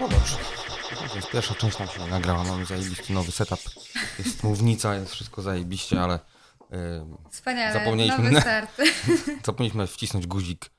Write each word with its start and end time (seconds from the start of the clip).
No 0.00 0.08
dobrze. 0.08 0.36
No 1.02 1.14
więc 1.14 1.30
pierwsza 1.30 1.54
część 1.54 1.78
nam 1.78 1.88
się 1.88 2.06
nagrała, 2.06 2.44
mamy 2.44 2.66
zajebisty 2.66 3.12
nowy 3.12 3.32
setup. 3.32 3.60
Jest 4.18 4.44
mównica, 4.44 4.94
jest 4.94 5.12
wszystko 5.12 5.42
zajebiście, 5.42 6.02
ale 6.02 6.18
yy, 6.70 6.78
Wspaniale, 7.30 7.72
Zapomnieliśmy 7.72 8.24
nowy 8.24 8.40
start. 8.46 8.70
zapomnieliśmy 9.44 9.86
wcisnąć 9.86 10.26
guzik 10.26 10.70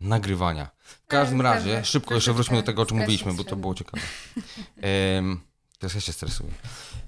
nagrywania. 0.00 0.70
W 0.78 1.06
każdym 1.06 1.40
Ale 1.40 1.54
razie, 1.54 1.70
dobrze, 1.74 1.84
szybko 1.84 2.14
jeszcze 2.14 2.32
wróćmy 2.32 2.56
do 2.56 2.62
tego, 2.62 2.82
o 2.82 2.86
czym 2.86 2.96
mówiliśmy, 2.98 3.34
bo 3.34 3.44
to 3.44 3.56
było 3.56 3.74
ciekawe. 3.74 4.02
Ym, 5.18 5.40
teraz 5.78 5.94
ja 5.94 6.00
się 6.00 6.12
stresuję. 6.12 6.50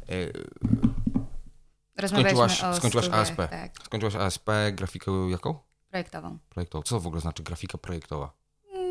Yy, 0.09 2.09
skończyłaś 2.09 2.65
o 2.65 2.77
skończyłaś 2.77 3.05
studiach, 3.05 3.21
ASP. 3.21 3.37
Tak, 3.37 3.73
Skończyłaś 3.85 4.15
ASP, 4.15 4.51
grafikę 4.73 5.13
jaką? 5.31 5.59
projektową. 5.91 6.39
Projektową. 6.51 6.83
Co 6.83 7.01
w 7.01 7.07
ogóle 7.07 7.21
znaczy 7.21 7.43
grafika 7.43 7.79
projektowa? 7.79 8.38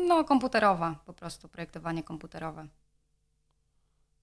No, 0.08 0.24
komputerowa, 0.24 0.94
po 1.06 1.12
prostu 1.12 1.48
projektowanie 1.48 2.02
komputerowe. 2.02 2.66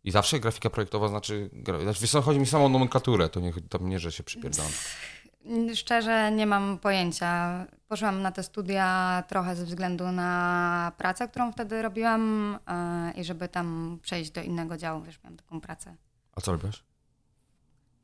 I 0.04 0.12
zawsze 0.12 0.40
grafika 0.40 0.70
projektowa 0.70 1.08
znaczy... 1.08 1.50
Znaczy, 1.84 2.02
wiesz 2.02 2.12
chodzi 2.12 2.40
mi 2.40 2.46
samo 2.46 2.66
o 2.66 2.70
nomenklaturę, 2.70 3.30
to 3.30 3.40
nie, 3.40 3.54
tam 3.70 3.90
nie, 3.90 4.00
że 4.00 4.12
się 4.12 4.24
przypierdam. 4.24 4.66
Szczerze 5.76 6.32
nie 6.32 6.46
mam 6.46 6.78
pojęcia. 6.78 7.66
Poszłam 7.88 8.22
na 8.22 8.32
te 8.32 8.44
studia 8.44 9.24
trochę 9.28 9.56
ze 9.56 9.66
względu 9.66 10.12
na 10.12 10.92
pracę, 10.98 11.28
którą 11.28 11.52
wtedy 11.52 11.82
robiłam 11.82 12.58
e, 12.68 13.12
i 13.16 13.24
żeby 13.24 13.48
tam 13.48 14.00
przejść 14.02 14.32
do 14.32 14.42
innego 14.42 14.78
działu, 14.78 15.02
wiesz, 15.02 15.20
miałam 15.24 15.38
taką 15.38 15.62
pracę 15.62 15.96
A 16.36 16.42
co 16.42 16.52
robisz? 16.52 16.84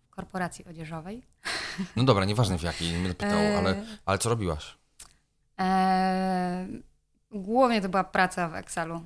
w 0.04 0.10
korporacji 0.10 0.66
odzieżowej. 0.66 1.24
No 1.96 2.04
dobra, 2.04 2.26
nieważne 2.26 2.58
w 2.58 2.64
jakiej, 2.64 2.92
nie 2.92 2.98
będę 2.98 3.14
pytał, 3.14 3.40
E, 3.40 3.58
ale, 3.58 3.86
ale 4.06 4.18
co 4.18 4.30
robiłaś? 4.30 4.78
E, 5.60 6.68
głównie 7.32 7.82
to 7.82 7.90
była 7.90 8.04
praca 8.04 8.50
w 8.50 8.56
Excelu. 8.56 9.02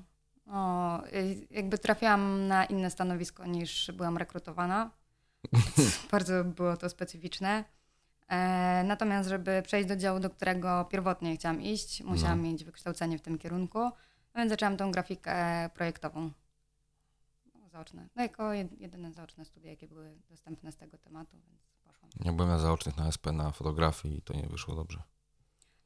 O, 0.47 1.03
y, 1.05 1.47
jakby 1.51 1.77
trafiłam 1.77 2.47
na 2.47 2.65
inne 2.65 2.91
stanowisko 2.91 3.45
niż 3.45 3.91
byłam 3.91 4.17
rekrutowana. 4.17 4.89
Bardzo 6.11 6.43
było 6.43 6.77
to 6.77 6.89
specyficzne. 6.89 7.63
E, 8.27 8.83
natomiast, 8.83 9.29
żeby 9.29 9.61
przejść 9.65 9.89
do 9.89 9.95
działu, 9.95 10.19
do 10.19 10.29
którego 10.29 10.85
pierwotnie 10.85 11.35
chciałam 11.37 11.61
iść, 11.61 12.03
musiałam 12.03 12.41
No. 12.41 12.47
mieć 12.47 12.63
wykształcenie 12.63 13.17
w 13.17 13.21
tym 13.21 13.37
kierunku, 13.37 13.79
no 13.79 13.91
więc 14.35 14.49
zaczęłam 14.49 14.77
tą 14.77 14.91
grafikę 14.91 15.35
projektową. 15.73 16.31
Zaoczne. 17.71 18.07
No 18.15 18.21
jako 18.23 18.43
jed- 18.43 18.79
jedyne 18.79 19.11
zaoczne 19.13 19.45
studia, 19.45 19.69
jakie 19.69 19.87
były 19.87 20.17
dostępne 20.29 20.71
z 20.71 20.75
tego 20.77 20.97
tematu, 20.97 21.37
więc 21.49 21.61
poszłam. 21.83 22.11
Ja 22.23 22.33
byłem 22.33 22.49
na 22.51 22.59
zaocznych 22.59 22.97
na 22.97 23.07
SP 23.15 23.25
na 23.31 23.51
fotografii 23.51 24.17
i 24.17 24.21
to 24.21 24.33
nie 24.33 24.47
wyszło 24.47 24.75
dobrze. 24.75 25.01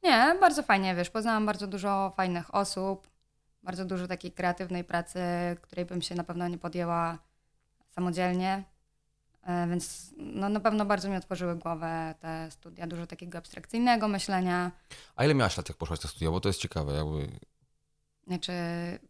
Nie, 0.02 0.36
bardzo 0.40 0.62
fajnie, 0.62 0.94
wiesz, 0.94 1.10
poznałam 1.10 1.46
bardzo 1.46 1.66
dużo 1.66 2.12
fajnych 2.16 2.54
osób, 2.54 3.08
bardzo 3.62 3.84
dużo 3.84 4.08
takiej 4.08 4.32
kreatywnej 4.32 4.84
pracy, 4.84 5.20
której 5.62 5.84
bym 5.84 6.02
się 6.02 6.14
na 6.14 6.24
pewno 6.24 6.48
nie 6.48 6.58
podjęła 6.58 7.18
samodzielnie, 7.88 8.64
E, 9.42 9.68
więc 9.68 10.14
no, 10.16 10.48
na 10.48 10.60
pewno 10.60 10.84
bardzo 10.84 11.08
mi 11.08 11.16
otworzyły 11.16 11.56
głowę 11.56 12.14
te 12.20 12.50
studia, 12.50 12.86
dużo 12.86 13.06
takiego 13.06 13.38
abstrakcyjnego 13.38 14.08
myślenia, 14.08 14.70
A 15.16 15.24
ile 15.24 15.34
miałaś 15.34 15.56
lat, 15.56 15.68
jak 15.68 15.78
poszłaś 15.78 16.02
na 16.02 16.10
studia? 16.10 16.30
Bo 16.30 16.40
to 16.40 16.48
jest 16.48 16.60
ciekawe. 16.60 16.92
Jakby... 16.94 17.38
znaczy 18.26 18.52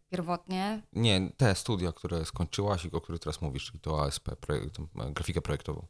pierwotnie, 0.09 0.81
Nie, 0.93 1.29
te 1.37 1.55
studia, 1.55 1.91
które 1.91 2.25
skończyłaś 2.25 2.85
i 2.85 2.91
o 2.91 3.01
których 3.01 3.21
teraz 3.21 3.41
mówisz, 3.41 3.65
czyli 3.65 3.79
to 3.79 4.03
ASP, 4.03 4.35
projekt, 4.35 4.79
e, 4.79 5.11
grafikę 5.11 5.41
projektową. 5.41 5.85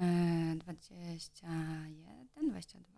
e, 0.00 0.56
21, 0.56 2.28
22. 2.50 2.95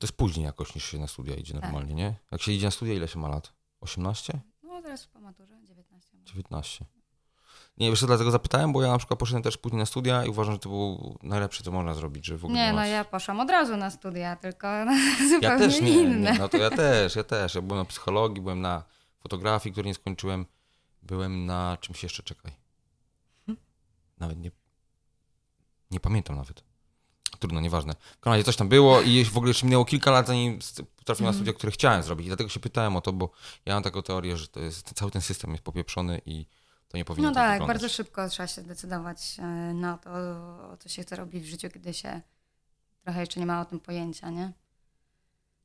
To 0.00 0.06
jest 0.06 0.16
później 0.16 0.46
jakoś 0.46 0.74
niż 0.74 0.84
się 0.84 0.98
na 0.98 1.06
studia 1.06 1.34
idzie 1.34 1.54
normalnie, 1.54 1.94
nie? 1.94 2.14
Jak 2.30 2.42
się 2.42 2.52
idzie 2.52 2.66
na 2.66 2.70
studia, 2.70 2.94
ile 2.94 3.08
się 3.08 3.18
ma 3.18 3.28
lat? 3.28 3.52
18? 3.80 4.40
No 4.62 4.82
teraz 4.82 5.06
po 5.06 5.20
maturze 5.20 5.54
19. 5.62 6.18
19. 6.24 6.84
Nie, 7.76 7.90
wiesz 7.90 8.04
dlatego 8.06 8.30
zapytałem, 8.30 8.72
bo 8.72 8.82
ja 8.82 8.88
na 8.88 8.98
przykład 8.98 9.20
poszedłem 9.20 9.42
też 9.42 9.56
później 9.56 9.78
na 9.78 9.86
studia 9.86 10.24
i 10.24 10.28
uważam, 10.28 10.54
że 10.54 10.58
to 10.58 10.68
było 10.68 11.18
najlepsze, 11.22 11.64
co 11.64 11.72
można 11.72 11.94
zrobić, 11.94 12.26
że 12.26 12.36
w 12.36 12.44
ogóle 12.44 12.60
Nie, 12.60 12.72
no 12.72 12.84
ja 12.86 13.04
poszłam 13.04 13.40
od 13.40 13.50
razu 13.50 13.76
na 13.76 13.90
studia, 13.90 14.36
tylko 14.36 14.66
na 14.84 14.96
zupełnie 15.28 15.38
Ja 15.42 15.58
też 15.58 15.80
nie, 15.80 15.90
inne. 15.90 16.32
nie, 16.32 16.38
no 16.38 16.48
to 16.48 16.56
ja 16.56 16.70
też, 16.70 17.16
ja 17.16 17.24
też. 17.24 17.54
Ja 17.54 17.62
byłem 17.62 17.78
na 17.78 17.84
psychologii, 17.84 18.42
byłem 18.42 18.60
na 18.60 18.84
fotografii, 19.20 19.72
której 19.72 19.90
nie 19.90 19.94
skończyłem. 19.94 20.46
Byłem 21.02 21.46
na 21.46 21.76
czymś 21.80 22.02
jeszcze, 22.02 22.22
czekaj. 22.22 22.52
Nawet 24.18 24.38
nie, 24.38 24.50
nie 25.90 26.00
pamiętam 26.00 26.36
nawet. 26.36 26.69
Trudno, 27.40 27.60
nieważne. 27.60 27.94
W 28.22 28.26
razie 28.26 28.44
coś 28.44 28.56
tam 28.56 28.68
było 28.68 29.00
i 29.00 29.24
w 29.24 29.36
ogóle 29.36 29.50
jeszcze 29.50 29.66
minęło 29.66 29.84
kilka 29.84 30.10
lat, 30.10 30.26
zanim 30.26 30.58
trafiłem 31.04 31.32
na 31.32 31.36
studia, 31.36 31.52
które 31.52 31.72
chciałem 31.72 32.02
zrobić. 32.02 32.26
I 32.26 32.28
dlatego 32.28 32.48
się 32.50 32.60
pytałem 32.60 32.96
o 32.96 33.00
to, 33.00 33.12
bo 33.12 33.30
ja 33.66 33.74
mam 33.74 33.82
taką 33.82 34.02
teorię, 34.02 34.36
że 34.36 34.46
jest, 34.56 34.92
cały 34.94 35.10
ten 35.10 35.22
system 35.22 35.50
jest 35.52 35.62
popieprzony 35.64 36.20
i 36.26 36.46
to 36.88 36.96
nie 36.96 37.04
powinno 37.04 37.28
No 37.28 37.34
tak 37.34 37.44
tak, 37.44 37.52
wyglądać. 37.52 37.74
bardzo 37.74 37.88
szybko 37.96 38.28
trzeba 38.28 38.46
się 38.46 38.62
zdecydować 38.62 39.36
e, 39.38 39.42
na 39.74 39.98
to, 39.98 40.10
co 40.78 40.88
się 40.88 41.02
chce 41.02 41.16
robić 41.16 41.44
w 41.44 41.46
życiu, 41.46 41.68
kiedy 41.70 41.94
się 41.94 42.20
trochę 43.04 43.20
jeszcze 43.20 43.40
nie 43.40 43.46
ma 43.46 43.60
o 43.60 43.64
tym 43.64 43.80
pojęcia, 43.80 44.30
nie? 44.30 44.52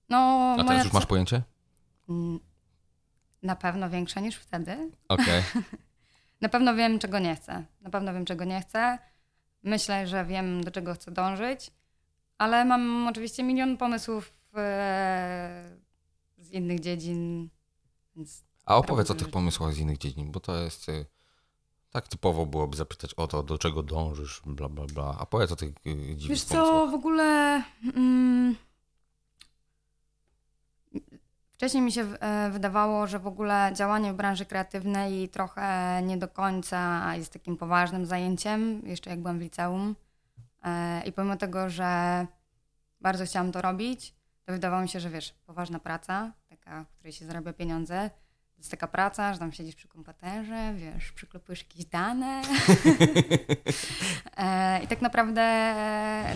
No, 0.09 0.17
A 0.59 0.63
teraz 0.63 0.83
już 0.83 0.93
masz 0.93 1.05
pojęcie? 1.05 1.41
Mm, 2.09 2.39
Na 3.43 3.55
pewno 3.55 3.89
większe 3.89 4.21
niż 4.21 4.35
wtedy. 4.35 4.91
Okej. 5.09 5.43
Na 6.41 6.49
pewno 6.49 6.75
wiem, 6.75 6.99
czego 6.99 7.19
nie 7.19 7.35
chcę. 7.35 7.65
Na 7.81 7.89
pewno 7.89 8.13
wiem, 8.13 8.25
czego 8.25 8.43
nie 8.45 8.61
chcę. 8.61 8.99
Myślę, 9.65 10.07
że 10.07 10.25
wiem, 10.25 10.63
do 10.63 10.71
czego 10.71 10.93
chcę 10.93 11.11
dążyć, 11.11 11.71
ale 12.37 12.65
mam 12.65 13.07
oczywiście 13.07 13.43
milion 13.43 13.77
pomysłów 13.77 14.33
e, 14.55 15.77
z 16.37 16.51
innych 16.51 16.79
dziedzin, 16.79 17.49
A 18.65 18.75
opowiedz 18.77 19.11
o 19.11 19.15
tych 19.15 19.29
pomysłach 19.29 19.73
z 19.73 19.77
innych 19.77 19.97
dziedzin, 19.97 20.31
bo 20.31 20.39
to 20.39 20.55
jest... 20.61 20.89
y, 20.89 21.05
Tak 21.91 22.07
typowo 22.07 22.45
byłoby 22.45 22.77
zapytać 22.77 23.13
o 23.13 23.27
to, 23.27 23.43
do 23.43 23.57
czego 23.57 23.83
dążysz, 23.83 24.41
bla, 24.45 24.69
bla, 24.69 24.85
bla. 24.85 25.15
A 25.19 25.25
powiedz 25.25 25.51
o 25.51 25.55
tych 25.55 25.69
y, 25.69 25.73
dziwnych 25.83 26.17
Wiesz 26.29 26.45
pomysłach. 26.45 26.65
co, 26.67 26.87
w 26.87 26.93
ogóle 26.93 27.63
mm, 27.95 28.55
wcześniej 31.55 31.83
mi 31.83 31.91
się 31.91 32.01
e, 32.01 32.49
wydawało, 32.49 33.07
że 33.07 33.19
w 33.19 33.27
ogóle 33.27 33.71
działanie 33.73 34.13
w 34.13 34.15
branży 34.15 34.45
kreatywnej 34.45 35.29
trochę 35.29 36.01
nie 36.03 36.17
do 36.17 36.27
końca 36.27 37.11
jest 37.15 37.33
takim 37.33 37.57
poważnym 37.57 38.05
zajęciem, 38.05 38.81
jeszcze 38.85 39.09
jak 39.09 39.19
byłam 39.19 39.39
w 39.39 39.41
liceum. 39.41 39.95
E, 40.63 41.01
I 41.05 41.11
pomimo 41.11 41.35
tego, 41.35 41.69
że 41.69 42.25
bardzo 43.01 43.25
chciałam 43.25 43.51
to 43.51 43.61
robić, 43.61 44.15
to 44.45 44.53
wydawało 44.53 44.81
mi 44.81 44.89
się, 44.89 44.99
że 44.99 45.09
wiesz, 45.09 45.33
poważna 45.45 45.79
praca, 45.79 46.31
taka, 46.49 46.83
w 46.83 46.89
której 46.89 47.13
się 47.13 47.25
zarabia 47.25 47.53
pieniądze, 47.53 48.09
to 48.55 48.59
jest 48.59 48.71
taka 48.71 48.87
praca, 48.87 49.33
że 49.33 49.39
tam 49.39 49.51
siedzisz 49.51 49.75
przy 49.75 49.87
komputerze, 49.87 50.73
wiesz, 50.73 51.11
przyklepujesz 51.11 51.63
jakieś 51.63 51.85
dane. 51.85 52.41
E, 54.37 54.83
I 54.83 54.87
tak 54.87 55.01
naprawdę 55.01 55.75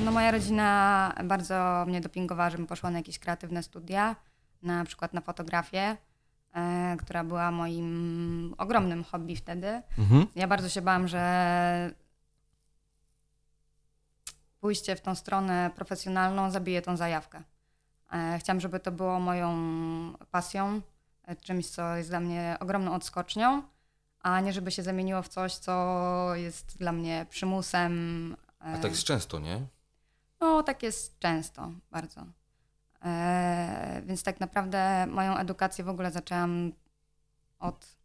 no 0.06 0.12
moja 0.12 0.32
rodzina 0.32 1.14
bardzo 1.24 1.86
mnie 1.88 2.02
dopingowała, 2.02 2.50
żebym 2.50 2.68
poszła 2.68 2.92
na 2.92 2.98
jakieś 2.98 3.20
kreatywne 3.20 3.64
studia, 3.64 4.16
na 4.62 4.86
przykład 4.86 5.14
na 5.14 5.22
fotografię, 5.22 5.98
e, 6.54 6.98
która 7.00 7.24
była 7.24 7.52
moim 7.52 8.56
ogromnym 8.58 9.04
hobby 9.04 9.36
wtedy. 9.36 9.82
Mhm. 9.98 10.28
Ja 10.36 10.48
bardzo 10.48 10.70
się 10.70 10.82
bałam, 10.82 11.08
że 11.08 11.94
pójście 14.60 14.96
w 14.96 15.02
tą 15.02 15.16
stronę 15.16 15.72
profesjonalną 15.76 16.52
zabije 16.52 16.82
tą 16.82 16.98
zajawkę. 16.98 17.44
E, 18.12 18.40
Chciałam, 18.40 18.60
żeby 18.60 18.80
to 18.80 18.92
było 18.92 19.20
moją 19.20 19.54
pasją, 20.32 20.82
e, 21.24 21.36
czymś, 21.36 21.68
co 21.70 21.96
jest 21.96 22.10
dla 22.10 22.20
mnie 22.20 22.58
ogromną 22.60 22.94
odskocznią, 22.94 23.64
a 24.22 24.40
nie 24.40 24.54
żeby 24.54 24.72
się 24.72 24.84
zamieniło 24.84 25.22
w 25.22 25.28
coś, 25.28 25.56
co 25.56 26.36
jest 26.36 26.78
dla 26.78 26.92
mnie 26.92 27.26
przymusem. 27.30 28.36
A 28.60 28.74
e, 28.74 28.80
tak 28.80 28.92
jest 28.92 29.04
często, 29.04 29.40
nie? 29.40 29.62
no, 30.42 30.64
tak 30.64 30.84
jest 30.84 31.20
często, 31.20 31.72
bardzo. 31.92 32.26
E, 33.06 34.02
więc 34.06 34.24
tak 34.24 34.40
naprawdę 34.40 35.08
moją 35.08 35.38
edukację 35.38 35.84
w 35.84 35.90
ogóle 35.90 36.12
zaczęłam 36.12 36.72
od 37.60 37.98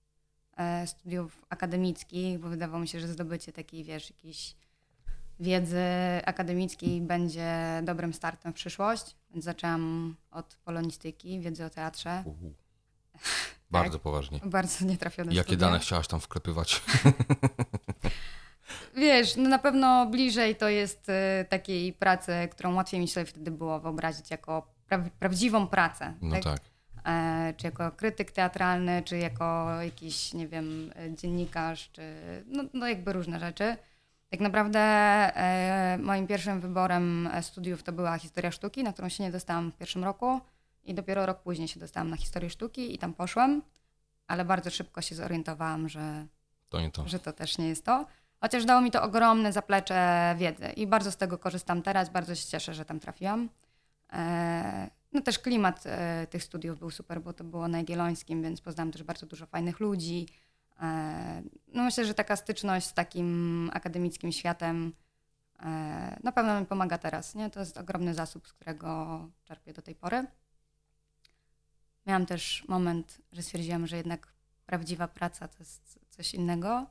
e, 0.56 0.86
studiów 0.86 1.46
akademickich, 1.48 2.38
bo 2.38 2.48
wydawało 2.48 2.80
mi 2.80 2.88
się, 2.88 3.00
że 3.00 3.08
zdobycie 3.08 3.52
takiej, 3.52 3.84
wiesz, 3.84 4.10
jakiejś 4.10 4.56
wiedzy 5.40 5.84
akademickiej 6.24 7.00
będzie 7.00 7.80
dobrym 7.82 8.14
startem 8.14 8.52
w 8.52 8.54
przyszłość. 8.54 9.16
Więc 9.30 9.44
zaczęłam 9.44 10.16
od 10.30 10.56
polonistyki, 10.64 11.40
wiedzy 11.40 11.64
o 11.64 11.70
teatrze. 11.70 12.22
Uhu. 12.26 12.54
Bardzo 13.70 13.98
poważnie. 13.98 14.40
Bardzo 14.44 14.84
nietrafione 14.84 15.34
Jakie 15.34 15.48
studia. 15.52 15.66
dane 15.66 15.78
chciałaś 15.78 16.08
tam 16.08 16.20
wklepywać? 16.20 16.82
Wiesz, 18.96 19.36
no 19.36 19.48
na 19.48 19.58
pewno 19.58 20.06
bliżej 20.06 20.56
to 20.56 20.68
jest 20.68 21.08
y, 21.08 21.44
takiej 21.48 21.92
pracy, 21.92 22.32
którą 22.50 22.74
łatwiej 22.74 23.00
mi 23.00 23.08
się 23.08 23.24
wtedy 23.24 23.50
było 23.50 23.80
wyobrazić 23.80 24.30
jako 24.30 24.73
pra- 24.98 25.10
prawdziwą 25.18 25.66
pracę. 25.66 26.14
No 26.22 26.40
tak. 26.40 26.60
E, 27.06 27.54
czy 27.56 27.66
jako 27.66 27.90
krytyk 27.90 28.30
teatralny, 28.30 29.02
czy 29.02 29.18
jako 29.18 29.68
jakiś, 29.82 30.34
nie 30.34 30.48
wiem, 30.48 30.92
dziennikarz, 31.16 31.90
czy 31.92 32.02
no, 32.46 32.62
no 32.74 32.88
jakby 32.88 33.12
różne 33.12 33.40
rzeczy. 33.40 33.76
Tak 34.30 34.40
naprawdę 34.40 34.78
e, 34.80 35.98
moim 35.98 36.26
pierwszym 36.26 36.60
wyborem 36.60 37.28
studiów 37.42 37.82
to 37.82 37.92
była 37.92 38.18
historia 38.18 38.50
sztuki, 38.50 38.82
na 38.82 38.92
którą 38.92 39.08
się 39.08 39.24
nie 39.24 39.30
dostałam 39.30 39.72
w 39.72 39.76
pierwszym 39.76 40.04
roku 40.04 40.40
i 40.84 40.94
dopiero 40.94 41.26
rok 41.26 41.38
później 41.42 41.68
się 41.68 41.80
dostałam 41.80 42.10
na 42.10 42.16
historię 42.16 42.50
sztuki 42.50 42.94
i 42.94 42.98
tam 42.98 43.14
poszłam. 43.14 43.62
ale 44.26 44.44
bardzo 44.44 44.70
szybko 44.70 45.02
się 45.02 45.14
zorientowałam, 45.14 45.88
że 45.88 46.26
To 46.68 46.80
nie 46.80 46.90
to. 46.90 47.08
że 47.08 47.18
to 47.18 47.32
też 47.32 47.58
nie 47.58 47.68
jest 47.68 47.84
to. 47.84 48.06
Chociaż 48.40 48.64
dało 48.64 48.80
mi 48.80 48.90
to 48.90 49.02
ogromne 49.02 49.52
zaplecze 49.52 50.34
wiedzy 50.38 50.66
i 50.76 50.86
bardzo 50.86 51.12
z 51.12 51.16
tego 51.16 51.38
korzystam 51.38 51.82
teraz, 51.82 52.08
bardzo 52.10 52.34
się 52.34 52.46
cieszę, 52.48 52.74
że 52.74 52.84
tam 52.84 53.00
trafiłam. 53.00 53.48
E, 54.14 54.90
No 55.12 55.20
też 55.20 55.38
klimat 55.38 55.82
e, 55.86 56.26
tych 56.30 56.42
studiów 56.42 56.78
był 56.78 56.90
super, 56.90 57.22
bo 57.22 57.32
to 57.32 57.44
było 57.44 57.68
na 57.68 57.78
Jagiellońskim, 57.78 58.42
więc 58.42 58.60
poznałam 58.60 58.92
też 58.92 59.02
bardzo 59.02 59.26
dużo 59.26 59.46
fajnych 59.46 59.80
ludzi. 59.80 60.28
E, 60.80 61.42
No 61.68 61.82
myślę, 61.82 62.04
że 62.04 62.14
taka 62.14 62.36
styczność 62.36 62.86
z 62.86 62.94
takim 62.94 63.70
akademickim 63.72 64.32
światem 64.32 64.92
na 66.22 66.32
pewno 66.32 66.60
mi 66.60 66.66
pomaga 66.66 66.98
teraz. 66.98 67.34
Nie? 67.34 67.50
To 67.50 67.60
jest 67.60 67.78
ogromny 67.78 68.14
zasób, 68.14 68.48
z 68.48 68.52
którego 68.52 69.18
czerpię 69.44 69.72
do 69.72 69.82
tej 69.82 69.94
pory. 69.94 70.26
Miałam 72.06 72.26
też 72.26 72.64
moment, 72.68 73.20
że 73.32 73.42
stwierdziłam, 73.42 73.86
że 73.86 73.96
jednak 73.96 74.34
prawdziwa 74.66 75.08
praca 75.08 75.48
to 75.48 75.58
jest 75.58 76.00
coś 76.10 76.34
innego. 76.34 76.86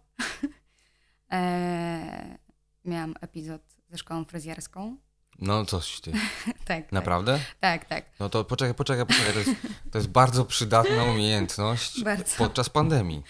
miałam 2.86 3.16
epizod 3.22 3.62
ze 3.90 3.98
szkołą 3.98 4.26
fryzjerską. 4.26 4.98
No 5.40 5.66
coś 5.66 6.02
ty. 6.02 6.12
tak, 6.66 6.92
Naprawdę? 6.92 7.40
tak, 7.60 7.86
tak. 7.86 8.06
No 8.20 8.30
to 8.30 8.44
poczekaj, 8.44 8.74
poczekaj, 8.74 9.06
poczekaj. 9.06 9.34
To 9.34 9.40
jest, 9.40 9.52
to 9.92 9.98
jest 9.98 10.10
bardzo 10.10 10.46
przydatna 10.46 11.04
umiejętność 11.04 12.04
Bardzo. 12.04 12.38
podczas 12.38 12.70
pandemii. 12.70 13.24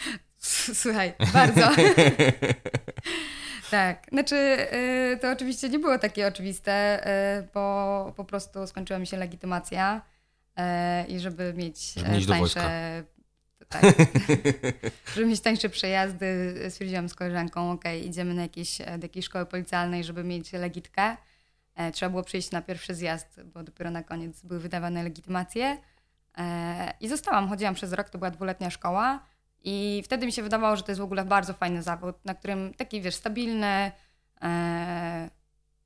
Słuchaj, 0.74 1.14
bardzo. 1.34 1.62
tak, 3.72 4.06
znaczy 4.12 4.36
y, 5.16 5.18
to 5.22 5.32
oczywiście 5.32 5.70
nie 5.70 5.80
było 5.80 6.00
takie 6.00 6.28
oczywiste, 6.28 7.06
y, 7.40 7.48
bo 7.54 8.14
po 8.16 8.26
prostu 8.26 8.68
skończyła 8.68 9.00
mi 9.00 9.08
się 9.08 9.18
legitymacja 9.18 10.02
y, 10.60 11.08
i 11.08 11.20
żeby 11.20 11.54
mieć 11.54 11.94
Żeby 11.94 12.10
e, 12.10 12.18
iść 12.18 12.28
do 12.28 12.34
tańsze... 12.34 13.04
Tak, 13.70 13.84
żeby 15.16 15.28
mieć 15.28 15.40
tańsze 15.40 15.70
przejazdy, 15.70 16.56
stwierdziłam 16.70 17.10
z 17.10 17.16
koleżanką, 17.16 17.72
ok, 17.72 17.84
idziemy 18.06 18.34
na 18.34 18.42
jakieś, 18.42 18.78
do 18.78 19.06
jakiejś 19.06 19.26
szkoły 19.26 19.46
policjalnej, 19.46 20.04
żeby 20.04 20.24
mieć 20.24 20.54
legitkę. 20.54 21.18
E, 21.76 21.92
Trzeba 21.92 22.10
było 22.10 22.24
przyjść 22.24 22.52
na 22.52 22.62
pierwszy 22.62 22.96
zjazd, 22.96 23.40
bo 23.44 23.64
dopiero 23.64 23.92
na 23.92 24.04
koniec 24.04 24.42
były 24.42 24.60
wydawane 24.60 25.04
legitymacje. 25.04 25.78
E, 26.38 26.94
I 27.00 27.08
zostałam, 27.10 27.50
chodziłam 27.50 27.74
przez 27.74 27.94
rok, 27.94 28.10
to 28.10 28.18
była 28.18 28.32
dwuletnia 28.32 28.70
szkoła. 28.70 29.20
I 29.64 30.02
wtedy 30.06 30.26
mi 30.26 30.32
się 30.32 30.44
wydawało, 30.44 30.76
że 30.76 30.84
to 30.84 30.92
jest 30.92 31.02
w 31.02 31.04
ogóle 31.04 31.26
bardzo 31.26 31.54
fajny 31.54 31.84
zawód, 31.84 32.26
na 32.26 32.34
którym 32.34 32.74
taki, 32.74 33.02
wiesz, 33.02 33.16
stabilny, 33.16 33.92
e, 34.42 35.30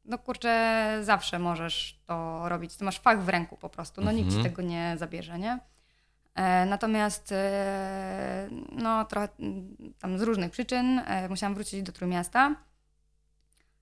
no 0.05 0.17
kurczę, 0.17 0.97
zawsze 1.01 1.39
możesz 1.39 1.99
to 2.05 2.49
robić. 2.49 2.75
Ty 2.75 2.85
masz 2.85 2.99
fach 2.99 3.23
w 3.23 3.29
ręku 3.29 3.57
po 3.57 3.69
prostu, 3.69 4.01
no 4.01 4.11
nikt 4.11 4.29
ci 4.29 4.35
Mhm. 4.35 4.53
tego 4.55 4.61
nie 4.69 4.95
zabierze, 4.97 5.39
nie? 5.39 5.59
Natomiast 6.67 7.33
no 8.71 9.05
trochę 9.05 9.27
mm, 9.39 9.75
tam 9.99 10.19
z 10.19 10.21
różnych 10.21 10.51
przyczyn 10.51 11.01
musiałam 11.29 11.53
wrócić 11.55 11.83
do 11.83 11.91
Trójmiasta. 11.91 12.55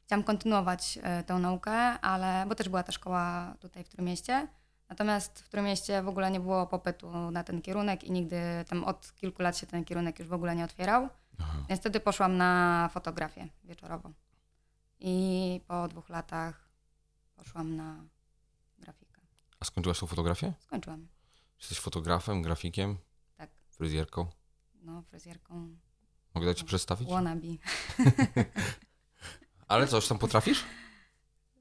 Chciałam 0.05 0.23
kontynuować 0.23 0.99
e, 1.03 1.23
tę 1.23 1.33
naukę, 1.33 1.71
ale, 1.99 2.45
bo 2.49 2.55
też 2.55 2.69
była 2.69 2.83
ta 2.83 2.91
szkoła 2.91 3.55
tutaj 3.59 3.83
w 3.83 3.89
Trójmieście. 3.89 4.47
Natomiast 4.89 5.39
w 5.39 5.49
Trójmieście 5.49 6.01
w 6.03 6.07
ogóle 6.07 6.31
nie 6.31 6.39
było 6.39 6.67
popytu 6.67 7.31
na 7.31 7.43
ten 7.43 7.61
kierunek 7.61 8.03
i 8.03 8.11
nigdy 8.11 8.37
tam 8.69 8.83
od 8.83 9.13
kilku 9.15 9.41
lat 9.41 9.57
się 9.57 9.67
ten 9.67 9.85
kierunek 9.85 10.19
już 10.19 10.27
w 10.27 10.33
ogóle 10.33 10.55
nie 10.55 10.65
otwierał. 10.65 11.09
Aha. 11.39 11.57
Więc 11.69 11.81
wtedy 11.81 11.99
poszłam 11.99 12.37
na 12.37 12.89
fotografię 12.93 13.47
wieczorową. 13.63 14.13
I 14.99 15.61
po 15.67 15.87
dwóch 15.87 16.09
latach 16.09 16.69
poszłam 17.35 17.75
na 17.75 17.95
grafikę. 18.79 19.21
A 19.59 19.65
skończyłaś 19.65 19.99
tą 19.99 20.07
fotografię? 20.07 20.53
Skończyłam. 20.59 21.07
Jesteś 21.59 21.79
fotografem, 21.79 22.41
grafikiem, 22.41 22.97
Tak. 23.37 23.49
fryzjerką? 23.69 24.27
No, 24.81 25.01
fryzjerką 25.01 25.75
Mogę 26.35 26.47
dać 26.47 26.59
ci 26.59 26.65
przedstawić? 26.65 27.09
wannabe. 27.09 27.47
Ale 29.67 29.87
coś 29.87 30.07
tam 30.07 30.17
potrafisz? 30.17 30.63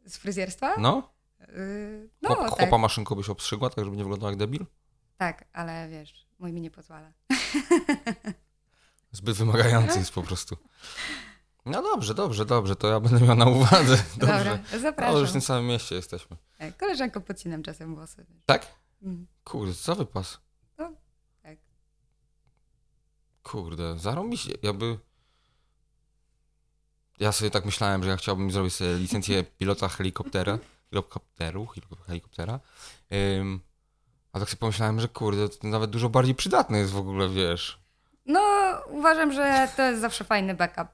Z 0.06 0.16
fryzjerstwa? 0.16 0.74
No? 0.78 1.12
Yy, 1.40 2.10
no, 2.22 2.28
Chłop, 2.34 2.40
tak. 2.50 2.58
Chłopa 2.58 2.78
maszynką 2.78 3.14
byś 3.14 3.28
obstrzygła, 3.28 3.70
tak 3.70 3.84
żeby 3.84 3.96
nie 3.96 4.02
wyglądał 4.02 4.30
jak 4.30 4.38
debil? 4.38 4.66
Tak, 5.16 5.44
ale 5.52 5.88
wiesz, 5.88 6.26
mój 6.38 6.52
mi 6.52 6.60
nie 6.60 6.70
pozwala. 6.70 7.12
Zbyt 9.12 9.36
wymagający 9.36 9.98
jest 9.98 10.12
po 10.12 10.22
prostu. 10.22 10.56
No 11.66 11.82
dobrze, 11.82 12.14
dobrze, 12.14 12.44
dobrze, 12.44 12.76
to 12.76 12.88
ja 12.88 13.00
będę 13.00 13.26
miał 13.26 13.36
na 13.36 13.46
uwadze. 13.46 13.96
Dobrze. 14.16 14.36
Dobra, 14.36 14.58
No, 14.72 14.78
zapraszam. 14.78 15.20
już 15.20 15.30
w 15.30 15.32
tym 15.32 15.40
samym 15.40 15.66
mieście 15.66 15.94
jesteśmy. 15.94 16.36
Tak, 16.58 16.76
Koleżanką 16.76 17.20
podcinam 17.20 17.62
czasem 17.62 17.94
włosy. 17.94 18.26
Tak? 18.46 18.66
Mm. 19.02 19.26
Kurde, 19.44 19.74
co 19.74 19.94
wypas? 19.94 20.38
No, 20.78 20.92
tak. 21.42 21.58
Kurde, 23.42 23.98
zarąbiście. 23.98 24.54
Jakby... 24.62 24.98
Ja 27.18 27.32
sobie 27.32 27.50
tak 27.50 27.64
myślałem, 27.64 28.02
że 28.04 28.10
ja 28.10 28.16
chciałbym 28.16 28.50
zrobić 28.50 28.74
sobie 28.74 28.94
licencję 28.94 29.42
pilota 29.44 29.88
helikoptera, 29.88 30.58
helikopteru, 30.90 31.64
heliko- 31.66 32.04
helikoptera. 32.06 32.60
Ym, 33.38 33.60
a 34.32 34.40
tak 34.40 34.48
sobie 34.50 34.60
pomyślałem, 34.60 35.00
że 35.00 35.08
kurde, 35.08 35.48
to 35.48 35.68
nawet 35.68 35.90
dużo 35.90 36.08
bardziej 36.08 36.34
przydatne 36.34 36.78
jest 36.78 36.92
w 36.92 36.96
ogóle, 36.96 37.28
wiesz. 37.28 37.78
No, 38.26 38.40
uważam, 38.90 39.32
że 39.32 39.68
to 39.76 39.82
jest 39.82 40.00
zawsze 40.00 40.24
fajny 40.24 40.54
backup. 40.54 40.88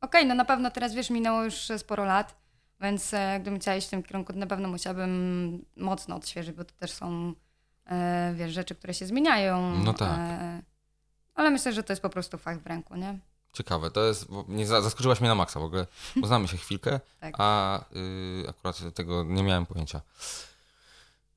Okej, 0.00 0.26
no 0.26 0.34
na 0.34 0.44
pewno 0.44 0.70
teraz, 0.70 0.94
wiesz, 0.94 1.10
minęło 1.10 1.44
już 1.44 1.54
sporo 1.78 2.04
lat, 2.04 2.34
więc 2.80 3.14
e, 3.14 3.38
gdybym 3.40 3.60
chciała 3.60 3.76
iść 3.76 3.86
w 3.86 3.90
tym 3.90 4.02
kierunku, 4.02 4.32
to 4.32 4.38
na 4.38 4.46
pewno 4.46 4.68
musiałabym 4.68 5.64
mocno 5.76 6.16
odświeżyć, 6.16 6.56
bo 6.56 6.64
to 6.64 6.74
też 6.74 6.90
są, 6.92 7.34
e, 7.86 8.32
wiesz, 8.36 8.52
rzeczy, 8.52 8.74
które 8.74 8.94
się 8.94 9.06
zmieniają. 9.06 9.74
No 9.78 9.94
tak. 9.94 10.18
E, 10.18 10.62
ale 11.34 11.50
myślę, 11.50 11.72
że 11.72 11.82
to 11.82 11.92
jest 11.92 12.02
po 12.02 12.10
prostu 12.10 12.38
fach 12.38 12.62
w 12.62 12.66
ręku, 12.66 12.96
nie? 12.96 13.18
Ciekawe, 13.58 13.90
to 13.90 14.04
jest, 14.04 14.26
nie 14.48 14.66
za- 14.66 14.82
zaskoczyłaś 14.82 15.20
mnie 15.20 15.28
na 15.28 15.34
maksa 15.34 15.60
w 15.60 15.62
ogóle, 15.62 15.86
bo 16.16 16.26
znamy 16.26 16.48
się 16.48 16.56
chwilkę, 16.56 17.00
Tak. 17.20 17.34
a 17.38 17.80
y, 17.96 18.44
akurat 18.48 18.80
tego 18.94 19.24
nie 19.24 19.42
miałem 19.42 19.66
pojęcia. 19.66 20.00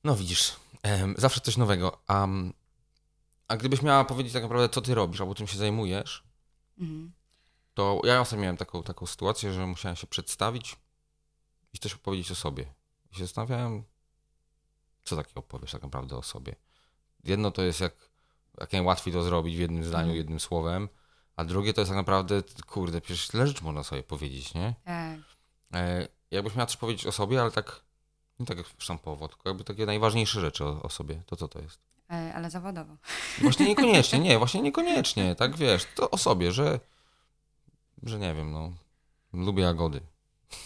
No 0.04 0.16
widzisz, 0.16 0.56
em, 0.84 1.16
zawsze 1.18 1.42
coś 1.42 1.58
nowego. 1.58 1.98
A, 2.08 2.28
a 3.48 3.58
gdybyś 3.58 3.82
miała 3.82 4.06
powiedzieć 4.06 4.34
tak 4.34 4.44
naprawdę, 4.44 4.70
co 4.70 4.82
ty 4.82 4.96
robisz, 4.96 5.22
albo 5.22 5.36
czym 5.36 5.48
się 5.48 5.58
zajmujesz, 5.58 6.24
Mhm. 6.80 7.12
to 7.74 8.02
ja 8.04 8.22
ostatnio 8.22 8.42
miałem 8.42 8.58
taką, 8.58 8.84
taką 8.84 9.06
sytuację, 9.06 9.54
że 9.54 9.68
musiałem 9.68 9.96
się 9.96 10.08
przedstawić 10.08 10.76
i 11.74 11.80
coś 11.80 11.94
opowiedzieć 11.94 12.32
o 12.32 12.36
sobie. 12.36 12.66
I 13.12 13.16
się 13.16 13.24
zastanawiałem, 13.26 13.84
co 15.04 15.16
takiego 15.16 15.40
opowiesz 15.40 15.72
tak 15.72 15.82
naprawdę 15.84 16.18
o 16.18 16.24
sobie. 16.24 16.56
Jedno 17.24 17.52
to 17.52 17.62
jest 17.62 17.80
jak, 17.80 17.94
jak 18.60 18.74
najłatwiej 18.74 19.14
to 19.14 19.24
zrobić 19.24 19.56
w 19.58 19.60
jednym 19.60 19.84
zdaniu, 19.84 20.02
Mhm. 20.04 20.18
jednym 20.18 20.40
słowem, 20.40 20.90
a 21.36 21.46
drugie 21.46 21.74
to 21.74 21.82
jest 21.82 21.90
tak 21.92 21.98
naprawdę, 21.98 22.44
kurde, 22.68 23.02
przecież 23.02 23.28
tyle 23.28 23.48
rzeczy 23.48 23.64
można 23.64 23.84
sobie 23.84 24.04
powiedzieć, 24.04 24.54
nie? 24.54 24.74
Tak. 24.86 25.20
E, 25.74 26.08
jakbyś 26.32 26.56
miała 26.56 26.66
coś 26.66 26.78
powiedzieć 26.78 27.06
o 27.08 27.12
sobie, 27.12 27.42
ale 27.42 27.52
tak, 27.52 27.82
nie 28.40 28.46
tak 28.46 28.58
sztampowo, 28.78 29.28
tylko 29.28 29.50
jakby 29.50 29.64
takie 29.64 29.86
najważniejsze 29.86 30.42
rzeczy 30.42 30.66
o, 30.66 30.82
o 30.84 30.90
sobie, 30.90 31.22
to 31.26 31.36
co 31.36 31.48
to 31.48 31.60
jest? 31.60 31.80
E, 32.12 32.34
ale 32.36 32.50
zawodowo. 32.50 32.98
Właśnie 33.42 33.68
niekoniecznie, 33.68 34.20
nie, 34.20 34.38
właśnie 34.38 34.62
niekoniecznie, 34.72 35.36
tak 35.36 35.56
wiesz, 35.56 35.86
to 35.96 36.12
o 36.12 36.18
sobie, 36.18 36.52
że, 36.52 36.80
że 38.04 38.20
nie 38.20 38.34
wiem, 38.34 38.52
no, 38.52 38.72
lubię 39.34 39.64
jagody. 39.64 40.02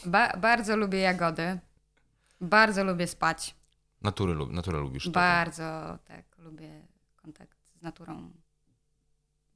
Ba- 0.06 0.38
bardzo 0.38 0.78
lubię 0.78 1.00
jagody. 1.00 1.60
Bardzo 2.42 2.84
lubię 2.84 3.08
spać. 3.08 3.56
Natury, 4.02 4.36
naturę 4.50 4.80
lubisz. 4.80 5.10
Bardzo, 5.10 5.98
tak, 6.06 6.38
lubię 6.38 6.88
kontakt 7.16 7.58
z 7.80 7.82
naturą. 7.82 8.32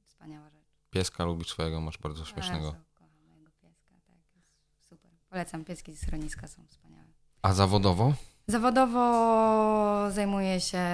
Wspaniała 0.06 0.50
rzecz. 0.50 0.59
Pieska 0.90 1.24
lubisz 1.24 1.48
swojego, 1.48 1.80
masz 1.80 1.98
bardzo 1.98 2.24
śmiesznego. 2.24 2.72
Bardzo 2.72 2.86
kocham 2.94 3.26
mojego 3.28 3.50
pieska, 3.50 3.94
tak, 4.06 4.36
jest 4.36 4.88
super. 4.88 5.10
Polecam, 5.28 5.64
pieski 5.64 5.92
z 5.92 6.00
schroniska 6.00 6.48
są 6.48 6.66
wspaniałe. 6.66 7.12
A 7.42 7.52
zawodowo? 7.52 8.14
Zawodowo 8.46 10.10
zajmuję 10.10 10.60
się 10.60 10.86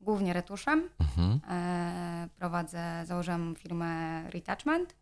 głównie 0.00 0.32
retuszem. 0.32 0.90
Mhm. 0.98 1.40
E, 1.48 2.28
prowadzę, 2.36 3.02
założyłam 3.06 3.54
firmę 3.56 4.22
Retouchment 4.30 4.96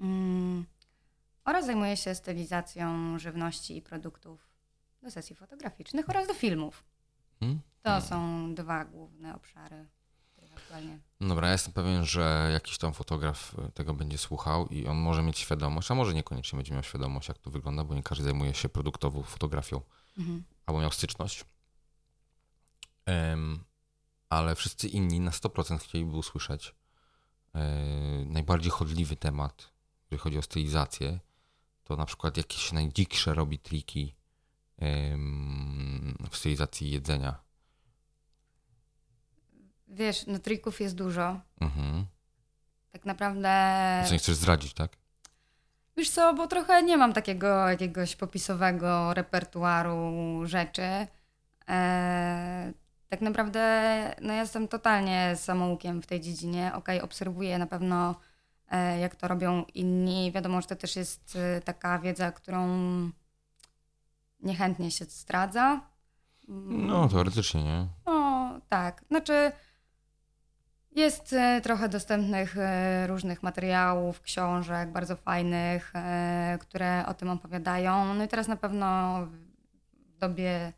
mm, 0.00 0.66
oraz 1.44 1.66
zajmuję 1.66 1.96
się 1.96 2.14
stylizacją 2.14 3.18
żywności 3.18 3.76
i 3.76 3.82
produktów 3.82 4.48
do 5.02 5.10
sesji 5.10 5.36
fotograficznych 5.36 6.08
oraz 6.10 6.28
do 6.28 6.34
filmów. 6.34 6.84
Hmm? 7.40 7.60
To 7.82 8.00
są 8.00 8.54
dwa 8.54 8.84
główne 8.84 9.34
obszary, 9.34 9.88
aktualnie. 10.64 10.98
No 11.20 11.28
Dobra, 11.28 11.46
ja 11.46 11.52
jestem 11.52 11.72
pewien, 11.72 12.04
że 12.04 12.50
jakiś 12.52 12.78
tam 12.78 12.92
fotograf 12.92 13.54
e, 13.58 13.72
tego 13.72 13.94
będzie 13.94 14.18
słuchał 14.18 14.66
i 14.68 14.86
on 14.86 14.96
może 14.96 15.22
mieć 15.22 15.38
świadomość, 15.38 15.90
a 15.90 15.94
może 15.94 16.14
niekoniecznie 16.14 16.56
będzie 16.56 16.74
miał 16.74 16.82
świadomość, 16.82 17.28
jak 17.28 17.38
to 17.38 17.50
wygląda, 17.50 17.84
bo 17.84 17.94
nie 17.94 18.02
każdy 18.02 18.24
zajmuje 18.24 18.54
się 18.54 18.68
produktową 18.68 19.22
fotografią 19.22 19.80
Mhm. 20.18 20.44
albo 20.66 20.80
miał 20.80 20.92
styczność. 20.92 21.44
Em, 23.06 23.64
ale 24.28 24.54
wszyscy 24.54 24.88
inni 24.88 25.20
na 25.20 25.30
100% 25.30 25.78
chcieliby 25.78 26.16
usłyszeć 26.16 26.74
e, 27.54 27.60
najbardziej 28.26 28.70
chodliwy 28.70 29.16
temat, 29.16 29.70
jeżeli 30.04 30.22
chodzi 30.22 30.38
o 30.38 30.42
stylizację. 30.42 31.20
To 31.84 31.96
na 31.96 32.06
przykład 32.06 32.36
jakieś 32.36 32.72
najdziksze 32.72 33.34
robi 33.34 33.58
triki 33.58 34.14
em, 34.78 36.16
w 36.30 36.36
stylizacji 36.36 36.90
jedzenia. 36.90 37.44
Wiesz, 39.94 40.26
no 40.26 40.38
trików 40.38 40.80
jest 40.80 40.94
dużo. 40.94 41.40
Mhm. 41.60 42.06
Tak 42.92 43.04
naprawdę... 43.04 43.50
Co 44.06 44.12
nie 44.12 44.18
chcesz 44.18 44.34
zdradzić, 44.34 44.74
tak? 44.74 44.96
Wiesz 45.96 46.10
co, 46.10 46.34
bo 46.34 46.46
trochę 46.46 46.82
nie 46.82 46.96
mam 46.96 47.12
takiego 47.12 47.68
jakiegoś 47.68 48.16
popisowego 48.16 49.14
repertuaru 49.14 50.40
rzeczy. 50.44 51.06
E, 51.68 52.72
tak 53.08 53.20
naprawdę 53.20 54.14
no 54.20 54.32
ja 54.32 54.40
jestem 54.40 54.68
totalnie 54.68 55.36
samoukiem 55.36 56.02
w 56.02 56.06
tej 56.06 56.20
dziedzinie. 56.20 56.72
Okej, 56.74 57.00
obserwuję 57.00 57.58
na 57.58 57.66
pewno 57.66 58.14
e, 58.70 58.98
jak 58.98 59.16
to 59.16 59.28
robią 59.28 59.64
inni. 59.74 60.32
Wiadomo, 60.32 60.60
że 60.60 60.66
to 60.66 60.76
też 60.76 60.96
jest 60.96 61.36
e, 61.36 61.60
taka 61.60 61.98
wiedza, 61.98 62.32
którą 62.32 62.68
niechętnie 64.40 64.90
się 64.90 65.04
zdradza. 65.04 65.80
No, 66.68 67.08
teoretycznie, 67.08 67.64
nie? 67.64 67.86
No, 68.06 68.60
tak. 68.68 69.04
Znaczy, 69.08 69.52
jest 70.94 71.32
e, 71.32 71.60
trochę 71.60 71.88
dostępnych 71.88 72.58
e, 72.58 73.06
różnych 73.06 73.42
materiałów, 73.42 74.20
książek 74.20 74.92
bardzo 74.92 75.16
fajnych, 75.16 75.92
e, 75.94 76.58
które 76.60 77.06
o 77.06 77.14
tym 77.14 77.30
opowiadają. 77.30 78.14
No 78.14 78.24
i 78.24 78.28
teraz 78.28 78.48
na 78.48 78.56
pewno 78.56 79.18
w 79.92 80.18
dobie 80.18 80.72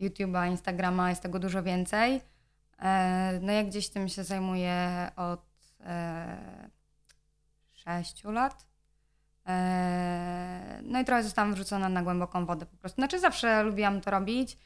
YouTube'a, 0.00 0.50
Instagrama 0.50 1.10
jest 1.10 1.22
tego 1.22 1.38
dużo 1.38 1.62
więcej. 1.62 2.20
No 3.40 3.52
ja 3.52 3.64
gdzieś 3.64 3.88
tym 3.88 4.08
się 4.08 4.24
zajmuję 4.24 5.10
od 5.16 5.40
sześciu 7.72 8.30
lat. 8.30 8.66
No 10.82 11.00
i 11.00 11.04
trochę 11.04 11.22
zostałam 11.22 11.54
wrzucona 11.54 11.88
na 11.88 12.02
głęboką 12.02 12.46
wodę 12.46 12.66
po 12.66 12.76
prostu. 12.76 12.96
Znaczy 12.96 13.20
zawsze 13.20 13.62
lubiłam 13.62 14.00
to 14.00 14.10
robić. 14.10 14.58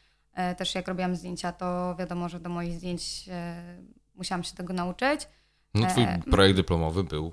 Też 0.56 0.74
jak 0.74 0.88
robiłam 0.88 1.16
zdjęcia, 1.16 1.52
to 1.52 1.96
wiadomo, 1.98 2.28
że 2.28 2.40
do 2.40 2.48
moich 2.48 2.72
zdjęć 2.72 3.28
musiałam 4.14 4.44
się 4.44 4.54
tego 4.54 4.72
nauczyć. 4.72 5.28
No, 5.74 5.86
twój 5.86 6.02
E, 6.02 6.18
projekt 6.30 6.56
dyplomowy 6.56 7.04
był 7.04 7.32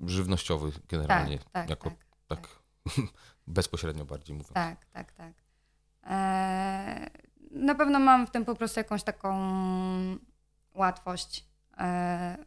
żywnościowy 0.00 0.72
generalnie. 0.88 1.38
Tak, 1.38 1.52
tak, 1.52 1.70
jako, 1.70 1.90
tak. 1.90 1.98
tak 2.28 2.48
bezpośrednio 3.46 4.04
bardziej 4.04 4.36
mówiąc. 4.36 4.52
Tak, 4.52 4.86
tak, 4.86 5.12
tak. 5.12 5.32
E, 6.06 7.10
na 7.50 7.74
pewno 7.74 8.00
mam 8.00 8.26
w 8.26 8.30
tym 8.30 8.44
po 8.44 8.54
prostu 8.54 8.80
jakąś 8.80 9.02
taką 9.02 9.36
łatwość. 10.74 11.46
E, 11.78 12.38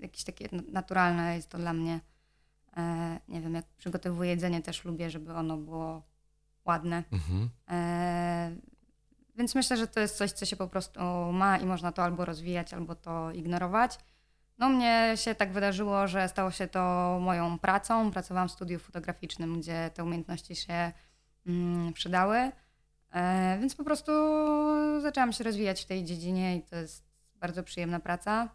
jakieś 0.00 0.24
takie 0.24 0.48
naturalne 0.72 1.36
jest 1.36 1.48
to 1.48 1.58
dla 1.58 1.72
mnie. 1.72 2.00
E, 2.76 3.20
nie 3.28 3.40
wiem, 3.40 3.54
jak 3.54 3.66
przygotowuję 3.66 4.30
jedzenie, 4.30 4.62
też 4.62 4.84
lubię, 4.84 5.10
żeby 5.10 5.34
ono 5.34 5.56
było 5.56 6.02
ładne. 6.64 7.04
Mhm. 7.12 7.50
Więc 9.40 9.54
myślę, 9.54 9.76
że 9.76 9.86
to 9.86 10.00
jest 10.00 10.16
coś, 10.16 10.32
co 10.32 10.46
się 10.46 10.56
po 10.56 10.68
prostu 10.68 11.00
ma 11.32 11.58
i 11.58 11.66
można 11.66 11.92
to 11.92 12.04
albo 12.04 12.24
rozwijać, 12.24 12.74
albo 12.74 12.94
to 12.94 13.30
ignorować. 13.30 13.98
No 14.58 14.68
mnie 14.68 15.12
się 15.16 15.34
tak 15.34 15.52
wydarzyło, 15.52 16.06
że 16.06 16.28
stało 16.28 16.50
się 16.50 16.66
to 16.66 17.18
moją 17.20 17.58
pracą. 17.58 18.10
Pracowałam 18.10 18.48
w 18.48 18.52
studiu 18.52 18.78
fotograficznym, 18.78 19.60
gdzie 19.60 19.90
te 19.94 20.04
umiejętności 20.04 20.56
się 20.56 20.92
mm, 21.46 21.92
przydały. 21.92 22.52
E, 23.12 23.58
więc 23.60 23.74
po 23.74 23.84
prostu 23.84 24.12
zaczęłam 25.00 25.32
się 25.32 25.44
rozwijać 25.44 25.82
w 25.82 25.86
tej 25.86 26.04
dziedzinie 26.04 26.56
i 26.56 26.62
to 26.62 26.76
jest 26.76 27.04
bardzo 27.34 27.62
przyjemna 27.62 28.00
praca. 28.00 28.48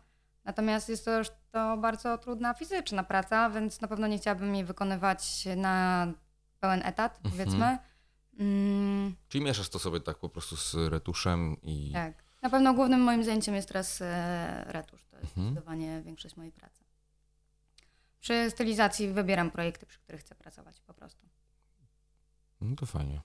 Natomiast 0.43 0.89
jest 0.89 1.05
to 1.05 1.17
już 1.17 1.27
to 1.51 1.77
bardzo 1.77 2.17
trudna 2.17 2.53
fizyczna 2.53 3.03
praca, 3.03 3.49
więc 3.49 3.81
na 3.81 3.87
pewno 3.87 4.07
nie 4.07 4.17
chciałabym 4.17 4.55
jej 4.55 4.65
wykonywać 4.65 5.47
na 5.55 6.07
pełen 6.59 6.81
etat, 6.85 7.19
Mhm. 7.67 7.94
Mm, 8.39 9.15
Czyli 9.29 9.43
mieszasz 9.43 9.69
to 9.69 9.79
sobie 9.79 9.99
tak 9.99 10.17
po 10.17 10.29
prostu 10.29 10.55
z 10.57 10.73
retuszem 10.75 11.57
i... 11.63 11.91
tak. 11.93 12.23
Na 12.41 12.49
pewno 12.49 12.73
głównym 12.73 13.01
moim 13.01 13.23
zajęciem 13.23 13.55
jest 13.55 13.67
teraz 13.67 14.01
e, 14.01 14.63
retusz. 14.67 15.05
To 15.05 15.17
jest 15.17 15.27
Mhm. 15.37 15.47
zdecydowanie 15.53 16.01
większość 16.05 16.35
mojej 16.35 16.51
pracy. 16.51 16.83
Przy 18.19 18.51
stylizacji 18.51 19.07
wybieram 19.13 19.51
projekty, 19.51 19.85
przy 19.85 19.99
których 19.99 20.21
chcę 20.21 20.35
pracować 20.35 20.79
po 20.81 20.93
prostu. 20.93 21.27
No 22.61 22.75
to 22.75 22.85
fajnie. 22.85 23.21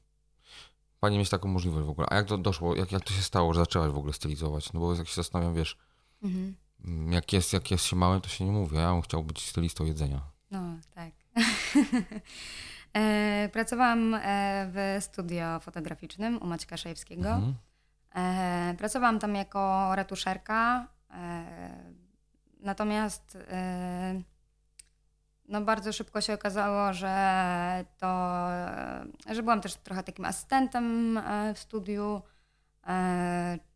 Fajnie 1.01 1.19
mieć 1.19 1.29
taką 1.31 1.49
możliwość 1.49 1.87
w 1.87 1.91
ogóle. 1.91 2.07
A 2.11 2.15
jak 2.15 2.27
to 2.27 2.39
doszło, 2.39 2.77
jak, 2.77 2.93
jak 2.93 3.05
to 3.05 3.13
się 3.13 3.23
stało, 3.23 3.55
że 3.55 3.61
zaczęłaś 3.61 3.91
w 3.93 3.97
ogóle 3.97 4.13
stylizować? 4.13 4.73
No 4.73 4.81
bo 4.81 4.95
jak 4.95 5.09
się 5.09 5.15
zastanawiam, 5.15 5.55
wiesz, 5.55 5.77
Mhm. 6.23 6.57
mm, 6.85 7.13
jak 7.13 7.33
jest, 7.33 7.53
jak 7.53 7.71
jest 7.71 7.85
się 7.85 7.97
małym, 7.97 8.21
to 8.21 8.29
się 8.29 8.45
nie 8.45 8.53
mówi. 8.53 8.77
Ja 8.77 8.93
bym 8.93 9.03
chciał 9.03 9.25
być 9.25 9.47
stylistą 9.49 9.85
jedzenia. 9.85 10.21
No, 10.51 10.61
tak. 10.95 11.13
e, 12.93 13.49
pracowałam 13.53 14.15
e, 14.15 14.21
w 14.73 14.97
studio 15.05 15.61
fotograficznym 15.61 16.43
u 16.43 16.47
Maćka 16.47 16.77
Szajewskiego. 16.77 17.29
Mhm. 17.29 17.55
E, 18.15 18.75
pracowałam 18.79 19.19
tam 19.19 19.35
jako 19.35 19.91
retuszerka, 19.95 20.87
natomiast 22.61 23.39
no 25.49 25.61
bardzo 25.61 25.93
szybko 25.93 26.21
się 26.21 26.35
okazało, 26.35 26.93
że 26.93 27.85
to, 27.99 28.47
że 29.31 29.43
byłam 29.43 29.61
też 29.61 29.75
trochę 29.75 30.03
takim 30.03 30.25
asystentem 30.25 31.21
w 31.55 31.59
studiu. 31.59 32.23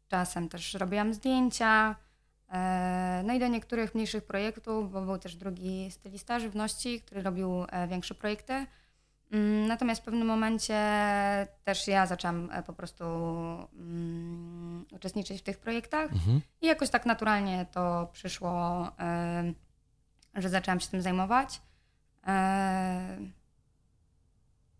Czasem 0.08 0.48
też 0.48 0.74
robiłam 0.74 1.14
zdjęcia. 1.14 1.96
No 3.24 3.34
i 3.34 3.38
do 3.38 3.48
niektórych 3.48 3.94
mniejszych 3.94 4.24
projektów, 4.24 4.92
bo 4.92 5.00
był 5.00 5.18
też 5.18 5.36
drugi 5.36 5.90
stylista 5.90 6.40
żywności, 6.40 7.00
który 7.00 7.22
robił 7.22 7.64
większe 7.88 8.14
projekty. 8.14 8.66
Mm, 9.34 9.66
Natomiast 9.66 10.00
w 10.02 10.04
pewnym 10.04 10.26
momencie 10.28 10.78
też 11.64 11.88
ja 11.88 12.06
zaczęłam 12.06 12.50
e, 12.52 12.62
po 12.62 12.72
prostu 12.72 13.04
mm, 13.04 14.84
uczestniczyć 14.92 15.40
w 15.40 15.42
tych 15.44 15.58
projektach 15.58 16.12
Mhm. 16.12 16.40
i 16.60 16.66
jakoś 16.66 16.90
tak 16.90 17.06
naturalnie 17.06 17.66
to 17.72 18.08
przyszło, 18.12 18.86
e, 18.98 19.52
że 20.34 20.48
zaczęłam 20.48 20.80
się 20.80 20.88
tym 20.88 21.02
zajmować. 21.02 21.62
E, 22.26 23.18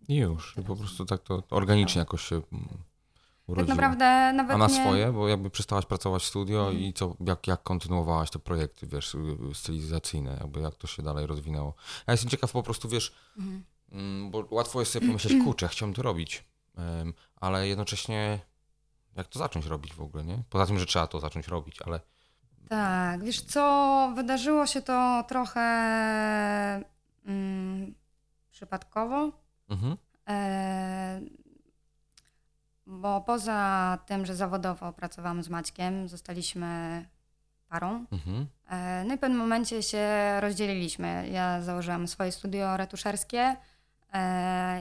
I 0.09 0.17
już. 0.17 0.57
I 0.59 0.63
po 0.63 0.77
prostu 0.77 1.05
tak 1.05 1.23
to, 1.23 1.43
organicznie 1.51 1.99
jakoś 1.99 2.23
się 2.23 2.37
mm, 2.37 2.69
Tak 2.69 2.79
urodziło. 3.47 3.77
naprawdę 3.77 4.33
nawet 4.33 4.55
A 4.55 4.59
na 4.59 4.67
nie... 4.67 4.75
swoje? 4.81 5.13
Bo 5.13 5.29
jakby 5.29 5.51
przestałaś 5.51 5.87
pracować 5.87 6.23
w 6.23 6.27
studio 6.27 6.61
Mhm. 6.61 6.79
i 6.85 6.93
co, 6.93 7.17
jak, 7.27 7.47
jak 7.47 7.63
kontynuowałaś 7.63 8.31
te 8.31 8.39
projekty, 8.39 8.87
wiesz, 8.87 9.17
stylizacyjne, 9.55 10.37
jakby 10.41 10.61
jak 10.61 10.75
to 10.75 10.87
się 10.87 11.03
dalej 11.03 11.27
rozwinęło. 11.27 11.75
Ja 12.07 12.13
jestem 12.13 12.31
ciekaw 12.31 12.53
po 12.53 12.63
prostu, 12.63 12.89
wiesz, 12.89 13.15
Mhm. 13.39 13.65
Mm, 13.95 14.31
bo 14.31 14.49
łatwo 14.51 14.81
jest 14.81 14.93
sobie 14.93 15.07
pomyśleć, 15.07 15.45
kurczę, 15.45 15.69
chciałem 15.69 15.95
to 15.95 16.03
robić, 16.03 16.45
ale 17.37 17.69
jednocześnie 17.69 18.39
jak 19.17 19.27
to 19.29 19.39
zacząć 19.39 19.67
robić 19.67 19.95
w 19.95 20.01
ogóle, 20.01 20.25
nie? 20.25 20.43
Poza 20.51 20.67
tym, 20.67 20.79
że 20.79 20.87
trzeba 20.87 21.07
to 21.07 21.21
zacząć 21.21 21.49
robić, 21.49 21.83
ale 21.83 22.01
Tak, 22.69 23.25
wiesz 23.25 23.43
co, 23.43 24.13
wydarzyło 24.17 24.67
się 24.67 24.83
to 24.83 25.25
trochę 25.29 25.61
mm, 27.27 27.95
przypadkowo. 28.51 29.33
mhm. 29.69 29.97
E, 30.29 31.21
bo 32.87 33.21
poza 33.21 33.99
tym, 34.07 34.27
że 34.27 34.37
zawodowo 34.37 34.93
pracowałam 34.93 35.43
z 35.43 35.49
Maćkiem, 35.49 36.09
zostaliśmy 36.09 37.05
parą. 37.69 38.05
Mhm. 38.13 38.47
E, 38.71 39.05
no 39.07 39.15
i 39.15 39.17
w 39.17 39.21
pewnym 39.21 39.39
momencie 39.39 39.83
się 39.83 40.07
rozdzieliliśmy. 40.41 41.29
Ja 41.33 41.63
założyłam 41.63 42.09
swoje 42.09 42.33
studio 42.33 42.77
retuszerskie, 42.77 43.57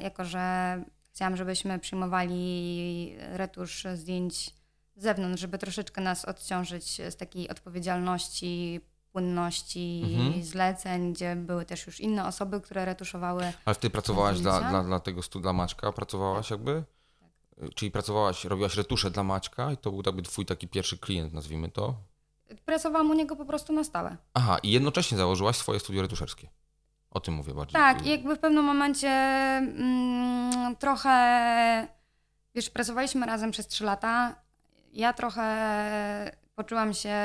jako 0.01 0.25
że 0.25 0.77
chciałam, 1.11 1.37
żebyśmy 1.37 1.79
przyjmowali 1.79 3.15
retusz 3.19 3.85
zdjęć 3.95 4.49
z 4.95 5.03
zewnątrz, 5.03 5.41
żeby 5.41 5.57
troszeczkę 5.57 6.01
nas 6.01 6.25
odciążyć 6.25 7.01
z 7.09 7.15
takiej 7.15 7.49
odpowiedzialności, 7.49 8.81
płynności, 9.11 10.01
Mhm. 10.17 10.43
zleceń, 10.43 11.13
gdzie 11.13 11.35
były 11.35 11.65
też 11.65 11.87
już 11.87 11.99
inne 11.99 12.27
osoby, 12.27 12.61
które 12.61 12.85
retuszowały. 12.85 13.53
Ale 13.65 13.75
ty 13.75 13.89
pracowałaś 13.89 14.39
dla, 14.39 14.61
dla, 14.61 14.83
dla 14.83 14.99
tego 14.99 15.21
stu, 15.21 15.39
dla 15.39 15.53
Maćka, 15.53 15.91
pracowałaś 15.91 16.51
jakby? 16.51 16.83
Czyli 17.75 17.91
pracowałaś, 17.91 18.45
robiłaś 18.45 18.75
retusze 18.75 19.11
dla 19.11 19.23
Maćka 19.23 19.71
i 19.71 19.77
to 19.77 19.91
był 19.91 20.01
jakby 20.05 20.21
twój 20.21 20.45
taki 20.45 20.67
pierwszy 20.67 20.97
klient, 20.97 21.33
nazwijmy 21.33 21.69
to. 21.69 21.95
Pracowałam 22.65 23.09
u 23.09 23.13
niego 23.13 23.35
po 23.35 23.45
prostu 23.45 23.73
na 23.73 23.83
stałe. 23.83 24.17
Aha, 24.33 24.57
i 24.63 24.71
jednocześnie 24.71 25.17
założyłaś 25.17 25.55
swoje 25.57 25.79
studio 25.79 26.01
retuszerskie. 26.01 26.49
O 27.13 27.19
tym 27.19 27.33
mówię 27.33 27.53
bardziej. 27.53 27.73
Tak, 27.73 28.05
i 28.05 28.09
jakby 28.09 28.35
w 28.35 28.39
pewnym 28.39 28.63
momencie 28.65 29.09
mm, 29.09 30.75
trochę, 30.75 31.87
wiesz, 32.55 32.69
pracowaliśmy 32.69 33.25
razem 33.25 33.51
przez 33.51 33.67
trzy 33.67 33.83
lata. 33.83 34.35
Ja 34.93 35.13
trochę 35.13 35.45
poczułam 36.55 36.93
się 36.93 37.15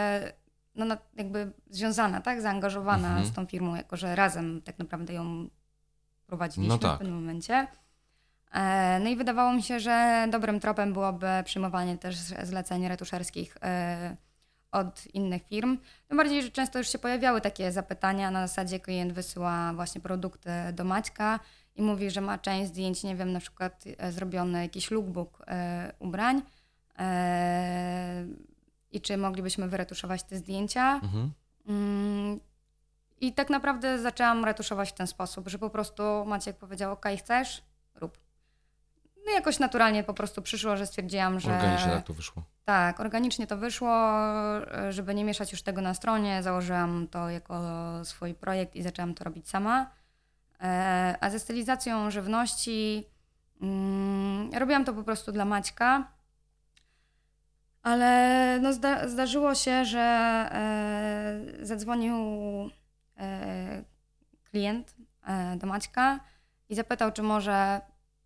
no, 0.75 0.97
jakby 1.16 1.52
związana, 1.71 2.21
tak, 2.21 2.40
zaangażowana 2.40 3.09
Mhm. 3.09 3.26
z 3.26 3.33
tą 3.33 3.47
firmą, 3.47 3.75
jako 3.75 3.97
że 3.97 4.16
razem 4.16 4.62
tak 4.62 4.78
naprawdę 4.78 5.12
ją 5.14 5.49
prowadziliśmy 6.26 6.75
No 6.75 6.78
tak. 6.78 6.95
w 6.95 6.99
pewnym 6.99 7.16
momencie. 7.16 7.66
E, 8.52 9.00
No 9.00 9.09
i 9.11 9.16
wydawało 9.16 9.52
mi 9.52 9.62
się, 9.62 9.80
że 9.80 10.26
dobrym 10.30 10.61
tropem 10.61 10.92
byłoby 10.92 11.26
przyjmowanie 11.45 11.99
też 11.99 12.16
zleceń 12.42 12.88
retuszerskich 12.88 13.57
e, 13.62 14.16
od 14.73 15.07
innych 15.15 15.43
firm. 15.47 15.79
Tym 16.09 16.17
bardziej, 16.17 16.43
że 16.43 16.51
często 16.51 16.79
już 16.79 16.89
się 16.89 16.99
pojawiały 16.99 17.41
takie 17.41 17.73
zapytania 17.73 18.31
na 18.31 18.47
zasadzie 18.47 18.81
klient 18.81 19.13
wysyła 19.13 19.73
właśnie 19.75 20.01
produkty 20.01 20.51
do 20.73 20.85
Maćka 20.85 21.41
i 21.77 21.83
mówi, 21.83 22.11
że 22.11 22.21
ma 22.21 22.39
część 22.39 22.69
zdjęć, 22.69 23.03
nie 23.03 23.17
wiem, 23.17 23.33
na 23.33 23.41
przykład 23.41 23.85
e, 23.99 24.13
zrobiony 24.13 24.63
jakiś 24.63 24.91
lookbook 24.91 25.43
e, 25.47 25.93
ubrań. 25.99 26.43
E, 26.99 28.27
i 28.93 29.01
czy 29.01 29.17
moglibyśmy 29.17 29.69
wyretuszować 29.69 30.23
te 30.23 30.37
zdjęcia. 30.37 30.95
Mhm. 30.95 31.33
Mm, 31.67 32.41
I 33.21 33.33
tak 33.33 33.51
naprawdę 33.51 33.99
zaczęłam 33.99 34.45
retuszować 34.45 34.91
w 34.91 34.93
ten 34.93 35.07
sposób, 35.07 35.49
że 35.49 35.59
po 35.59 35.71
prostu 35.71 36.03
Maciek 36.27 36.57
powiedział, 36.57 36.93
ok, 36.93 37.07
chcesz? 37.19 37.63
Rób. 37.95 38.19
No 39.27 39.33
jakoś 39.33 39.59
naturalnie 39.59 40.05
po 40.05 40.15
prostu 40.15 40.43
przyszło, 40.43 40.77
że 40.77 40.87
stwierdziłam, 40.87 41.41
że... 41.41 41.55
Organicznie 41.55 41.93
tak 41.93 42.07
to 42.07 42.15
wyszło. 42.15 42.43
Tak, 42.69 43.01
organicznie 43.01 43.47
to 43.47 43.57
wyszło, 43.57 43.91
e, 44.73 44.93
żeby 44.93 45.15
nie 45.15 45.25
mieszać 45.25 45.53
już 45.53 45.63
tego 45.63 45.81
na 45.81 45.95
stronie. 45.95 46.43
Założyłam 46.43 47.09
to 47.11 47.31
jako 47.31 47.61
swój 48.05 48.35
projekt 48.35 48.77
i 48.77 48.83
zaczęłam 48.83 49.15
to 49.15 49.25
robić 49.25 49.49
sama. 49.49 49.91
E, 50.61 51.17
A 51.21 51.31
ze 51.31 51.39
stylizacją 51.39 52.11
żywności 52.11 53.05
mm, 53.63 54.51
robiłam 54.55 54.85
to 54.85 54.95
po 54.95 55.03
prostu 55.03 55.33
dla 55.33 55.45
Maćka. 55.45 56.13
Ale 57.83 58.59
no 58.63 58.73
zda, 58.73 59.09
zdarzyło 59.09 59.55
się, 59.55 59.85
że 59.85 60.01
e, 60.01 61.67
zadzwonił 61.67 62.15
klient 64.51 64.95
do 65.57 65.67
Maćka 65.67 66.21
i 66.69 66.75
zapytał, 66.75 67.13
czy 67.13 67.23
może 67.23 67.81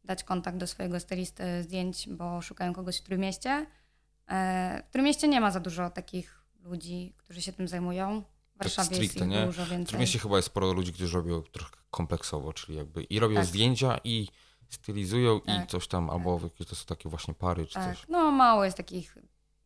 dać 0.05 0.25
kontakt 0.25 0.57
do 0.57 0.67
swojego 0.67 1.01
stylisty 1.01 1.63
zdjęć, 1.63 2.09
bo 2.09 2.43
szukają 2.43 2.73
kogoś 2.73 2.99
w 2.99 3.03
Trójmieście. 3.03 3.51
E, 3.51 3.82
w 4.29 4.91
Trójmieście 4.93 5.29
nie 5.29 5.41
ma 5.41 5.51
za 5.51 5.61
dużo 5.61 5.91
takich 5.91 6.43
ludzi, 6.61 7.15
którzy 7.19 7.43
się 7.43 7.53
tym 7.53 7.69
zajmują. 7.69 8.23
W 8.55 8.59
Warszawie 8.59 8.89
jest 8.97 9.11
stricte, 9.11 9.25
ich 9.25 9.31
nie? 9.31 9.47
dużo 9.47 9.65
W 9.65 9.69
więcej. 9.69 10.01
mieście 10.01 10.19
chyba 10.19 10.37
jest 10.37 10.47
sporo 10.47 10.73
ludzi, 10.73 10.93
którzy 10.93 11.17
robią 11.17 11.43
trochę 11.43 11.71
kompleksowo, 11.91 12.53
czyli 12.53 12.79
jakby 12.79 13.03
i 13.03 13.19
robią 13.19 13.37
Tak. 13.37 13.45
zdjęcia, 13.45 13.99
i 14.05 14.29
stylizują, 14.69 15.39
i 15.39 15.47
Tak, 15.47 15.69
coś 15.71 15.89
tam, 15.89 16.11
albo 16.11 16.41
jakieś 16.43 16.67
to 16.67 16.75
są 16.77 16.87
takie 16.87 17.09
właśnie 17.09 17.35
pary, 17.35 17.67
czy 17.67 17.75
Tak, 17.75 17.97
coś. 17.97 18.09
no 18.09 18.31
mało 18.31 18.65
jest 18.65 18.77
takich, 18.77 19.17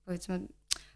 powiedzmy, 0.04 0.40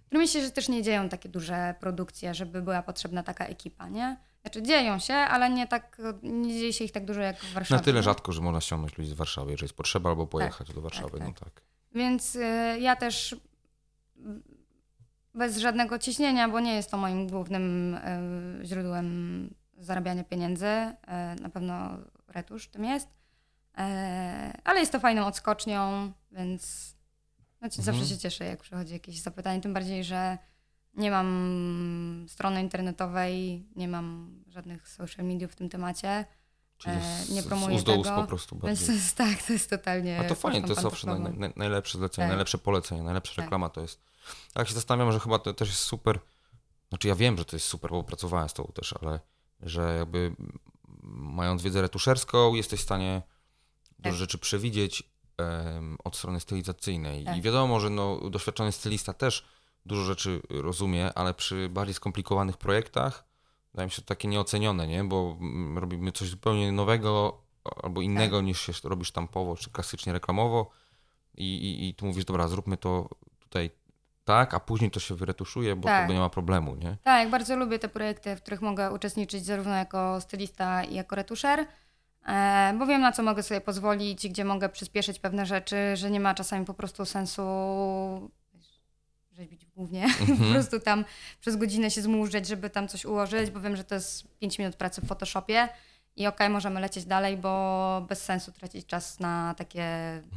w 0.06 0.08
Trójmieście 0.10 0.42
że 0.44 0.50
też 0.50 0.68
nie 0.68 0.82
dzieją 0.82 1.08
takie 1.08 1.28
duże 1.28 1.74
produkcje, 1.80 2.34
żeby 2.34 2.62
była 2.62 2.82
potrzebna 2.82 3.22
taka 3.22 3.46
ekipa, 3.46 3.88
nie? 3.88 4.16
Znaczy 4.42 4.62
dzieją 4.62 4.98
się, 4.98 5.14
ale 5.14 5.50
nie 5.50 5.66
tak, 5.66 6.00
nie 6.22 6.52
dzieje 6.58 6.72
się 6.72 6.84
ich 6.84 6.92
tak 6.92 7.04
dużo 7.04 7.20
jak 7.20 7.40
w 7.40 7.52
Warszawie. 7.52 7.78
Na 7.78 7.84
tyle 7.84 8.02
rzadko, 8.02 8.32
że 8.32 8.40
można 8.40 8.60
ściągnąć 8.60 8.98
ludzi 8.98 9.10
z 9.10 9.14
Warszawy, 9.14 9.50
jeżeli 9.50 9.64
jest 9.64 9.76
potrzeba, 9.76 10.10
albo 10.10 10.26
pojechać 10.26 10.72
do 10.72 10.80
Warszawy, 10.80 11.18
tak. 11.18 11.28
no 11.28 11.34
tak. 11.34 11.62
Więc 11.94 12.34
y, 12.36 12.40
ja 12.80 12.96
też 12.96 13.36
bez 15.34 15.58
żadnego 15.58 15.98
ciśnienia, 15.98 16.48
bo 16.48 16.60
nie 16.60 16.74
jest 16.74 16.90
to 16.90 16.96
moim 16.96 17.26
głównym 17.28 17.94
y, 17.94 18.66
źródłem 18.66 19.50
zarabiania 19.78 20.24
pieniędzy. 20.24 20.66
y, 20.66 21.42
Na 21.42 21.48
pewno 21.48 21.88
retusz 22.28 22.68
tym 22.68 22.84
jest. 22.84 23.08
E, 23.78 24.52
Ale 24.64 24.80
jest 24.80 24.92
to 24.92 25.00
fajną 25.00 25.26
odskocznią, 25.26 26.12
więc 26.32 26.94
znaczy, 27.58 27.78
Mhm. 27.80 27.84
zawsze 27.96 28.14
się 28.14 28.18
cieszę, 28.18 28.44
jak 28.44 28.60
przychodzi 28.60 28.92
jakieś 28.92 29.20
zapytanie. 29.20 29.60
Tym 29.60 29.74
bardziej, 29.74 30.04
że 30.04 30.38
nie 30.94 31.10
mam 31.10 32.26
strony 32.28 32.60
internetowej, 32.60 33.66
nie 33.76 33.88
mam 33.88 34.34
żadnych 34.48 34.88
social 34.88 35.26
mediów 35.26 35.52
w 35.52 35.56
tym 35.56 35.68
temacie. 35.68 36.24
E, 36.86 37.00
z, 37.24 37.30
nie 37.30 37.42
z 37.42 37.46
promuję 37.46 37.76
ust 37.76 37.86
tego, 37.86 38.02
po 38.02 38.24
prostu 38.24 38.58
Więc 38.64 38.86
to 38.86 38.92
jest, 38.92 39.16
tak, 39.16 39.42
to 39.46 39.52
jest 39.52 39.70
totalnie. 39.70 40.20
A 40.20 40.24
to 40.24 40.34
fajnie, 40.34 40.62
to 40.62 40.68
jest 40.68 40.82
zawsze 40.82 41.06
naj, 41.06 41.20
naj, 41.38 41.52
najlepsze 41.56 41.98
zlecenie, 41.98 42.24
Tak. 42.24 42.30
najlepsze 42.30 42.58
polecenie, 42.58 43.02
najlepsza 43.02 43.34
Tak. 43.36 43.44
reklama 43.44 43.68
to 43.68 43.80
jest. 43.80 44.09
Tak 44.52 44.68
się 44.68 44.74
zastanawiam, 44.74 45.12
że 45.12 45.20
chyba 45.20 45.38
to 45.38 45.54
też 45.54 45.68
jest 45.68 45.80
super. 45.80 46.20
Znaczy 46.88 47.08
ja 47.08 47.14
wiem, 47.14 47.36
że 47.38 47.44
to 47.44 47.56
jest 47.56 47.66
super, 47.66 47.90
bo 47.90 48.02
pracowałem 48.04 48.48
z 48.48 48.52
tobą 48.52 48.72
też, 48.72 48.94
ale 49.02 49.20
że 49.62 49.96
jakby 49.98 50.36
mając 51.12 51.62
wiedzę 51.62 51.82
retuszerską, 51.82 52.54
jesteś 52.54 52.80
w 52.80 52.82
stanie 52.82 53.22
dużo 53.98 54.12
Tak. 54.12 54.18
rzeczy 54.18 54.38
przewidzieć 54.38 55.02
em, 55.38 55.96
od 56.04 56.16
strony 56.16 56.40
stylizacyjnej. 56.40 57.22
I 57.22 57.24
Tak. 57.24 57.42
wiadomo, 57.42 57.80
że 57.80 57.90
no, 57.90 58.30
doświadczony 58.30 58.72
stylista 58.72 59.12
też 59.12 59.46
dużo 59.86 60.04
rzeczy 60.04 60.42
rozumie, 60.50 61.14
ale 61.14 61.34
przy 61.34 61.68
bardziej 61.68 61.94
skomplikowanych 61.94 62.56
projektach 62.56 63.24
wydaje 63.72 63.86
mi 63.86 63.90
się 63.90 64.02
to 64.02 64.08
takie 64.08 64.28
nieocenione, 64.28 64.86
nie? 64.86 65.04
Bo 65.04 65.36
mm, 65.40 65.78
robimy 65.78 66.12
coś 66.12 66.28
zupełnie 66.28 66.72
nowego 66.72 67.40
albo 67.82 68.00
innego 68.00 68.36
Tak. 68.36 68.46
niż 68.46 68.60
się 68.60 68.72
robi 68.84 69.04
sztampowo 69.04 69.56
czy 69.56 69.70
klasycznie 69.70 70.12
reklamowo 70.12 70.70
i, 71.34 71.44
i, 71.44 71.88
i 71.88 71.94
tu 71.94 72.06
mówisz, 72.06 72.24
dobra, 72.24 72.48
zróbmy 72.48 72.76
to 72.76 73.08
tak, 74.30 74.54
a 74.54 74.60
później 74.60 74.90
to 74.90 75.00
się 75.00 75.14
wyretuszuje, 75.14 75.76
bo 75.76 75.88
Tak. 75.88 76.06
to 76.06 76.12
nie 76.12 76.18
ma 76.18 76.28
problemu, 76.28 76.74
nie? 76.74 76.96
Tak, 77.02 77.30
bardzo 77.30 77.56
lubię 77.56 77.78
te 77.78 77.88
projekty, 77.88 78.36
w 78.36 78.40
których 78.42 78.62
mogę 78.62 78.92
uczestniczyć 78.92 79.44
zarówno 79.44 79.74
jako 79.74 80.20
stylista 80.20 80.84
i 80.84 80.94
jako 80.94 81.16
retuszer, 81.16 81.66
e, 82.26 82.74
bo 82.78 82.86
wiem 82.86 83.00
na 83.00 83.12
co 83.12 83.22
mogę 83.22 83.42
sobie 83.42 83.60
pozwolić, 83.60 84.28
gdzie 84.28 84.44
mogę 84.44 84.68
przyspieszyć 84.68 85.18
pewne 85.18 85.46
rzeczy, 85.46 85.96
że 85.96 86.10
nie 86.10 86.20
ma 86.20 86.34
czasami 86.34 86.66
po 86.66 86.74
prostu 86.74 87.04
sensu 87.04 87.42
rzeźbić 89.32 89.66
głównie, 89.66 90.06
po 90.38 90.52
prostu 90.52 90.80
tam 90.80 91.04
przez 91.40 91.56
godzinę 91.56 91.90
się 91.90 92.02
zmurzeć, 92.02 92.46
żeby 92.46 92.70
tam 92.70 92.88
coś 92.88 93.04
ułożyć, 93.04 93.50
bo 93.50 93.60
wiem, 93.60 93.76
że 93.76 93.84
to 93.84 93.94
jest 93.94 94.38
5 94.38 94.58
minut 94.58 94.76
pracy 94.76 95.00
w 95.00 95.06
Photoshopie 95.06 95.68
i 96.16 96.26
okej, 96.26 96.48
możemy 96.48 96.80
lecieć 96.80 97.04
dalej, 97.04 97.36
bo 97.36 98.06
bez 98.08 98.24
sensu 98.24 98.52
tracić 98.52 98.86
czas 98.86 99.20
na 99.20 99.54
takie 99.54 99.86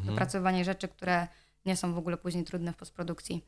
dopracowywanie 0.06 0.66
rzeczy, 0.66 0.88
które 0.88 1.28
nie 1.66 1.76
są 1.76 1.94
w 1.94 1.98
ogóle 1.98 2.18
później 2.18 2.44
trudne 2.44 2.74
w 2.74 2.76
postprodukcji. 2.76 3.46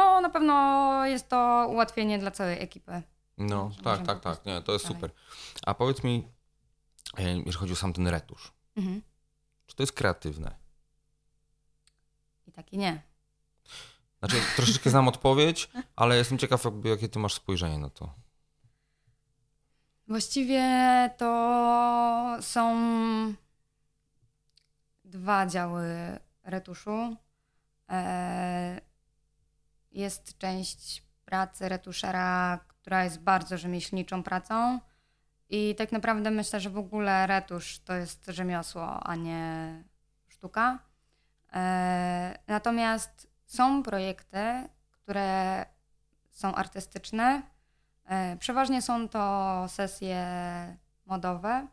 No, 0.00 0.20
na 0.20 0.30
pewno 0.30 1.06
jest 1.06 1.28
to 1.28 1.66
ułatwienie 1.70 2.18
dla 2.18 2.30
całej 2.30 2.62
ekipy. 2.62 3.02
No, 3.38 3.70
tak, 3.84 4.06
tak, 4.06 4.20
tak, 4.20 4.46
nie, 4.46 4.62
to 4.62 4.72
jest 4.72 4.84
dalej. 4.84 4.96
super. 5.00 5.10
A 5.66 5.74
powiedz 5.74 6.04
mi, 6.04 6.28
jeżeli 7.18 7.52
chodzi 7.52 7.72
o 7.72 7.76
sam 7.76 7.92
ten 7.92 8.08
retusz, 8.08 8.52
Mhm. 8.76 9.02
czy 9.66 9.76
to 9.76 9.82
jest 9.82 9.92
kreatywne? 9.92 10.54
I 12.46 12.52
tak 12.52 12.72
i 12.72 12.78
nie. 12.78 13.02
Znaczy, 14.18 14.36
troszeczkę 14.56 14.90
znam 14.90 15.08
odpowiedź, 15.08 15.70
ale 15.96 16.16
jestem 16.16 16.38
ciekaw, 16.38 16.64
jakby, 16.64 16.88
jakie 16.88 17.08
ty 17.08 17.18
masz 17.18 17.34
spojrzenie 17.34 17.78
na 17.78 17.90
to. 17.90 18.14
Właściwie 20.08 20.64
to 21.18 22.36
są 22.40 22.74
dwa 25.04 25.46
działy 25.46 26.18
retuszu. 26.44 27.16
E, 27.90 28.80
Jest 29.90 30.38
część 30.38 31.02
pracy 31.24 31.68
retuszera, 31.68 32.58
która 32.68 33.04
jest 33.04 33.20
bardzo 33.20 33.58
rzemieślniczą 33.58 34.22
pracą. 34.22 34.80
I 35.48 35.74
tak 35.78 35.92
naprawdę 35.92 36.30
myślę, 36.30 36.60
że 36.60 36.70
w 36.70 36.78
ogóle 36.78 37.26
retusz 37.26 37.78
to 37.78 37.94
jest 37.94 38.26
rzemiosło, 38.26 39.02
a 39.02 39.14
nie 39.14 39.74
sztuka. 40.28 40.78
E, 41.52 42.38
Natomiast 42.46 43.30
są 43.46 43.82
projekty, 43.82 44.68
które 44.90 45.66
są 46.30 46.54
artystyczne, 46.54 47.42
E, 48.10 48.36
Przeważnie 48.36 48.82
są 48.82 49.08
to 49.08 49.64
sesje 49.68 50.26
modowe, 51.06 51.66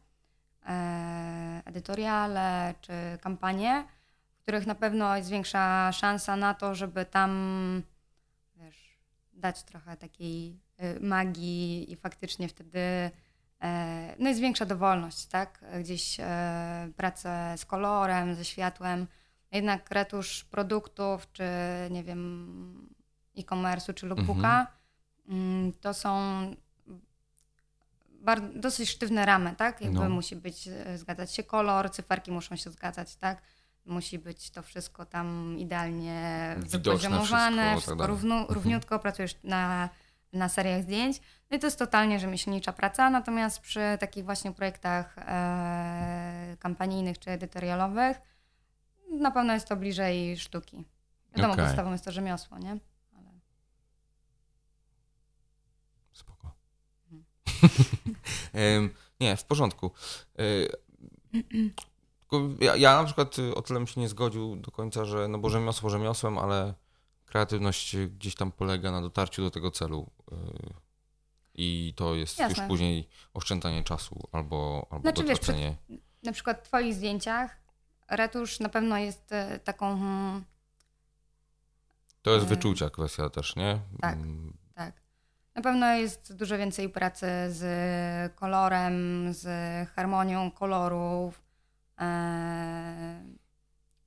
e, 0.66 1.62
edytoriale 1.66 2.74
czy 2.82 2.94
kampanie, 3.22 3.88
w 4.40 4.42
których 4.42 4.68
na 4.68 4.76
pewno 4.76 5.18
jest 5.18 5.30
większa 5.30 5.92
szansa 5.92 6.36
na 6.36 6.54
to, 6.54 6.76
żeby 6.76 7.06
tam 7.06 7.32
dać 9.38 9.64
trochę 9.64 9.98
takiej 9.98 10.60
y, 10.84 11.00
magii 11.00 11.92
i 11.92 11.96
faktycznie 11.96 12.48
wtedy 12.50 12.80
e, 13.62 14.16
no 14.20 14.30
jest 14.30 14.42
większa 14.42 14.66
dowolność, 14.66 15.26
tak? 15.26 15.66
Gdzieś 15.80 16.20
e, 16.20 16.92
pracę 16.96 17.54
z 17.58 17.66
kolorem, 17.66 18.36
ze 18.36 18.46
światłem. 18.46 19.08
Jednak 19.52 19.92
retusz 19.92 20.44
produktów, 20.44 21.32
czy 21.32 21.44
nie 21.92 22.04
wiem, 22.04 22.90
e-commerce'u, 23.38 23.94
czy 23.94 24.08
lookbooka, 24.08 24.68
mm, 25.30 25.74
to 25.74 25.94
są 25.94 26.16
dosyć 28.56 28.90
sztywne 28.90 29.26
ramy, 29.26 29.56
tak? 29.56 29.82
Jakby 29.82 30.00
No. 30.00 30.10
musi 30.10 30.36
być, 30.36 30.68
e, 30.68 30.98
zgadzać 30.98 31.32
się 31.32 31.44
kolor, 31.44 31.92
cyferki 31.92 32.32
muszą 32.32 32.56
się 32.56 32.70
zgadzać, 32.70 33.16
tak? 33.16 33.42
Musi 33.88 34.20
być 34.20 34.50
to 34.50 34.62
wszystko 34.64 35.06
tam 35.06 35.56
idealnie 35.60 36.56
Widoczne 36.58 36.80
wypoziomowane, 36.80 37.62
wszystko, 37.62 37.78
wszystko, 37.80 37.96
tak 37.96 38.08
równo, 38.08 38.36
Mhm. 38.36 38.56
równiutko, 38.56 39.00
pracujesz 39.00 39.36
na, 39.44 39.90
na 40.34 40.50
seriach 40.50 40.84
zdjęć. 40.84 41.22
No 41.52 41.58
i 41.58 41.60
to 41.60 41.68
jest 41.68 41.80
totalnie 41.80 42.20
rzemieślnicza 42.20 42.74
praca, 42.74 43.10
natomiast 43.10 43.60
przy 43.60 43.98
takich 44.00 44.26
właśnie 44.26 44.52
projektach 44.52 45.16
e, 45.18 46.58
kampanijnych 46.60 47.20
czy 47.20 47.32
edytorialowych 47.32 48.18
na 49.12 49.32
pewno 49.32 49.54
jest 49.54 49.68
to 49.68 49.76
bliżej 49.76 50.38
sztuki. 50.38 50.84
Wiadomo, 51.36 51.54
Okej. 51.54 51.66
podstawą 51.66 51.92
jest 51.92 52.06
to 52.06 52.12
rzemiosło, 52.12 52.58
nie? 52.58 52.70
Ale... 53.18 53.40
Spoko. 56.12 56.52
Em, 58.54 58.90
nie, 59.20 59.38
w 59.38 59.44
porządku. 59.44 59.92
Ja, 62.60 62.76
ja 62.76 62.96
na 62.98 63.04
przykład 63.04 63.40
y, 63.40 63.56
o 63.56 63.62
tyle 63.62 63.80
bym 63.80 63.88
się 63.88 64.02
nie 64.02 64.10
zgodził 64.10 64.56
do 64.56 64.72
końca, 64.72 65.06
że 65.06 65.28
no 65.28 65.38
bo 65.38 65.50
rzemiosło 65.50 65.90
rzemiosłem, 65.90 66.38
ale 66.38 66.74
kreatywność 67.26 67.96
y, 67.96 68.08
gdzieś 68.10 68.36
tam 68.36 68.52
polega 68.52 68.92
na 68.92 69.02
dotarciu 69.02 69.44
do 69.44 69.52
tego 69.52 69.72
celu. 69.72 70.12
y, 70.32 70.36
I 71.54 71.94
to 71.98 72.16
jest 72.16 72.40
Jasne. 72.40 72.64
już 72.64 72.68
później 72.70 73.08
oszczędzanie 73.34 73.84
czasu 73.84 74.20
albo, 74.32 74.88
albo 74.90 75.02
Znaczy, 75.02 75.24
wiesz, 75.24 75.40
dotracenie. 75.40 75.76
na 76.24 76.32
przykład 76.32 76.60
w 76.60 76.68
Twoich 76.68 76.94
zdjęciach 76.94 77.58
retusz 78.10 78.60
na 78.60 78.70
pewno 78.70 78.98
jest 78.98 79.32
e, 79.32 79.60
taką 79.60 79.98
hmm, 80.00 80.44
To 82.22 82.32
jest 82.32 82.46
wyczucia 82.46 82.90
kwestia 82.90 83.30
też, 83.30 83.56
nie? 83.56 83.80
tak. 84.02 84.16
Mm, 84.16 84.58
Tak. 84.74 84.94
Na 85.56 85.62
pewno 85.62 85.86
jest 85.96 86.36
dużo 86.36 86.58
więcej 86.58 86.90
pracy 86.90 87.26
z 87.50 88.36
kolorem, 88.36 89.28
z 89.34 89.46
harmonią 89.90 90.52
kolorów, 90.52 91.42
e, 92.00 93.26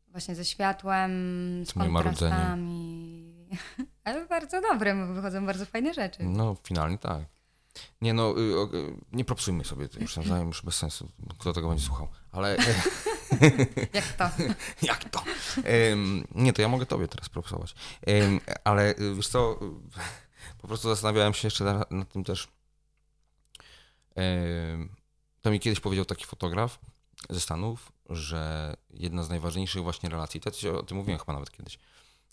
właśnie 0.09 0.35
ze 0.35 0.45
światłem, 0.45 1.11
z 1.67 1.77
marudzeniem. 1.77 2.05
kontrastami. 2.05 3.49
Ale 4.05 4.27
bardzo 4.27 4.61
dobre, 4.61 5.15
wychodzą 5.15 5.47
bardzo 5.47 5.67
fajne 5.67 5.95
rzeczy. 5.95 6.23
No, 6.23 6.57
finalnie 6.65 6.99
tak. 6.99 7.21
Nie 8.01 8.15
no, 8.15 8.35
y, 8.39 8.77
y, 8.77 8.95
nie 9.13 9.25
propsujmy 9.25 9.65
sobie 9.65 9.89
to 9.89 10.01
już 10.01 10.17
nawzajem, 10.17 10.47
już 10.47 10.63
bez 10.63 10.77
sensu. 10.77 11.09
Kto 11.39 11.53
tego 11.53 11.69
będzie 11.69 11.85
słuchał? 11.85 12.09
Ale 12.33 12.57
Jak 13.93 14.13
to? 14.13 14.31
jak 14.87 15.05
to? 15.05 15.23
Em, 15.65 16.25
nie, 16.35 16.53
to 16.53 16.63
ja 16.63 16.69
mogę 16.69 16.87
tobie 16.87 17.09
teraz 17.09 17.29
propsować. 17.29 17.75
Em, 18.07 18.41
ale 18.65 18.91
y, 18.99 19.15
wiesz 19.15 19.29
co, 19.29 19.59
po 20.59 20.69
prostu 20.69 20.89
zastanawiałem 20.89 21.35
się 21.35 21.47
jeszcze 21.47 21.65
na- 21.65 21.85
nad 21.91 22.09
tym 22.13 22.25
też. 22.25 22.49
Em, 24.15 24.89
to 25.43 25.51
mi 25.51 25.61
kiedyś 25.61 25.81
powiedział 25.81 26.05
taki 26.05 26.25
fotograf 26.25 26.79
ze 27.31 27.41
Stanów, 27.41 27.93
że 28.09 28.75
jedna 28.91 29.23
z 29.23 29.29
najważniejszych 29.29 29.83
właśnie 29.83 30.09
relacji, 30.09 30.41
to 30.41 30.79
o 30.79 30.83
tym 30.83 30.97
mówiłem 30.97 31.19
chyba 31.19 31.33
nawet 31.33 31.51
kiedyś, 31.51 31.79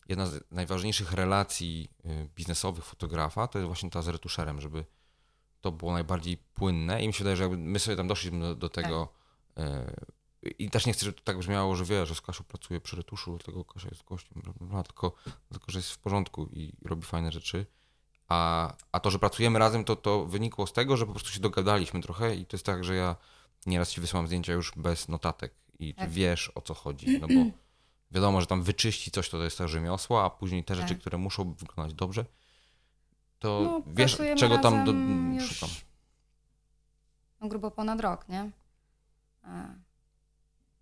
jedna 0.10 0.26
z 0.26 0.43
najważniejszych 0.52 1.12
relacji 1.12 1.89
y, 2.06 2.30
biznesowych 2.36 2.86
fotografa 2.86 3.47
to 3.47 3.60
jest 3.60 3.67
właśnie 3.67 3.89
ta 3.89 4.02
z 4.02 4.08
retuszerem, 4.08 4.62
żeby 4.62 4.86
to 5.62 5.71
było 5.71 5.93
najbardziej 5.93 6.38
płynne 6.38 7.04
i 7.04 7.08
mi 7.08 7.13
się 7.13 7.17
wydaje, 7.17 7.38
że 7.38 7.50
my 7.50 7.80
sobie 7.80 7.97
tam 7.97 8.08
doszliśmy 8.08 8.39
do, 8.39 8.56
do 8.56 8.69
tego 8.69 9.13
y, 9.58 9.62
i 10.60 10.69
też 10.69 10.86
nie 10.86 10.93
chcę, 10.93 11.06
żeby 11.06 11.17
to 11.17 11.23
tak 11.23 11.38
brzmiało, 11.38 11.76
że 11.76 11.86
wie, 11.86 12.06
że 12.06 12.15
z 12.15 12.21
Kasią 12.21 12.43
pracuje 12.43 12.82
przy 12.82 12.95
retuszu, 12.95 13.32
dlatego 13.32 13.65
Kasia 13.65 13.88
jest 13.89 14.04
gościem, 14.04 14.41
bla, 14.43 14.54
bla, 14.54 14.67
bla, 14.67 14.84
tylko, 14.84 15.12
tylko, 15.50 15.71
że 15.71 15.80
jest 15.80 15.91
w 15.91 15.97
porządku 15.97 16.50
i 16.54 16.73
robi 16.86 17.04
fajne 17.04 17.32
rzeczy. 17.32 17.65
A, 18.28 18.73
a 18.91 19.00
to, 19.00 19.12
że 19.12 19.19
pracujemy 19.19 19.60
razem, 19.60 19.84
to, 19.84 19.95
to 19.95 20.26
wynikło 20.26 20.67
z 20.67 20.73
tego, 20.73 20.97
że 20.97 21.06
po 21.06 21.12
prostu 21.12 21.30
się 21.30 21.39
dogadaliśmy 21.39 22.02
trochę 22.02 22.36
i 22.36 22.45
to 22.45 22.58
jest 22.58 22.65
tak, 22.65 22.84
że 22.84 22.95
ja 22.95 23.15
nieraz 23.67 23.89
ci 23.91 24.01
wysyłam 24.01 24.27
zdjęcia 24.27 24.53
już 24.53 24.71
bez 24.75 25.08
notatek 25.08 25.53
i 25.80 25.93
Tak. 25.93 26.10
wiesz 26.10 26.51
o 26.56 26.62
co 26.62 26.73
chodzi, 26.73 27.19
no 27.19 27.27
bo 27.27 27.34
wiadomo, 28.12 28.41
że 28.41 28.47
tam 28.47 28.63
wyczyści 28.63 29.12
coś, 29.12 29.30
to, 29.30 29.38
to 29.38 29.43
jest 29.43 29.58
to 29.58 29.67
rzemiosło, 29.67 30.23
a 30.25 30.30
później 30.30 30.63
te 30.63 30.75
rzeczy, 30.75 30.89
Tak. 30.89 30.99
które 30.99 31.17
muszą 31.17 31.53
wyglądać 31.53 31.93
dobrze, 31.95 32.25
to 33.39 33.62
No, 33.63 33.93
wiesz, 33.93 34.17
czego 34.38 34.58
tam 34.58 34.86
do, 34.86 34.91
razem 34.91 35.36
już 35.36 35.56
szukam. 35.56 35.75
No, 37.41 37.47
grubo 37.47 37.71
ponad 37.71 37.99
rok, 38.01 38.30
nie? 38.30 38.51
A, 39.43 39.65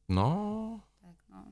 No, 0.10 0.80
tak, 1.02 1.16
no. 1.30 1.44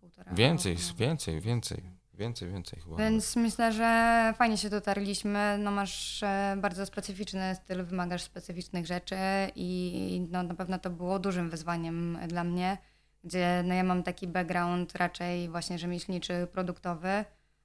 Półtora 0.00 0.34
więcej, 0.34 0.74
roku, 0.74 0.86
no. 0.88 0.94
więcej, 0.96 1.40
więcej, 1.40 1.82
więcej, 2.22 2.48
więcej 2.48 2.80
chyba. 2.80 2.96
Więc 2.96 3.36
myślę, 3.36 3.72
że 3.72 4.34
fajnie 4.36 4.58
się 4.58 4.70
dotarliśmy. 4.70 5.58
No 5.58 5.70
masz 5.70 6.22
e, 6.22 6.56
bardzo 6.60 6.86
specyficzny 6.86 7.54
styl, 7.54 7.84
wymagasz 7.84 8.22
specyficznych 8.22 8.86
rzeczy 8.86 9.16
i 9.56 10.26
no, 10.30 10.42
na 10.42 10.54
pewno 10.54 10.78
to 10.78 10.90
było 10.90 11.18
dużym 11.18 11.50
wyzwaniem 11.50 12.18
dla 12.28 12.44
mnie, 12.44 12.78
gdzie 13.24 13.62
no, 13.66 13.74
ja 13.74 13.84
mam 13.84 14.02
taki 14.02 14.26
background 14.26 14.94
raczej 14.94 15.48
właśnie 15.48 15.78
rzemieślniczy, 15.78 16.46
produktowy 16.52 17.24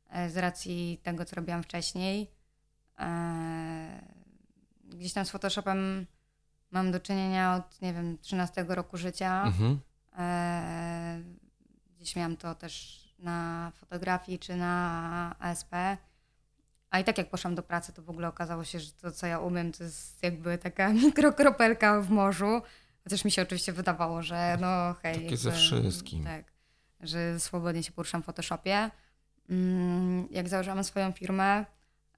e, 0.10 0.30
z 0.30 0.38
racji 0.38 1.00
tego, 1.04 1.26
co 1.26 1.36
robiłam 1.36 1.64
wcześniej. 1.64 2.32
E, 3.00 4.18
Gdzieś 4.84 5.14
tam 5.14 5.26
z 5.26 5.30
Photoshopem 5.30 6.06
mam 6.72 6.92
do 6.92 7.00
czynienia 7.00 7.56
od, 7.56 7.82
nie 7.82 7.94
wiem, 7.94 8.18
13 8.22 8.66
roku 8.68 8.98
życia. 8.98 9.44
Mhm. 9.44 9.80
Gdzieś 12.00 12.16
miałam 12.16 12.38
to 12.38 12.56
też 12.56 13.07
na 13.20 13.72
fotografii 13.76 14.40
czy 14.40 14.56
na 14.56 15.36
ASP. 15.40 15.72
A 16.90 17.00
i 17.00 17.04
tak 17.04 17.18
jak 17.18 17.30
poszłam 17.30 17.56
do 17.56 17.64
pracy, 17.64 17.94
to 17.94 18.02
w 18.02 18.10
ogóle 18.10 18.28
okazało 18.28 18.64
się, 18.64 18.80
że 18.80 18.92
to, 18.92 19.12
co 19.12 19.28
ja 19.28 19.40
umiem, 19.40 19.72
to 19.72 19.84
jest 19.84 20.24
jakby 20.24 20.58
taka 20.58 20.94
mikrokropelka 21.04 22.02
w 22.02 22.10
morzu. 22.10 22.62
Chociaż 23.04 23.26
mi 23.26 23.32
się 23.32 23.42
oczywiście 23.42 23.74
wydawało, 23.74 24.24
że 24.24 24.58
no 24.62 24.94
hej. 24.94 25.24
Takie 25.24 25.38
ze 25.38 25.52
wszystkim. 25.52 26.24
Tak, 26.24 26.44
że 27.02 27.40
swobodnie 27.40 27.84
się 27.84 27.92
poruszam 27.92 28.22
w 28.24 28.26
Photoshopie. 28.26 28.92
Mm, 29.50 30.28
Jak 30.32 30.50
założyłam 30.50 30.84
swoją 30.84 31.12
firmę, 31.12 31.66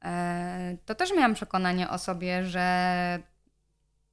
e, 0.03 0.77
to 0.85 0.95
też 0.95 1.13
miałam 1.13 1.33
przekonanie 1.33 1.89
o 1.89 1.97
sobie, 1.97 2.45
że 2.45 3.19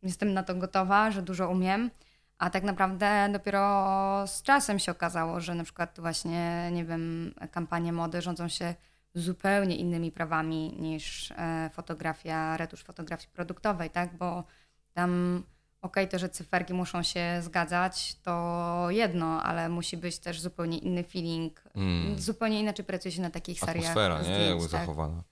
jestem 0.03 0.35
na 0.35 0.43
to 0.43 0.55
gotowa, 0.55 1.11
że 1.11 1.23
dużo 1.23 1.49
umiem. 1.49 1.91
A 2.39 2.51
tak 2.51 2.63
naprawdę 2.63 3.29
dopiero 3.33 4.25
z 4.27 4.43
czasem 4.43 4.79
się 4.79 4.93
okazało, 4.93 5.41
że 5.41 5.55
na 5.55 5.65
przykład 5.65 6.01
właśnie, 6.01 6.71
nie 6.73 6.85
wiem, 6.85 7.35
kampanie 7.51 7.93
mody 7.93 8.23
rządzą 8.23 8.49
się 8.49 8.75
zupełnie 9.15 9.77
innymi 9.77 10.13
prawami 10.13 10.77
niż 10.79 11.31
e, 11.31 11.71
fotografia, 11.73 12.57
retusz 12.57 12.85
fotografii 12.85 13.29
produktowej, 13.33 13.91
tak? 13.91 14.17
Bo 14.17 14.45
tam 14.93 15.43
okej, 15.83 16.09
to, 16.09 16.19
że 16.19 16.29
cyferki 16.29 16.75
muszą 16.75 17.03
się 17.03 17.43
zgadzać, 17.43 18.17
to 18.23 18.87
jedno, 18.91 19.43
ale 19.43 19.69
musi 19.69 19.97
być 19.97 20.19
też 20.19 20.41
zupełnie 20.41 20.79
inny 20.79 21.05
feeling. 21.05 21.65
Mm. 21.75 22.19
Zupełnie 22.19 22.61
inaczej 22.61 22.85
pracuje 22.85 23.13
się 23.13 23.23
na 23.23 23.31
takich 23.31 23.61
seriach 23.61 23.77
atmosfera, 23.77 24.19
nie? 24.19 24.25
zdjęć, 24.25 24.49
Jakby 24.49 24.63
tak? 24.63 24.71
zachowana. 24.71 25.23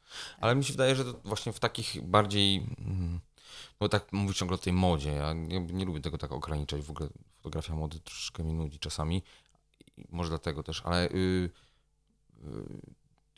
Ale 0.41 0.55
mi 0.55 0.65
się 0.65 0.73
wydaje, 0.73 0.97
że 0.97 1.05
to 1.05 1.21
właśnie 1.25 1.53
w 1.53 1.61
takich 1.61 2.03
bardziej. 2.03 2.67
mm, 2.79 3.21
Bo 3.81 3.89
tak 3.89 4.13
mówisz 4.13 4.39
ciągle 4.39 4.55
o 4.55 4.59
tej 4.59 4.73
modzie. 4.73 5.13
Ja 5.13 5.33
nie, 5.33 5.61
nie 5.61 5.85
lubię 5.85 6.01
tego 6.01 6.19
tak 6.19 6.33
ograniczać. 6.33 6.83
W 6.83 6.91
ogóle 6.91 7.09
fotografia 7.37 7.75
mody 7.75 8.01
troszeczkę 8.01 8.45
mi 8.45 8.55
nudzi 8.55 8.79
czasami. 8.79 9.23
I 9.97 10.05
może 10.11 10.29
dlatego 10.29 10.63
też, 10.63 10.83
ale 10.85 11.09
y, 11.09 11.15
y, 11.15 11.51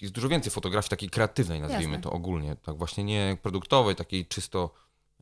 jest 0.00 0.14
dużo 0.14 0.28
więcej 0.28 0.52
fotografii 0.52 0.90
takiej 0.90 1.10
kreatywnej, 1.10 1.60
nazwijmy 1.60 1.94
Jasne. 1.94 2.02
to 2.02 2.12
ogólnie. 2.12 2.56
Tak 2.56 2.76
właśnie 2.78 3.04
nie 3.04 3.38
produktowej, 3.42 3.96
takiej 3.96 4.26
czysto 4.26 4.70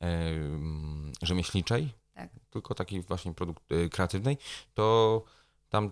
y, 0.03 0.07
mm, 0.07 1.13
rzemieślniczej, 1.23 1.93
Tak. 2.15 2.31
tylko 2.51 2.75
takiej 2.75 3.03
właśnie 3.03 3.35
produkt, 3.35 3.73
y, 3.73 3.89
kreatywnej. 3.89 4.39
To 4.75 5.23
tam 5.69 5.91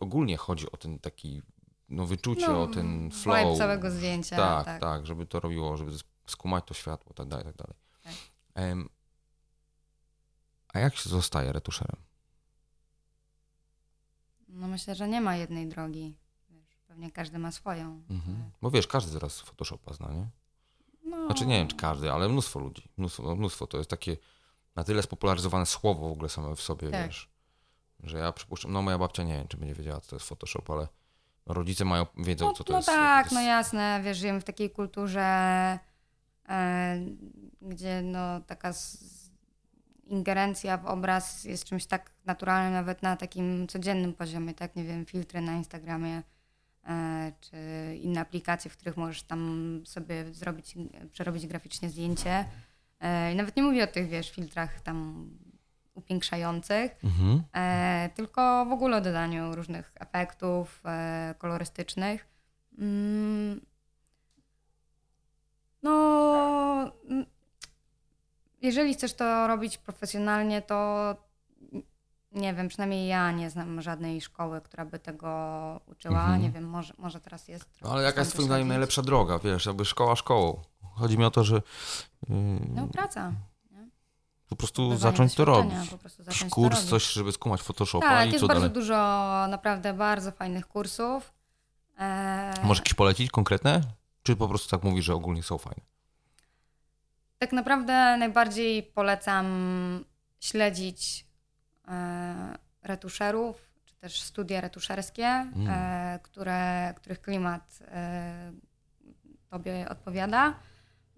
ogólnie 0.00 0.36
chodzi 0.36 0.72
o 0.72 0.76
ten 0.76 0.98
taki 0.98 1.42
no, 1.88 2.06
wyczucie, 2.06 2.48
No, 2.48 2.62
o 2.62 2.66
ten 2.66 3.10
flow. 3.10 3.58
całego 3.58 3.90
zdjęcia, 3.90 4.36
Tak, 4.36 4.64
tak. 4.64 4.80
tak, 4.80 5.06
żeby 5.06 5.26
to 5.26 5.40
robiło, 5.40 5.76
żeby 5.76 5.92
skumać 6.26 6.64
to 6.66 6.74
światło, 6.74 7.12
tak 7.14 7.28
dalej, 7.28 7.44
tak 7.44 7.56
dalej. 7.56 7.74
Tak. 8.56 8.64
A 10.74 10.78
jak 10.78 10.96
się 10.96 11.08
zostaje 11.10 11.52
retuszerem? 11.52 11.96
No 14.48 14.66
myślę, 14.68 14.94
że 14.94 15.08
nie 15.08 15.20
ma 15.20 15.36
jednej 15.36 15.68
drogi. 15.68 16.16
Wiesz, 16.50 16.78
pewnie 16.86 17.10
każdy 17.10 17.38
ma 17.38 17.52
swoją. 17.52 18.02
Mhm. 18.10 18.50
Bo 18.62 18.70
wiesz, 18.70 18.86
każdy 18.86 19.12
teraz 19.12 19.40
Photoshopa 19.40 19.92
zna, 19.94 20.12
nie? 20.12 20.26
No, 21.04 21.26
Znaczy 21.26 21.46
nie 21.46 21.58
wiem, 21.58 21.68
czy 21.68 21.76
każdy, 21.76 22.12
ale 22.12 22.28
mnóstwo 22.28 22.60
ludzi. 22.60 22.88
Mnóstwo, 22.96 23.22
no, 23.22 23.36
mnóstwo. 23.36 23.66
To 23.66 23.78
jest 23.78 23.90
takie 23.90 24.16
na 24.76 24.84
tyle 24.84 25.02
spopularyzowane 25.02 25.66
słowo 25.66 26.08
w 26.08 26.12
ogóle 26.12 26.28
same 26.28 26.56
w 26.56 26.60
sobie, 26.62 26.90
Tak. 26.90 27.06
wiesz, 27.06 27.28
że 28.02 28.18
ja 28.18 28.32
przypuszczam, 28.32 28.72
no 28.72 28.82
moja 28.82 28.98
babcia 28.98 29.22
nie 29.22 29.32
wiem, 29.36 29.48
czy 29.48 29.56
będzie 29.56 29.74
wiedziała, 29.74 30.00
co 30.00 30.10
to 30.10 30.16
jest 30.16 30.26
Photoshop, 30.28 30.70
ale 30.70 30.88
rodzice 31.46 31.84
mają, 31.84 32.06
wiedzą, 32.16 32.46
No, 32.46 32.52
co 32.52 32.64
to 32.64 32.72
no 32.72 32.78
jest. 32.78 32.86
tak, 32.88 33.24
jest, 33.26 33.34
no 33.34 33.40
jasne, 33.40 34.00
wiesz, 34.04 34.18
żyjemy 34.18 34.40
w 34.40 34.44
takiej 34.44 34.70
kulturze, 34.70 35.78
gdzie 37.62 38.02
no 38.02 38.40
taka 38.40 38.72
ingerencja 40.06 40.78
w 40.78 40.86
obraz 40.86 41.44
jest 41.44 41.64
czymś 41.64 41.86
tak 41.86 42.10
naturalnym, 42.26 42.72
nawet 42.72 43.02
na 43.02 43.16
takim 43.16 43.66
codziennym 43.68 44.12
poziomie, 44.14 44.54
tak, 44.54 44.76
nie 44.76 44.84
wiem, 44.84 45.06
filtry 45.06 45.40
na 45.40 45.52
Instagramie, 45.52 46.22
e, 46.88 47.32
czy 47.40 47.56
inne 48.02 48.20
aplikacje, 48.20 48.70
w 48.70 48.76
których 48.76 48.96
możesz 48.96 49.22
tam 49.22 49.80
sobie 49.86 50.34
zrobić, 50.34 50.74
przerobić 51.12 51.46
graficznie 51.46 51.90
zdjęcie. 51.90 52.44
E, 53.00 53.32
I 53.32 53.36
nawet 53.36 53.56
nie 53.56 53.62
mówię 53.62 53.84
o 53.84 53.86
tych, 53.86 54.08
wiesz, 54.08 54.30
filtrach 54.30 54.80
tam 54.80 55.30
upiększających, 55.94 56.96
Mhm. 57.04 57.42
e, 57.54 58.10
tylko 58.14 58.66
w 58.66 58.72
ogóle 58.72 58.96
o 58.96 59.00
dodaniu 59.00 59.54
różnych 59.54 59.92
efektów 60.00 60.82
e, 60.84 61.34
kolorystycznych. 61.38 62.26
No, 65.86 66.90
jeżeli 68.62 68.94
chcesz 68.94 69.14
to 69.14 69.46
robić 69.46 69.78
profesjonalnie, 69.78 70.62
to 70.62 71.14
nie 72.32 72.54
wiem, 72.54 72.68
przynajmniej 72.68 73.08
ja 73.08 73.32
nie 73.32 73.50
znam 73.50 73.82
żadnej 73.82 74.20
szkoły, 74.20 74.60
która 74.60 74.84
by 74.84 74.98
tego 74.98 75.30
uczyła. 75.86 76.20
Mhm. 76.20 76.42
Nie 76.42 76.50
wiem, 76.50 76.64
może, 76.68 76.94
może 76.98 77.20
teraz 77.20 77.48
jest. 77.48 77.68
No, 77.82 77.90
ale 77.90 78.02
jaka 78.02 78.20
jest 78.20 78.32
twoim 78.32 78.46
zdaniem 78.46 78.68
najlepsza 78.68 79.02
droga, 79.02 79.38
wiesz, 79.38 79.66
jakby 79.66 79.84
szkoła 79.84 80.16
szkołą. 80.16 80.60
Chodzi 80.94 81.18
mi 81.18 81.24
o 81.24 81.30
to, 81.30 81.44
że 81.44 81.54
yy, 81.56 81.62
No, 82.74 82.86
praca. 82.86 83.32
po 84.48 84.56
prostu 84.56 84.96
zacząć 84.96 85.34
to 85.34 85.44
robić. 85.44 85.88
Po 85.90 85.98
prostu 85.98 86.22
zacząć 86.22 86.50
to 86.50 86.54
Kurs, 86.54 86.74
robić. 86.76 86.90
coś, 86.90 87.12
żeby 87.12 87.32
skumać 87.32 87.62
Photoshopa 87.62 88.06
Tak, 88.08 88.28
i 88.28 88.32
jest 88.32 88.40
co 88.40 88.46
bardzo 88.48 88.60
dalej. 88.60 88.74
dużo, 88.74 88.94
naprawdę 89.50 89.94
bardzo 89.94 90.32
fajnych 90.32 90.66
kursów. 90.68 91.32
E, 91.98 92.54
Możesz 92.62 92.78
jakieś 92.80 92.94
polecić 92.94 93.30
konkretne? 93.30 93.80
Czy 94.26 94.36
po 94.36 94.48
prostu 94.48 94.70
tak 94.70 94.82
mówisz, 94.82 95.04
że 95.04 95.14
ogólnie 95.14 95.42
są 95.42 95.58
fajne? 95.58 95.82
Tak 97.38 97.52
naprawdę 97.52 98.16
najbardziej 98.16 98.82
polecam 98.82 99.46
śledzić 100.40 101.26
e, 101.88 102.58
retuszerów, 102.82 103.70
czy 103.84 103.94
też 103.94 104.20
studia 104.20 104.60
retuszerskie, 104.60 105.26
e, 105.68 106.20
które, 106.22 106.94
których 106.96 107.20
klimat 107.20 107.78
e, 107.82 108.52
tobie 109.50 109.88
odpowiada. 109.88 110.54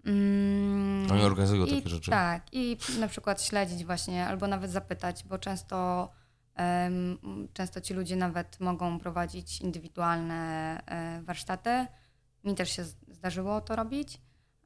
Mm, 0.05 1.11
Oni 1.11 1.21
organizują 1.21 1.65
i, 1.65 1.75
takie 1.75 1.89
rzeczy. 1.89 2.11
Tak, 2.11 2.43
i 2.51 2.77
na 2.99 3.07
przykład 3.07 3.41
śledzić 3.41 3.85
właśnie, 3.85 4.27
albo 4.27 4.47
nawet 4.47 4.71
zapytać, 4.71 5.23
bo 5.23 5.37
często, 5.37 6.09
często 7.53 7.81
ci 7.81 7.93
ludzie 7.93 8.15
nawet 8.15 8.59
mogą 8.59 8.99
prowadzić 8.99 9.61
indywidualne 9.61 10.81
warsztaty. 11.23 11.87
Mi 12.43 12.55
też 12.55 12.75
się 12.75 12.83
zdarzyło 13.11 13.61
to 13.61 13.75
robić. 13.75 14.21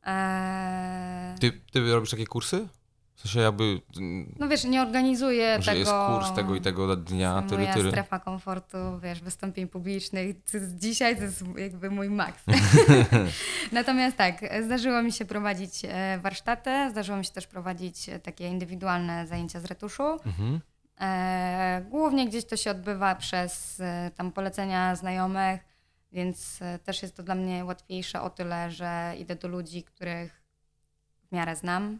E, 0.05 1.36
Ty, 1.39 1.51
ty 1.71 1.93
robisz 1.93 2.12
takie 2.12 2.25
kursy? 2.27 2.67
W 3.15 3.21
sensie 3.21 3.39
jakby, 3.39 3.81
mm, 3.97 4.36
no 4.39 4.47
wiesz, 4.47 4.63
nie 4.63 4.81
organizuję 4.81 5.57
że 5.59 5.71
tego... 5.71 5.79
jest 5.79 5.91
kurs 5.91 6.36
tego 6.36 6.55
i 6.55 6.62
tego 6.62 6.95
dnia, 6.95 7.41
tyry, 7.41 7.62
moja 7.62 7.73
tyry. 7.73 7.89
strefa 7.89 8.19
komfortu, 8.19 8.77
wiesz, 8.99 9.21
wystąpień 9.21 9.67
publicznych. 9.67 10.36
Dzisiaj 10.75 11.17
to 11.17 11.23
jest 11.23 11.43
jakby 11.57 11.89
mój 11.89 12.09
maks. 12.09 12.43
Natomiast 13.71 14.17
tak, 14.17 14.36
zdarzyło 14.65 15.03
mi 15.03 15.12
się 15.12 15.25
prowadzić 15.25 15.81
e, 15.83 16.19
warsztaty, 16.21 16.89
zdarzyło 16.91 17.17
mi 17.17 17.25
się 17.25 17.31
też 17.31 17.47
prowadzić 17.47 18.09
e, 18.09 18.19
takie 18.19 18.47
indywidualne 18.47 19.27
zajęcia 19.27 19.59
z 19.59 19.65
retuszu. 19.65 20.03
Mhm. 20.25 20.59
E, 21.01 21.86
głównie 21.89 22.27
gdzieś 22.27 22.45
to 22.45 22.57
się 22.57 22.71
odbywa 22.71 23.15
przez 23.15 23.81
tam 24.15 24.31
polecenia 24.31 24.95
znajomych, 24.95 25.62
więc 26.13 26.62
e, 26.62 26.80
też 26.80 27.02
jest 27.02 27.15
to 27.17 27.23
dla 27.23 27.36
mnie 27.36 27.65
łatwiejsze 27.65 28.21
o 28.21 28.30
tyle, 28.30 28.71
że 28.71 29.13
idę 29.19 29.36
do 29.36 29.47
ludzi, 29.47 29.84
których 29.84 30.43
w 31.30 31.32
miarę 31.32 31.56
znam. 31.56 31.99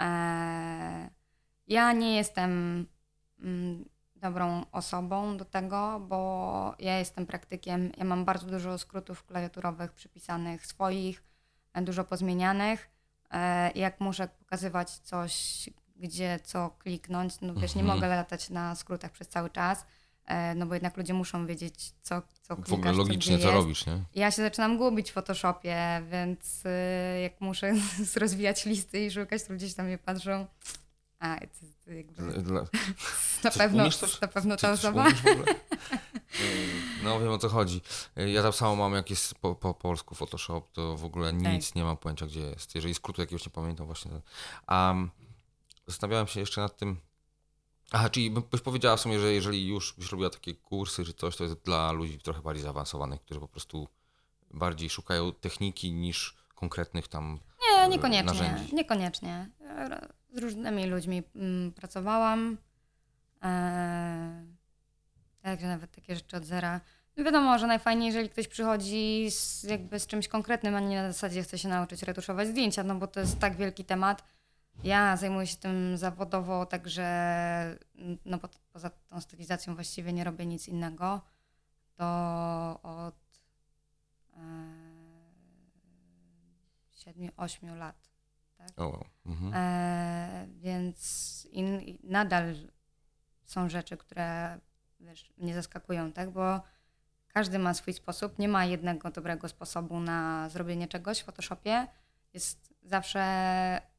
E, 0.00 1.10
ja 1.66 1.92
nie 1.92 2.16
jestem 2.16 2.86
mm, 3.40 3.84
dobrą 4.16 4.64
osobą 4.72 5.36
do 5.36 5.44
tego, 5.44 6.00
bo 6.00 6.74
ja 6.78 6.98
jestem 6.98 7.26
praktykiem. 7.26 7.92
Ja 7.96 8.04
mam 8.04 8.24
bardzo 8.24 8.46
dużo 8.46 8.78
skrótów 8.78 9.24
klawiaturowych 9.24 9.92
przypisanych 9.92 10.66
swoich, 10.66 11.22
e, 11.72 11.82
dużo 11.82 12.04
pozmienianych. 12.04 12.90
Jak 13.74 14.00
muszę 14.00 14.28
pokazywać 14.28 14.90
coś, 14.90 15.68
gdzie 15.96 16.40
co 16.44 16.70
kliknąć, 16.70 17.40
no 17.40 17.54
wiesz, 17.54 17.74
nie 17.74 17.82
Mhm. 17.82 17.98
mogę 17.98 18.08
latać 18.16 18.50
na 18.50 18.74
skrótach 18.74 19.10
przez 19.10 19.28
cały 19.28 19.50
czas, 19.50 19.86
no 20.56 20.66
bo 20.66 20.74
jednak 20.74 20.96
ludzie 20.96 21.14
muszą 21.14 21.46
wiedzieć, 21.46 21.92
co, 22.02 22.22
co 22.42 22.56
klikasz, 22.56 22.70
W 22.70 22.72
ogóle 22.72 22.92
logicznie 22.92 23.38
co, 23.38 23.44
co 23.44 23.50
robisz, 23.50 23.86
nie? 23.86 24.04
Ja 24.14 24.30
się 24.30 24.42
zaczynam 24.42 24.78
gubić 24.78 25.10
w 25.10 25.14
Photoshopie, 25.14 26.02
więc 26.10 26.66
y, 26.66 27.20
jak 27.22 27.40
muszę 27.40 27.74
rozwijać 28.16 28.64
listy 28.64 29.06
i 29.06 29.10
szukać, 29.10 29.42
to 29.44 29.52
ludzie 29.52 29.68
się 29.68 29.74
na 29.78 29.84
mnie 29.84 29.98
patrzą. 29.98 30.46
A, 31.18 31.36
to 31.36 31.66
jest 31.66 31.86
jakby 31.86 32.22
na 33.44 33.50
pewno, 33.50 33.84
na 34.22 34.28
pewno 34.28 34.56
ta 34.56 34.72
osoba. 34.72 35.06
ogóle? 35.06 35.44
No 37.04 37.20
wiem 37.20 37.28
o 37.28 37.38
co 37.38 37.48
chodzi. 37.48 37.80
Ja 38.16 38.42
tak 38.42 38.54
samo 38.54 38.76
mam, 38.76 38.94
jak 38.94 39.10
jest 39.10 39.34
po, 39.34 39.54
po 39.54 39.74
polsku 39.74 40.14
Photoshop, 40.14 40.62
to 40.72 40.96
w 40.96 41.04
ogóle 41.04 41.32
Tak. 41.32 41.52
nic 41.52 41.74
nie 41.74 41.84
mam 41.84 41.96
pojęcia, 41.96 42.26
gdzie 42.26 42.40
jest. 42.40 42.74
Jeżeli 42.74 42.94
skrótu 42.94 43.20
jakiegoś 43.20 43.46
nie 43.46 43.52
pamiętam 43.52 43.86
właśnie. 43.86 44.10
A 44.66 44.88
um, 44.88 45.10
zastanawiałem 45.86 46.26
się 46.26 46.40
jeszcze 46.40 46.60
nad 46.60 46.76
tym, 46.76 47.00
Aha, 47.92 48.10
czyli 48.10 48.30
by- 48.30 48.40
byś 48.40 48.60
powiedziała 48.60 48.96
w 48.96 49.00
sumie, 49.00 49.20
że 49.20 49.32
jeżeli 49.32 49.66
już 49.68 49.94
byś 49.98 50.10
robiła 50.12 50.30
takie 50.30 50.54
kursy 50.54 51.04
czy 51.04 51.14
coś, 51.14 51.36
to 51.36 51.44
jest 51.44 51.56
dla 51.64 51.92
ludzi 51.92 52.18
trochę 52.18 52.42
bardziej 52.42 52.62
zaawansowanych, 52.64 53.20
którzy 53.20 53.40
po 53.40 53.48
prostu 53.48 53.88
bardziej 54.50 54.90
szukają 54.90 55.32
techniki 55.32 55.92
niż 55.92 56.36
konkretnych 56.54 57.08
tam 57.08 57.38
Nie, 57.62 57.82
e, 57.82 57.88
niekoniecznie. 57.88 58.26
narzędzi. 58.26 58.74
Niekoniecznie. 58.74 59.50
Z 60.34 60.38
różnymi 60.38 60.86
ludźmi 60.86 61.22
mm, 61.36 61.72
pracowałam. 61.72 62.56
Eee, 63.42 64.46
także 65.42 65.66
nawet 65.66 65.90
takie 65.90 66.14
rzeczy 66.16 66.36
od 66.36 66.44
zera. 66.44 66.80
No 67.16 67.24
wiadomo, 67.24 67.58
że 67.58 67.66
najfajniej, 67.66 68.06
jeżeli 68.06 68.28
ktoś 68.28 68.48
przychodzi 68.48 69.26
z, 69.30 69.62
jakby 69.62 70.00
z 70.00 70.06
czymś 70.06 70.28
konkretnym, 70.28 70.74
a 70.74 70.80
nie 70.80 71.02
na 71.02 71.12
zasadzie 71.12 71.42
chce 71.42 71.58
się 71.58 71.68
nauczyć 71.68 72.02
retuszować 72.02 72.48
zdjęcia, 72.48 72.84
no 72.84 72.94
bo 72.94 73.06
to 73.06 73.20
jest 73.20 73.38
tak 73.38 73.56
wielki 73.56 73.84
temat. 73.84 74.24
Ja 74.84 75.16
zajmuję 75.16 75.46
się 75.46 75.56
tym 75.56 75.96
zawodowo, 75.96 76.66
także 76.66 77.78
no 78.24 78.38
po, 78.38 78.48
poza 78.72 78.90
tą 78.90 79.20
stylizacją 79.20 79.74
właściwie 79.74 80.12
nie 80.12 80.24
robię 80.24 80.46
nic 80.46 80.68
innego. 80.68 81.20
To 81.96 82.80
od 82.82 83.14
e, 84.36 84.40
7-8 86.92 87.76
lat. 87.76 88.10
O, 88.76 88.84
wow. 88.84 89.04
mhm. 89.26 89.52
E, 89.54 90.46
więc 90.60 91.46
in, 91.50 91.98
nadal 92.02 92.54
są 93.44 93.68
rzeczy, 93.68 93.96
które 93.96 94.58
wiesz, 95.00 95.32
mnie 95.38 95.54
zaskakują, 95.54 96.12
tak? 96.12 96.30
Bo 96.30 96.60
każdy 97.28 97.58
ma 97.58 97.74
swój 97.74 97.94
sposób. 97.94 98.38
Nie 98.38 98.48
ma 98.48 98.64
jednego 98.64 99.10
dobrego 99.10 99.48
sposobu 99.48 100.00
na 100.00 100.48
zrobienie 100.48 100.88
czegoś 100.88 101.20
w 101.20 101.24
Photoshopie. 101.24 101.86
Jest 102.34 102.69
zawsze 102.82 103.22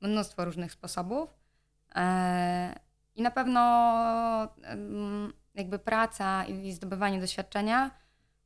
mnóstwo 0.02 0.46
różnych 0.46 0.72
sposobów. 0.72 1.30
E, 1.96 2.80
I 3.16 3.22
na 3.22 3.32
pewno 3.32 3.62
jakby 5.56 5.80
praca 5.80 6.46
i 6.46 6.72
zdobywanie 6.72 7.20
doświadczenia 7.20 7.92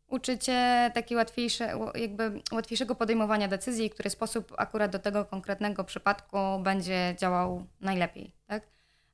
uczy 0.08 0.38
cię 0.38 0.92
takiej 0.94 1.18
łatwiejsze, 1.18 1.80
jakby 1.96 2.42
łatwiejszego 2.52 2.96
podejmowania 2.96 3.48
decyzji, 3.48 3.90
który 3.90 4.10
sposób 4.10 4.54
akurat 4.58 4.92
do 4.92 5.00
tego 5.00 5.26
konkretnego 5.26 5.84
przypadku 5.84 6.38
będzie 6.64 7.16
działał 7.18 7.66
najlepiej, 7.82 8.36
tak? 8.48 8.64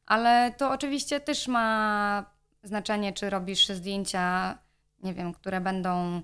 Ale 0.06 0.54
to 0.58 0.72
oczywiście 0.72 1.20
też 1.20 1.48
ma 1.48 2.26
znaczenie, 2.64 3.14
czy 3.14 3.30
robisz 3.30 3.70
zdjęcia, 3.70 4.58
nie 5.04 5.14
wiem, 5.14 5.34
które 5.34 5.62
będą 5.62 6.22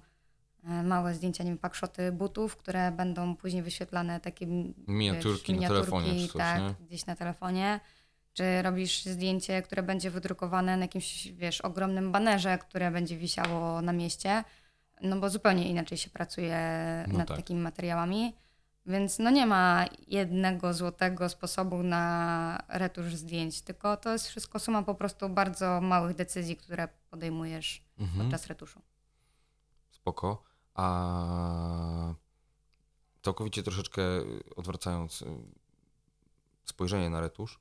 małe 0.84 1.13
zdjęcia, 1.13 1.43
nie 1.43 1.49
wiem, 1.49 1.58
pakszoty 1.58 2.12
butów, 2.12 2.56
które 2.58 2.91
będą 2.91 3.36
później 3.36 3.63
wyświetlane 3.63 4.19
takie 4.19 4.47
Miniaturki 4.88 5.51
na 5.51 5.58
miniaturki, 5.58 5.86
telefonie 5.91 6.21
czy 6.21 6.27
coś, 6.27 6.38
tak, 6.38 6.62
nie? 6.62 6.75
gdzieś 6.88 7.06
na 7.06 7.15
telefonie. 7.15 7.80
Czy 8.34 8.62
robisz 8.62 9.06
zdjęcie, 9.06 9.62
które 9.62 9.84
będzie 9.84 10.12
wydrukowane 10.12 10.77
na 10.77 10.84
jakimś, 10.84 11.27
wiesz, 11.27 11.62
ogromnym 11.62 12.12
banerze, 12.12 12.58
które 12.58 12.91
będzie 12.91 13.17
wisiało 13.17 13.82
na 13.82 13.93
mieście, 13.93 14.43
no 15.01 15.19
bo 15.19 15.30
zupełnie 15.30 15.69
inaczej 15.69 15.97
się 15.97 16.10
pracuje 16.10 16.58
No 17.08 17.17
nad 17.17 17.27
tak. 17.27 17.38
takimi 17.38 17.60
materiałami. 17.60 18.36
Więc 18.86 19.19
no 19.19 19.30
nie 19.30 19.45
ma 19.45 19.86
jednego 20.08 20.73
złotego 20.73 21.30
sposobu 21.30 21.84
na 21.84 22.63
retusz 22.69 23.15
zdjęć, 23.15 23.62
tylko 23.62 23.97
to 23.97 24.12
jest 24.13 24.27
wszystko 24.27 24.60
suma 24.60 24.84
po 24.84 24.95
prostu 24.95 25.30
bardzo 25.30 25.82
małych 25.82 26.15
decyzji, 26.15 26.56
które 26.58 26.88
podejmujesz 27.10 27.84
Mhm. 27.99 28.21
podczas 28.21 28.47
retuszu. 28.47 28.82
Spoko. 29.91 30.43
A 30.77 32.13
całkowicie 33.21 33.63
troszeczkę 33.63 34.01
odwracając 34.55 35.21
y, 35.21 35.25
spojrzenie 36.65 37.09
na 37.09 37.21
retusz, 37.21 37.59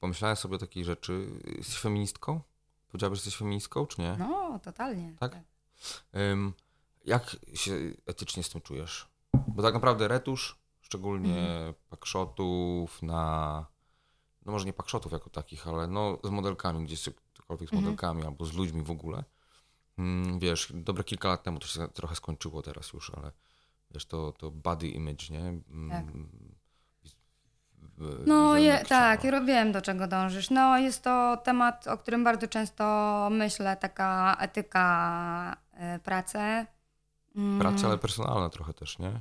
pomyślałem 0.00 0.36
sobie 0.36 0.56
o 0.56 0.58
takiej 0.58 0.84
rzeczy. 0.84 1.26
Jesteś 1.56 1.78
feministką? 1.78 2.40
Powiedziałabyś, 2.88 3.18
że 3.18 3.20
jesteś 3.20 3.36
feministką, 3.36 3.86
czy 3.86 4.00
nie? 4.02 4.16
No, 4.18 4.60
totalnie. 4.62 5.14
Tak? 5.20 5.36
Ym, 6.32 6.52
jak 7.04 7.36
się 7.54 7.72
etycznie 8.06 8.42
z 8.42 8.48
tym 8.50 8.60
czujesz? 8.60 9.08
Bo 9.48 9.62
tak 9.62 9.74
naprawdę 9.74 10.08
retusz, 10.08 10.58
szczególnie 10.80 11.38
Mhm. 11.38 11.74
pakszotów 11.90 13.02
na... 13.02 13.66
No 14.46 14.52
może 14.52 14.64
nie 14.66 14.72
pakszotów 14.72 15.12
jako 15.12 15.30
takich, 15.30 15.68
ale 15.68 15.86
no 15.86 16.18
z 16.24 16.30
modelkami, 16.30 16.84
gdzieś 16.84 17.08
cokolwiek 17.34 17.68
z 17.68 17.72
Mhm. 17.72 17.82
modelkami 17.84 18.24
albo 18.24 18.44
z 18.44 18.52
ludźmi 18.52 18.82
w 18.82 18.90
ogóle. 18.90 19.24
Mm, 19.98 20.38
wiesz, 20.38 20.72
dobre 20.74 21.04
kilka 21.04 21.28
lat 21.28 21.42
temu 21.42 21.58
to 21.58 21.66
się 21.66 21.88
trochę 21.88 22.14
skończyło 22.14 22.62
teraz 22.62 22.92
już, 22.92 23.10
ale 23.10 23.32
wiesz, 23.90 24.06
to, 24.06 24.32
to 24.32 24.50
body 24.50 24.88
image, 24.88 25.24
nie? 25.30 25.40
Mm, 25.40 25.90
Tak. 25.90 26.04
No 28.26 28.58
je, 28.58 28.84
tak, 28.88 29.24
ja 29.24 29.40
wiem 29.40 29.72
do 29.72 29.82
czego 29.82 30.06
dążysz. 30.06 30.50
No 30.50 30.78
jest 30.78 31.02
to 31.04 31.36
temat, 31.44 31.86
o 31.86 31.98
którym 31.98 32.24
bardzo 32.24 32.48
często 32.48 32.84
myślę, 33.30 33.76
taka 33.76 34.36
etyka 34.40 35.56
y, 35.96 35.98
pracy. 35.98 36.38
Mm, 37.36 37.58
Praca, 37.60 37.86
ale 37.86 37.98
personalna 37.98 38.48
trochę 38.48 38.74
też, 38.74 38.98
nie? 38.98 39.20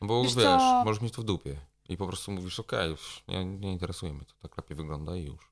No 0.00 0.06
bo 0.06 0.22
Wiesz 0.22 0.34
wiesz, 0.34 0.44
co? 0.44 0.82
możesz 0.84 1.02
mieć 1.02 1.14
to 1.14 1.22
w 1.22 1.24
dupie 1.24 1.56
i 1.88 1.96
po 1.96 2.06
prostu 2.06 2.32
mówisz, 2.32 2.60
okej, 2.60 2.96
nie, 3.28 3.44
nie 3.44 3.72
interesuje 3.72 4.12
mnie 4.12 4.24
to, 4.24 4.34
tak 4.48 4.56
lepiej 4.56 4.76
wygląda 4.76 5.16
i 5.16 5.24
już. 5.24 5.51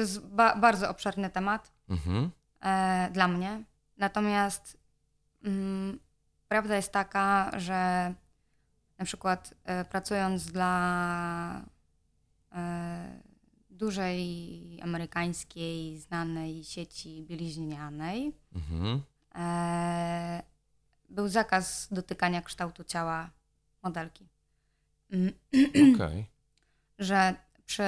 To 0.00 0.02
jest 0.02 0.20
ba- 0.26 0.56
bardzo 0.56 0.90
obszerny 0.90 1.30
temat. 1.30 1.72
Mhm. 1.88 2.30
e, 2.62 3.10
dla 3.12 3.28
mnie. 3.28 3.62
Natomiast 3.96 4.76
mm, 5.44 5.98
prawda 6.48 6.76
jest 6.76 6.92
taka, 6.92 7.50
że 7.60 8.14
na 8.98 9.04
przykład 9.04 9.54
e, 9.64 9.84
pracując 9.84 10.52
dla 10.52 11.62
e, 12.52 13.20
dużej 13.70 14.80
amerykańskiej, 14.82 15.98
znanej 15.98 16.64
sieci 16.64 17.22
bieliźnianej, 17.28 18.32
Mhm. 18.54 19.02
e, 19.34 20.42
był 21.08 21.28
zakaz 21.28 21.88
dotykania 21.90 22.42
kształtu 22.42 22.84
ciała 22.84 23.30
modelki. 23.82 24.28
Mm, 25.12 25.32
Okej. 25.94 26.26
że 26.98 27.34
przy 27.66 27.82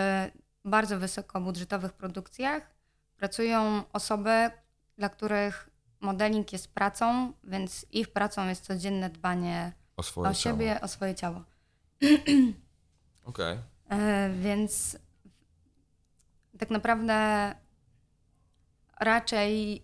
bardzo 0.65 0.99
wysokobudżetowych 0.99 1.93
produkcjach 1.93 2.71
pracują 3.17 3.83
osoby, 3.93 4.51
dla 4.99 5.09
których 5.09 5.71
modeling 6.01 6.53
jest 6.53 6.75
pracą, 6.75 7.33
więc 7.45 7.87
ich 7.93 8.13
pracą 8.13 8.49
jest 8.49 8.65
codzienne 8.65 9.11
dbanie 9.11 9.73
O 9.97 10.03
swoje 10.03 10.31
o 10.31 10.35
ciało. 10.35 10.57
siebie, 10.57 10.81
o 10.81 10.89
swoje 10.89 11.15
ciało. 11.15 11.43
Okej. 13.25 13.59
E, 13.89 14.31
Więc 14.31 14.99
tak 16.59 16.71
naprawdę 16.71 17.15
raczej 19.01 19.83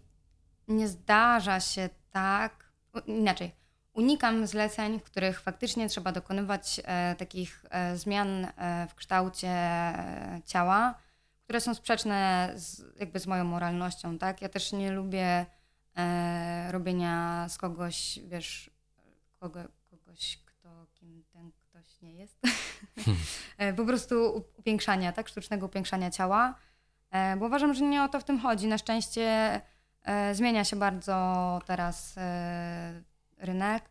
nie 0.69 0.89
zdarza 0.89 1.61
się 1.61 1.89
tak. 2.11 2.69
Inaczej. 3.07 3.55
Unikam 3.99 4.47
zleceń, 4.47 5.01
w 5.01 5.03
których 5.03 5.41
faktycznie 5.41 5.89
trzeba 5.89 6.13
dokonywać 6.13 6.81
e, 6.85 7.15
takich 7.15 7.65
e, 7.71 7.97
zmian 7.97 8.45
e, 8.45 8.87
w 8.91 8.95
kształcie 8.95 9.55
ciała, 10.45 10.95
które 11.45 11.61
są 11.61 11.75
sprzeczne 11.75 12.53
z, 12.55 12.85
jakby 13.01 13.21
z 13.21 13.27
moją 13.27 13.45
moralnością. 13.45 14.19
Tak? 14.19 14.43
Ja 14.43 14.49
też 14.49 14.73
nie 14.73 14.91
lubię 14.91 15.47
robienia 16.71 17.47
z 17.49 17.59
kogoś, 17.59 18.19
wiesz, 18.27 18.71
kogo, 19.41 19.61
kogoś, 19.91 20.39
kto 20.45 20.87
kim 20.95 21.25
ten 21.33 21.53
ktoś 21.53 22.01
nie 22.03 22.15
jest. 22.15 22.39
E, 23.59 23.73
po 23.73 23.85
prostu 23.85 24.45
upiększania, 24.57 25.13
tak? 25.13 25.29
Sztucznego 25.29 25.67
upiększania 25.67 26.11
ciała. 26.11 26.55
Bo 27.39 27.47
uważam, 27.47 27.75
że 27.75 27.85
nie 27.85 28.03
o 28.03 28.09
to 28.09 28.21
w 28.21 28.25
tym 28.25 28.39
chodzi. 28.41 28.67
Na 28.67 28.79
szczęście 28.79 29.61
zmienia 30.33 30.65
się 30.65 30.77
bardzo 30.77 31.59
teraz 31.67 32.19
rynek 33.39 33.91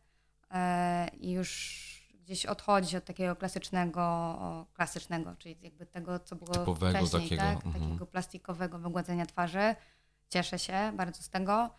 e, 0.52 1.08
i 1.08 1.32
już 1.32 1.98
gdzieś 2.28 2.46
odchodzi 2.46 2.98
od 2.98 3.06
takiego 3.06 3.36
klasycznego, 3.36 4.66
klasycznego, 4.74 5.36
czyli 5.36 5.58
jakby 5.62 5.86
tego, 5.86 6.20
co 6.20 6.36
było 6.36 6.54
Typowego 6.54 6.98
wcześniej, 6.98 7.22
takiego, 7.22 7.44
tak? 7.44 7.66
mhm. 7.66 7.84
takiego 7.84 8.06
plastikowego 8.06 8.80
wygładzenia 8.80 9.26
twarzy. 9.26 9.76
Cieszę 10.30 10.60
się 10.60 10.92
bardzo 10.96 11.24
z 11.24 11.30
tego. 11.30 11.70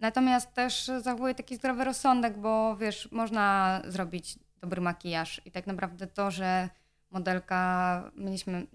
Natomiast 0.00 0.52
też 0.54 0.90
zachowuję 1.00 1.34
taki 1.34 1.56
zdrowy 1.56 1.84
rozsądek, 1.84 2.38
bo 2.38 2.76
wiesz, 2.76 3.08
można 3.12 3.80
zrobić 3.88 4.38
dobry 4.60 4.80
makijaż 4.80 5.40
i 5.44 5.50
tak 5.50 5.66
naprawdę 5.66 6.06
to, 6.06 6.30
że 6.30 6.68
modelka, 7.10 8.02
mieliśmy, 8.16 8.66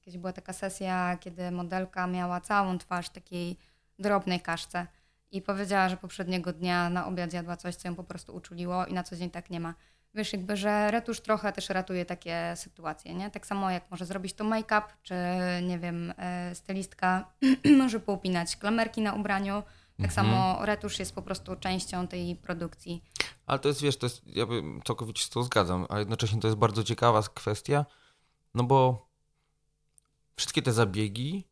kiedyś 0.00 0.18
była 0.18 0.32
taka 0.32 0.52
sesja, 0.52 1.16
kiedy 1.20 1.50
modelka 1.50 2.06
miała 2.06 2.40
całą 2.40 2.78
twarz 2.78 3.08
takiej 3.08 3.56
drobnej 3.98 4.40
kaszce 4.40 4.86
i 5.36 5.42
powiedziała, 5.42 5.88
że 5.88 5.96
poprzedniego 5.96 6.52
dnia 6.52 6.90
na 6.90 7.06
obiad 7.06 7.32
jadła 7.32 7.56
coś, 7.56 7.74
co 7.74 7.88
ją 7.88 7.94
po 7.94 8.04
prostu 8.04 8.36
uczuliło 8.36 8.86
i 8.86 8.92
na 8.92 9.02
co 9.02 9.16
dzień 9.16 9.30
tak 9.30 9.50
nie 9.50 9.60
ma. 9.60 9.74
Wiesz, 10.14 10.32
jakby, 10.32 10.56
że 10.56 10.90
retusz 10.90 11.20
trochę 11.20 11.52
też 11.52 11.68
ratuje 11.68 12.04
takie 12.04 12.54
sytuacje, 12.56 13.14
nie? 13.14 13.30
Tak 13.30 13.46
samo 13.46 13.70
jak 13.70 13.90
może 13.90 14.06
zrobić 14.06 14.34
to 14.34 14.44
make-up, 14.44 14.82
czy 15.02 15.14
nie 15.62 15.78
wiem, 15.78 16.14
e, 16.18 16.54
stylistka 16.54 17.32
może 17.78 18.00
poupinać 18.00 18.56
klamerki 18.56 19.00
na 19.00 19.12
ubraniu. 19.12 19.62
Tak 20.02 20.12
samo 20.12 20.66
retusz 20.66 20.98
jest 20.98 21.14
po 21.14 21.22
prostu 21.22 21.56
częścią 21.56 22.08
tej 22.08 22.36
produkcji. 22.36 23.02
Ale 23.46 23.58
to 23.58 23.68
jest, 23.68 23.82
wiesz, 23.82 23.96
to 23.96 24.06
jest, 24.06 24.22
ja 24.26 24.46
bym 24.46 24.82
całkowicie 24.84 25.20
się 25.22 25.26
z 25.26 25.30
tą 25.30 25.42
zgadzam, 25.42 25.86
a 25.88 25.98
jednocześnie 25.98 26.40
to 26.40 26.48
jest 26.48 26.58
bardzo 26.58 26.84
ciekawa 26.84 27.22
kwestia, 27.22 27.86
no 28.54 28.64
bo 28.64 29.08
wszystkie 30.36 30.62
te 30.62 30.72
zabiegi 30.72 31.48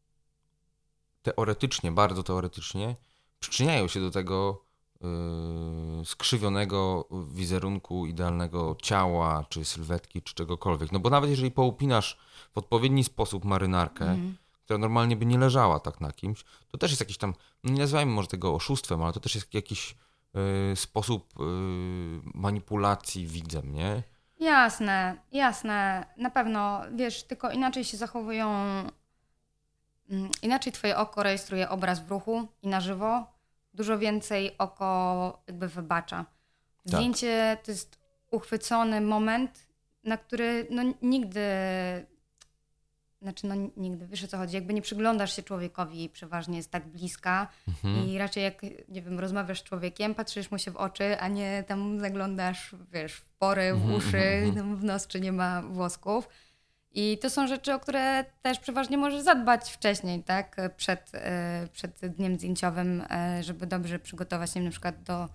teoretycznie, 1.22 1.92
bardzo 1.92 2.22
teoretycznie, 2.22 2.96
przyczyniają 3.40 3.88
się 3.88 4.00
do 4.00 4.10
tego 4.10 4.64
yy, 5.00 6.04
skrzywionego 6.04 7.08
wizerunku 7.32 8.06
idealnego 8.06 8.76
ciała, 8.82 9.44
czy 9.48 9.64
sylwetki, 9.64 10.22
czy 10.22 10.34
czegokolwiek. 10.34 10.92
No 10.92 10.98
bo 10.98 11.10
nawet 11.10 11.30
jeżeli 11.30 11.50
poupinasz 11.50 12.18
w 12.54 12.58
odpowiedni 12.58 13.04
sposób 13.04 13.44
marynarkę, 13.44 14.04
Mhm. 14.04 14.36
która 14.64 14.78
normalnie 14.78 15.16
by 15.16 15.26
nie 15.26 15.38
leżała 15.38 15.80
tak 15.80 16.00
na 16.00 16.12
kimś, 16.12 16.44
to 16.70 16.78
też 16.78 16.90
jest 16.90 17.00
jakiś 17.00 17.18
tam, 17.18 17.34
no 17.64 17.72
nie 17.72 17.78
nazywajmy 17.80 18.12
może 18.12 18.28
tego 18.28 18.54
oszustwem, 18.54 19.02
ale 19.02 19.12
to 19.12 19.20
też 19.20 19.34
jest 19.34 19.54
jakiś 19.54 19.96
y, 20.72 20.76
sposób 20.76 21.32
y, 21.40 21.42
manipulacji 22.34 23.26
widzem, 23.26 23.74
nie? 23.74 24.02
Jasne, 24.40 25.16
jasne, 25.32 26.06
na 26.16 26.30
pewno, 26.30 26.80
wiesz, 26.94 27.22
tylko 27.24 27.50
inaczej 27.50 27.84
się 27.84 27.96
zachowują, 27.96 28.50
mm, 28.54 28.90
inaczej 30.42 30.72
twoje 30.72 30.96
oko 30.96 31.22
rejestruje 31.22 31.68
obraz 31.68 32.00
w 32.00 32.10
ruchu 32.10 32.48
i 32.62 32.68
na 32.68 32.80
żywo, 32.80 33.26
dużo 33.74 33.98
więcej 33.98 34.58
oko 34.58 35.42
jakby 35.46 35.68
wybacza. 35.68 36.24
Zdjęcie 36.84 37.56
to 37.64 37.70
jest 37.70 37.98
uchwycony 38.30 39.00
moment, 39.00 39.66
na 40.04 40.16
który 40.16 40.66
no 40.70 40.82
nigdy, 41.02 41.40
znaczy 43.22 43.46
no 43.46 43.54
nigdy, 43.76 44.06
wiesz 44.06 44.24
o 44.24 44.28
co 44.28 44.38
chodzi, 44.38 44.54
jakby 44.54 44.74
nie 44.74 44.82
przyglądasz 44.82 45.36
się 45.36 45.42
człowiekowi, 45.42 46.08
przeważnie 46.08 46.56
jest 46.56 46.70
tak 46.70 46.88
bliska 46.88 47.48
Mhm. 47.68 48.08
i 48.08 48.18
raczej 48.18 48.42
jak, 48.44 48.62
nie 48.88 49.02
wiem, 49.02 49.20
rozmawiasz 49.20 49.60
z 49.60 49.64
człowiekiem, 49.64 50.14
patrzysz 50.14 50.50
mu 50.50 50.58
się 50.58 50.70
w 50.70 50.76
oczy, 50.76 51.20
a 51.20 51.28
nie 51.28 51.64
tam 51.66 52.00
zaglądasz, 52.00 52.74
wiesz, 52.92 53.12
w 53.14 53.30
pory, 53.30 53.72
w 53.72 53.76
Mhm, 53.76 53.94
uszy, 53.94 54.18
mhm, 54.18 54.48
mhm. 54.48 54.76
w 54.76 54.84
nos, 54.84 55.06
czy 55.06 55.20
nie 55.20 55.32
ma 55.32 55.62
włosków. 55.62 56.28
I 56.94 57.18
to 57.18 57.30
są 57.30 57.46
rzeczy, 57.46 57.74
o 57.74 57.80
które 57.80 58.24
też 58.42 58.58
przeważnie 58.58 58.98
możesz 58.98 59.22
zadbać 59.22 59.72
wcześniej, 59.72 60.24
tak? 60.24 60.56
Przed, 60.76 61.10
e, 61.14 61.68
przed 61.72 62.00
dniem 62.06 62.36
zdjęciowym, 62.36 63.04
e, 63.10 63.42
żeby 63.42 63.66
dobrze 63.66 63.98
przygotować 63.98 64.52
się 64.52 64.60
na 64.60 64.70
przykład 64.70 65.02
do 65.02 65.28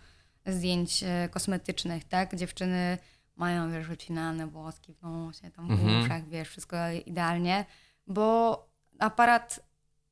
zdjęć 0.46 1.04
e, 1.04 1.30
kosmetycznych, 1.30 2.04
tak? 2.04 2.36
Dziewczyny 2.36 2.98
mają, 3.36 3.72
wiesz, 3.72 3.88
wycinane 3.88 4.48
włoski 4.48 4.94
w 4.94 5.02
nosie, 5.02 5.52
tam 5.52 5.68
w 5.68 5.72
Mhm. 5.72 6.04
uszach, 6.06 6.30
wiesz, 6.30 6.50
wszystko 6.50 6.76
idealnie, 7.06 7.66
bo 8.08 8.68
aparat 9.00 9.60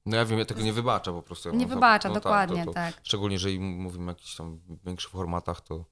No 0.05 0.17
ja 0.17 0.25
wiem, 0.25 0.39
ja 0.39 0.45
tego 0.45 0.61
nie 0.61 0.73
wybaczę 0.73 1.11
po 1.13 1.21
prostu. 1.21 1.55
nie 1.55 1.67
wybacza, 1.67 2.09
no 2.09 2.13
tak, 2.15 2.23
dokładnie, 2.23 2.59
to, 2.65 2.65
to, 2.65 2.73
tak. 2.73 2.93
Szczególnie 3.03 3.35
jeżeli 3.35 3.59
mówimy 3.59 4.05
o 4.05 4.09
jakichś 4.09 4.35
tam 4.35 4.59
większych 4.85 5.11
formatach, 5.11 5.61
to, 5.61 5.85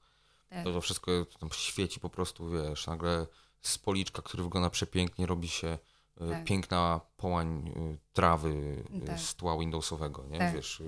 tak. 0.49 0.63
to, 0.63 0.73
to 0.73 0.81
wszystko 0.81 1.11
tam 1.39 1.49
świeci 1.53 1.99
po 1.99 2.09
prostu, 2.09 2.49
wiesz, 2.49 2.87
nagle 2.87 3.25
z 3.61 3.77
policzka, 3.77 4.21
który 4.21 4.43
wygląda 4.43 4.69
przepięknie, 4.69 5.25
robi 5.25 5.47
się 5.47 5.77
y, 6.21 6.29
Tak. 6.29 6.43
piękna 6.43 7.01
połań 7.17 7.67
y, 7.67 7.97
trawy 8.13 8.49
y, 9.03 9.05
Tak. 9.05 9.19
z 9.19 9.35
tła 9.35 9.57
Windowsowego, 9.57 10.25
nie? 10.27 10.39
Tak. 10.39 10.55
Wiesz, 10.55 10.81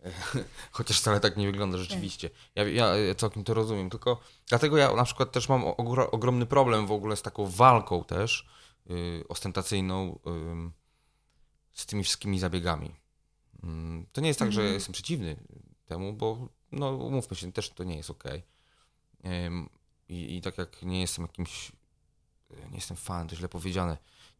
chociaż 0.72 1.00
wcale 1.00 1.20
tak 1.20 1.36
nie 1.36 1.46
wygląda 1.46 1.78
rzeczywiście. 1.78 2.30
Ja, 2.54 2.64
ja 2.96 3.14
całkiem 3.14 3.44
to 3.44 3.54
rozumiem, 3.54 3.90
tylko 3.90 4.20
dlatego 4.48 4.76
ja 4.76 4.94
na 4.94 5.04
przykład 5.04 5.32
też 5.32 5.48
mam 5.48 5.64
ogro, 5.64 6.10
ogromny 6.10 6.46
problem 6.46 6.86
w 6.86 6.92
ogóle 6.92 7.16
z 7.16 7.22
taką 7.22 7.46
walką 7.46 8.04
też 8.04 8.46
y, 8.90 9.24
ostentacyjną 9.28 10.18
ym, 10.26 10.72
z 11.72 11.86
tymi 11.86 12.04
wszystkimi 12.04 12.38
zabiegami. 12.38 12.94
Mm, 13.62 14.06
To 14.12 14.20
nie 14.20 14.28
jest 14.28 14.38
tak, 14.40 14.52
że 14.52 14.60
Mhm. 14.60 14.74
jestem 14.74 14.92
przeciwny 14.92 15.36
temu, 15.86 16.12
bo 16.12 16.48
no 16.72 16.90
umówmy 16.92 17.36
się, 17.36 17.52
też 17.52 17.70
to 17.70 17.84
nie 17.84 17.96
jest. 17.96 18.10
Ym, 19.46 19.68
I, 20.08 20.36
I 20.36 20.40
tak 20.40 20.58
jak 20.58 20.82
nie 20.82 21.00
jestem 21.00 21.22
jakimś, 21.24 21.72
nie 22.50 22.74
jestem 22.76 22.96
fanem, 22.96 23.28
to 23.28 23.36
źle 23.36 23.48
powiedziane, 23.48 23.92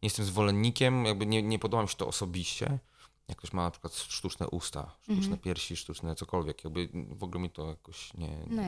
nie 0.03 0.07
jestem 0.07 0.25
zwolennikiem, 0.25 1.05
jakby 1.05 1.25
nie, 1.25 1.43
nie 1.43 1.59
podoba 1.59 1.83
mi 1.83 1.89
się 1.89 1.95
to 1.95 2.07
osobiście. 2.07 2.79
Jak 3.27 3.37
ktoś 3.37 3.53
ma 3.53 3.63
na 3.63 3.71
przykład 3.71 3.95
sztuczne 3.95 4.47
usta, 4.47 4.91
sztuczne 5.01 5.17
Mhm. 5.23 5.37
piersi, 5.37 5.77
sztuczne 5.77 6.15
cokolwiek, 6.15 6.63
jakby 6.63 6.89
w 7.09 7.23
ogóle 7.23 7.41
mi 7.41 7.49
to 7.49 7.67
jakoś 7.69 8.13
nie, 8.13 8.37
No 8.49 8.61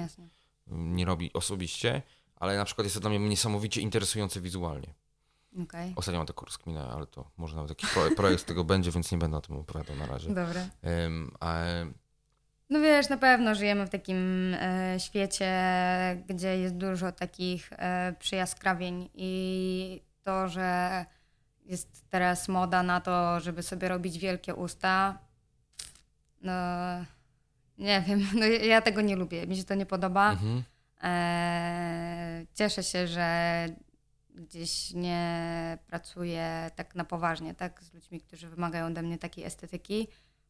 nie 0.67 1.05
robi 1.05 1.33
osobiście, 1.33 2.01
ale 2.35 2.57
na 2.57 2.65
przykład 2.65 2.85
jest 2.85 2.93
to 2.95 2.99
dla 2.99 3.09
mnie 3.09 3.19
niesamowicie 3.19 3.81
interesujące 3.81 4.41
wizualnie. 4.41 4.93
Okej. 5.63 5.93
Ostatnio 5.95 6.19
mam 6.19 6.27
taką 6.27 6.45
rozkminę, 6.45 6.87
ale 6.93 7.05
to 7.07 7.31
może 7.37 7.55
nawet 7.55 7.69
jakiś 7.69 7.89
pro, 7.89 8.11
projekt 8.15 8.41
z 8.41 8.45
tego 8.45 8.63
będzie, 8.73 8.91
więc 8.91 9.11
nie 9.11 9.17
będę 9.17 9.37
o 9.37 9.41
tym 9.41 9.57
opowiadał 9.57 9.95
na 9.95 10.05
razie. 10.05 10.27
Dobra. 10.33 10.69
A, 11.39 11.55
No 12.69 12.81
wiesz, 12.81 13.09
na 13.09 13.17
pewno 13.17 13.55
żyjemy 13.55 13.85
w 13.85 13.89
takim 13.89 14.53
e, 14.53 14.99
świecie, 14.99 15.53
gdzie 16.27 16.57
jest 16.57 16.77
dużo 16.77 17.11
takich 17.11 17.69
e, 17.73 18.13
przyjaskrawień 18.19 19.09
i 19.13 20.01
to, 20.23 20.47
że 20.47 21.05
jest 21.65 22.09
teraz 22.09 22.47
moda 22.47 22.83
na 22.83 23.01
to, 23.01 23.39
żeby 23.39 23.63
sobie 23.63 23.89
robić 23.89 24.17
wielkie 24.17 24.55
usta, 24.55 25.19
no 26.41 26.53
nie 27.77 28.03
wiem, 28.07 28.27
no 28.39 28.45
ja 28.45 28.81
tego 28.81 29.01
nie 29.01 29.15
lubię, 29.15 29.47
mi 29.47 29.57
się 29.57 29.63
to 29.63 29.75
nie 29.75 29.85
podoba. 29.85 30.31
mhm. 30.31 30.63
E, 31.03 32.45
cieszę 32.53 32.83
się, 32.83 33.07
że 33.07 33.65
gdzieś 34.35 34.93
nie 34.93 35.77
pracuję 35.87 36.71
tak 36.75 36.95
na 36.95 37.05
poważnie, 37.05 37.55
tak, 37.55 37.83
z 37.83 37.93
ludźmi, 37.93 38.21
którzy 38.21 38.49
wymagają 38.49 38.85
ode 38.85 39.01
mnie 39.01 39.17
takiej 39.17 39.45
estetyki, 39.45 40.07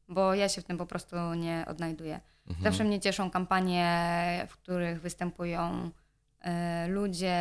bo 0.09 0.35
ja 0.35 0.49
się 0.49 0.61
w 0.61 0.65
tym 0.65 0.77
po 0.77 0.85
prostu 0.85 1.15
nie 1.33 1.65
odnajduję. 1.67 2.19
Mhm. 2.47 2.63
Zawsze 2.63 2.83
mnie 2.83 2.99
cieszą 2.99 3.31
kampanie, 3.31 4.47
w 4.49 4.53
których 4.53 5.01
występują 5.01 5.91
e, 6.41 6.87
ludzie 6.87 7.37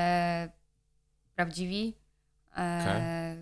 prawdziwi, 1.34 1.94
e, 2.56 3.36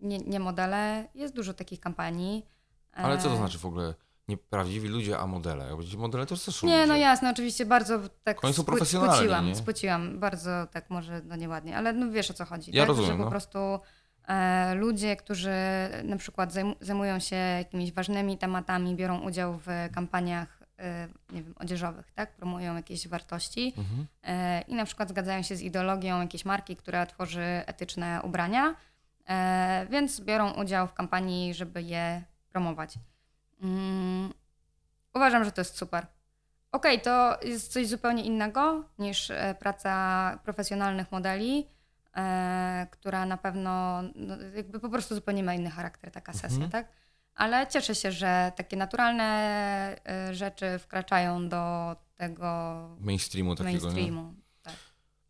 nie, 0.00 0.18
nie 0.18 0.40
modele. 0.40 1.08
Jest 1.14 1.34
dużo 1.34 1.54
takich 1.54 1.80
kampanii. 1.80 2.46
Ale 2.92 3.18
co 3.18 3.28
to 3.28 3.34
E, 3.34 3.36
znaczy 3.36 3.58
w 3.58 3.66
ogóle 3.66 3.94
nieprawdziwi 4.28 4.88
ludzie, 4.88 5.18
a 5.18 5.26
modele? 5.26 5.76
Modele 5.96 6.26
to 6.26 6.36
też 6.36 6.54
są 6.54 6.66
Nie, 6.66 6.86
no 6.86 6.94
ludzie. 6.94 7.00
jasne, 7.00 7.30
oczywiście 7.30 7.66
bardzo 7.66 7.98
tak 8.24 8.44
Oni 8.44 8.54
są 8.54 8.64
profesjonalni, 8.64 9.16
spociłam, 9.16 9.46
nie? 9.46 9.54
spociłam, 9.56 10.20
bardzo 10.20 10.66
tak 10.66 10.90
może 10.90 11.22
no 11.24 11.36
nieładnie, 11.36 11.76
ale 11.76 11.92
no 11.92 12.10
wiesz 12.10 12.30
o 12.30 12.34
co 12.34 12.44
chodzi, 12.44 12.70
Ja 12.74 12.82
tak? 12.82 12.88
rozumiem, 12.88 13.10
że 13.10 13.16
po 13.18 13.24
no. 13.24 13.30
prostu 13.30 13.58
E, 13.58 13.78
ludzie, 14.74 15.16
którzy 15.16 15.52
na 16.04 16.16
przykład 16.16 16.52
zajm- 16.52 16.74
zajmują 16.80 17.18
się 17.18 17.36
jakimiś 17.36 17.92
ważnymi 17.92 18.38
tematami, 18.38 18.96
biorą 18.96 19.20
udział 19.20 19.58
w 19.58 19.66
kampaniach 19.94 20.58
e, 20.78 21.08
nie 21.32 21.42
wiem, 21.42 21.54
odzieżowych, 21.58 22.12
tak? 22.14 22.32
promują 22.32 22.76
jakieś 22.76 23.08
wartości 23.08 23.74
Mhm. 23.78 24.06
e, 24.22 24.60
i 24.60 24.74
na 24.74 24.84
przykład 24.84 25.08
zgadzają 25.08 25.42
się 25.42 25.56
z 25.56 25.62
ideologią 25.62 26.20
jakiejś 26.20 26.44
marki, 26.44 26.76
która 26.76 27.06
tworzy 27.06 27.62
etyczne 27.66 28.20
ubrania, 28.22 28.74
e, 29.28 29.86
więc 29.90 30.20
biorą 30.20 30.50
udział 30.52 30.86
w 30.86 30.94
kampanii, 30.94 31.54
żeby 31.54 31.82
je 31.82 32.22
promować. 32.48 32.94
Mm, 33.62 34.32
uważam, 35.14 35.44
że 35.44 35.52
to 35.52 35.60
jest 35.60 35.78
super. 35.78 36.06
Okej, 36.72 37.00
to 37.00 37.38
jest 37.42 37.72
coś 37.72 37.86
zupełnie 37.88 38.22
innego 38.22 38.84
niż 38.98 39.30
e, 39.30 39.54
praca 39.58 40.38
profesjonalnych 40.44 41.12
modeli, 41.12 41.60
e, 41.60 41.77
która 42.90 43.26
na 43.26 43.36
pewno 43.36 44.02
no, 44.14 44.36
jakby 44.56 44.80
po 44.80 44.88
prostu 44.88 45.14
zupełnie 45.14 45.42
ma 45.42 45.54
inny 45.54 45.70
charakter, 45.70 46.10
taka 46.10 46.32
sesja, 46.32 46.48
Mhm. 46.64 46.70
tak? 46.70 46.88
Ale 47.34 47.66
cieszę 47.66 47.94
się, 47.94 48.12
że 48.12 48.52
takie 48.56 48.76
naturalne 48.76 49.24
e, 50.06 50.34
rzeczy 50.34 50.78
wkraczają 50.78 51.48
do 51.48 51.96
tego 52.16 52.78
Mainstreamu 53.00 53.54
takiego, 53.54 53.78
nie? 53.78 53.82
mainstreamu. 53.94 54.34
Tak. 54.62 54.74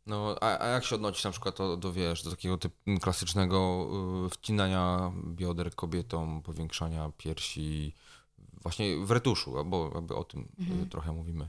No, 0.07 0.37
a, 0.41 0.59
a 0.59 0.67
jak 0.67 0.85
się 0.85 0.95
odnosisz 0.95 1.25
na 1.25 1.31
przykład 1.31 1.57
do, 1.57 1.77
do 1.77 1.93
wiesz, 1.93 2.23
do 2.23 2.31
takiego 2.31 2.57
typ, 2.59 2.75
klasycznego 3.03 3.87
y, 4.27 4.31
wcinania 4.31 5.13
bioder 5.25 5.75
kobietom, 5.75 6.43
powiększania 6.43 7.11
piersi, 7.17 7.95
właśnie 8.63 8.97
w 9.07 9.11
retuszu, 9.11 9.65
bo 9.65 9.91
jakby 9.95 10.15
o 10.17 10.25
tym 10.25 10.41
y, 10.41 10.63
Mhm. 10.63 10.89
trochę 10.89 11.13
mówimy. 11.13 11.49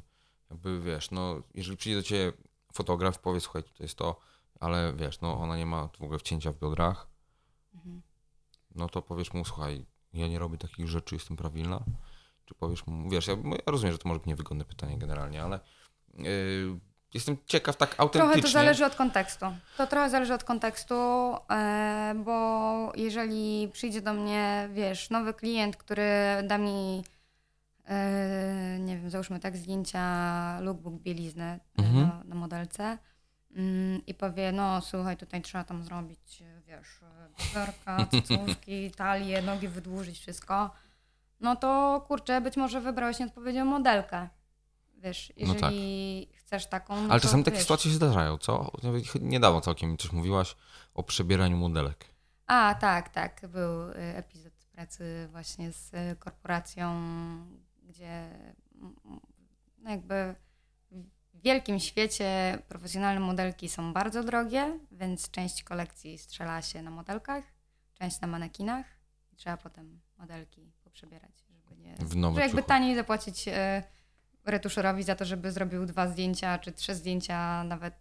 Jakby 0.49 0.81
wiesz, 0.81 1.11
no, 1.11 1.35
jeżeli 1.55 1.77
przyjdzie 1.77 1.97
do 1.99 2.03
ciebie 2.03 2.31
fotograf, 2.73 3.19
powie, 3.19 3.39
słuchaj, 3.39 3.63
to 3.63 3.83
jest 3.83 3.95
to, 3.97 4.19
ale 4.60 4.93
wiesz, 4.93 5.22
no, 5.22 5.38
ona 5.39 5.57
nie 5.57 5.66
ma 5.66 5.88
w 5.99 6.01
ogóle 6.03 6.20
wcięcia 6.20 6.51
w 6.51 6.60
biodrach, 6.60 7.07
Mhm. 7.76 8.01
no 8.76 8.89
to 8.89 9.01
powiesz 9.01 9.34
mu, 9.34 9.45
słuchaj, 9.45 9.86
ja 10.14 10.28
nie 10.28 10.39
robię 10.39 10.57
takich 10.57 10.88
rzeczy, 10.88 11.16
jestem 11.16 11.38
prawilna. 11.38 11.80
Czy 12.45 12.53
powiesz 12.55 12.88
mu, 12.88 13.10
wiesz, 13.10 13.28
ja, 13.28 13.34
ja 13.34 13.57
rozumiem, 13.66 13.91
że 13.93 13.97
to 13.99 14.07
może 14.10 14.20
być 14.20 14.28
niewygodne 14.28 14.66
pytanie 14.66 14.97
generalnie, 14.97 15.43
ale 15.43 15.60
y, 16.20 16.80
jestem 17.14 17.38
ciekaw 17.45 17.78
tak 17.78 17.95
autentycznie. 17.97 18.32
Trochę 18.34 18.41
to 18.41 18.47
zależy 18.53 18.86
od 18.86 18.95
kontekstu. 18.95 19.45
To 19.78 19.88
trochę 19.88 20.10
zależy 20.10 20.34
od 20.34 20.43
kontekstu, 20.43 20.95
e, 21.49 22.16
bo 22.26 22.91
jeżeli 22.95 23.70
przyjdzie 23.74 24.01
do 24.01 24.14
mnie, 24.14 24.70
wiesz, 24.74 25.10
nowy 25.10 25.34
klient, 25.34 25.78
który 25.78 26.07
da 26.47 26.57
mi, 26.57 27.03
e, 27.86 28.78
nie 28.80 28.97
wiem, 28.97 29.10
załóżmy 29.10 29.39
tak, 29.39 29.57
zdjęcia 29.57 30.60
lookbook 30.62 30.93
bielizny 30.93 31.43
e, 31.43 31.60
Mhm. 31.78 32.07
na, 32.07 32.24
na 32.26 32.36
modelce 32.36 32.97
i 34.08 34.14
powie, 34.14 34.52
no 34.52 34.82
słuchaj, 34.82 35.18
tutaj 35.18 35.41
trzeba 35.41 35.64
tam 35.64 35.84
zrobić, 35.84 36.41
e, 36.41 36.62
wiesz, 36.68 37.00
bezerka, 37.38 38.06
cycówki, 38.12 38.91
talię, 38.91 39.41
nogi 39.41 39.68
wydłużyć, 39.68 40.20
wszystko, 40.20 40.72
no 41.39 41.56
to 41.56 42.02
kurczę, 42.08 42.41
być 42.41 42.58
może 42.58 42.82
wybrałeś 42.82 43.20
nieodpowiednią 43.20 43.66
modelkę. 43.66 44.30
Wiesz, 44.97 45.34
No 45.38 45.45
tak. 45.45 45.54
jeżeli 45.54 46.30
chcesz 46.38 46.66
taką. 46.68 46.95
no 46.95 47.10
Ale 47.12 47.20
to, 47.20 47.26
czasami 47.26 47.43
takie 47.43 47.56
wiesz. 47.56 47.62
sytuacje 47.64 47.91
się 47.91 47.97
zdarzają, 47.97 48.38
co? 48.38 48.72
Niedawno 49.22 49.62
całkiem 49.62 49.97
coś 49.97 50.12
mówiłaś 50.12 50.56
o 50.93 51.04
przebieraniu 51.04 51.58
modelek. 51.58 52.06
A, 52.47 52.76
tak, 52.76 53.10
tak. 53.10 53.47
Był 53.47 53.89
y, 53.89 53.95
epizod 53.95 54.54
pracy 54.72 55.28
właśnie 55.32 55.72
z 55.72 55.91
korporacją, 56.20 57.02
gdzie 57.84 58.30
mm, 58.76 58.95
no 59.78 59.89
jakby 59.89 60.36
wielkim 61.43 61.79
świecie 61.79 62.57
profesjonalne 62.67 63.19
modelki 63.19 63.69
są 63.69 63.93
bardzo 63.93 64.23
drogie, 64.23 64.79
więc 64.91 65.31
część 65.31 65.63
kolekcji 65.63 66.17
strzela 66.17 66.61
się 66.61 66.81
na 66.81 66.91
modelkach, 66.91 67.43
część 67.93 68.21
na 68.21 68.27
manekinach 68.27 68.85
i 69.33 69.35
trzeba 69.35 69.57
potem 69.57 69.99
modelki 70.17 70.71
poprzebierać, 70.83 71.31
żeby 71.49 71.77
nie... 71.77 71.95
W 71.95 72.15
nowe 72.15 72.35
Że 72.35 72.41
jakby 72.41 72.63
taniej 72.63 72.95
zapłacić 72.95 73.47
y, 73.47 73.51
retuszerowi 74.45 75.03
za 75.03 75.15
to, 75.15 75.25
żeby 75.25 75.51
zrobił 75.51 75.85
dwa 75.85 76.07
zdjęcia, 76.07 76.59
czy 76.59 76.71
trzy 76.71 76.95
zdjęcia 76.95 77.63
nawet 77.63 77.93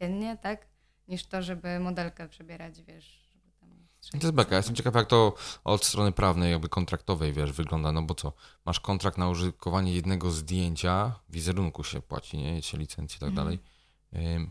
dziennie, 0.00 0.36
tak? 0.36 0.66
Niż 1.08 1.26
to, 1.26 1.42
żeby 1.42 1.80
modelkę 1.80 2.28
przebierać, 2.28 2.82
wiesz, 2.82 3.04
żeby 3.04 3.21
To 4.10 4.16
jest 4.18 4.30
beka. 4.30 4.56
Jestem 4.56 4.74
ciekaw, 4.76 4.94
jak 4.94 5.06
to 5.06 5.34
od 5.64 5.84
strony 5.84 6.12
prawnej, 6.12 6.50
jakby 6.52 6.68
kontraktowej, 6.68 7.32
wiesz, 7.32 7.52
wygląda. 7.52 7.92
No 7.92 8.02
bo 8.02 8.14
co? 8.14 8.32
Masz 8.64 8.80
kontrakt 8.80 9.18
na 9.18 9.28
użytkowanie 9.28 9.92
jednego 9.94 10.30
zdjęcia, 10.30 11.20
wizerunku 11.28 11.84
się 11.84 12.00
płaci, 12.02 12.38
nie? 12.38 12.62
Się 12.62 12.78
licencji 12.78 13.16
i 13.16 13.20
tak 13.20 13.28
Mhm. 13.28 13.46
dalej. 13.46 13.58
Ym, 14.36 14.50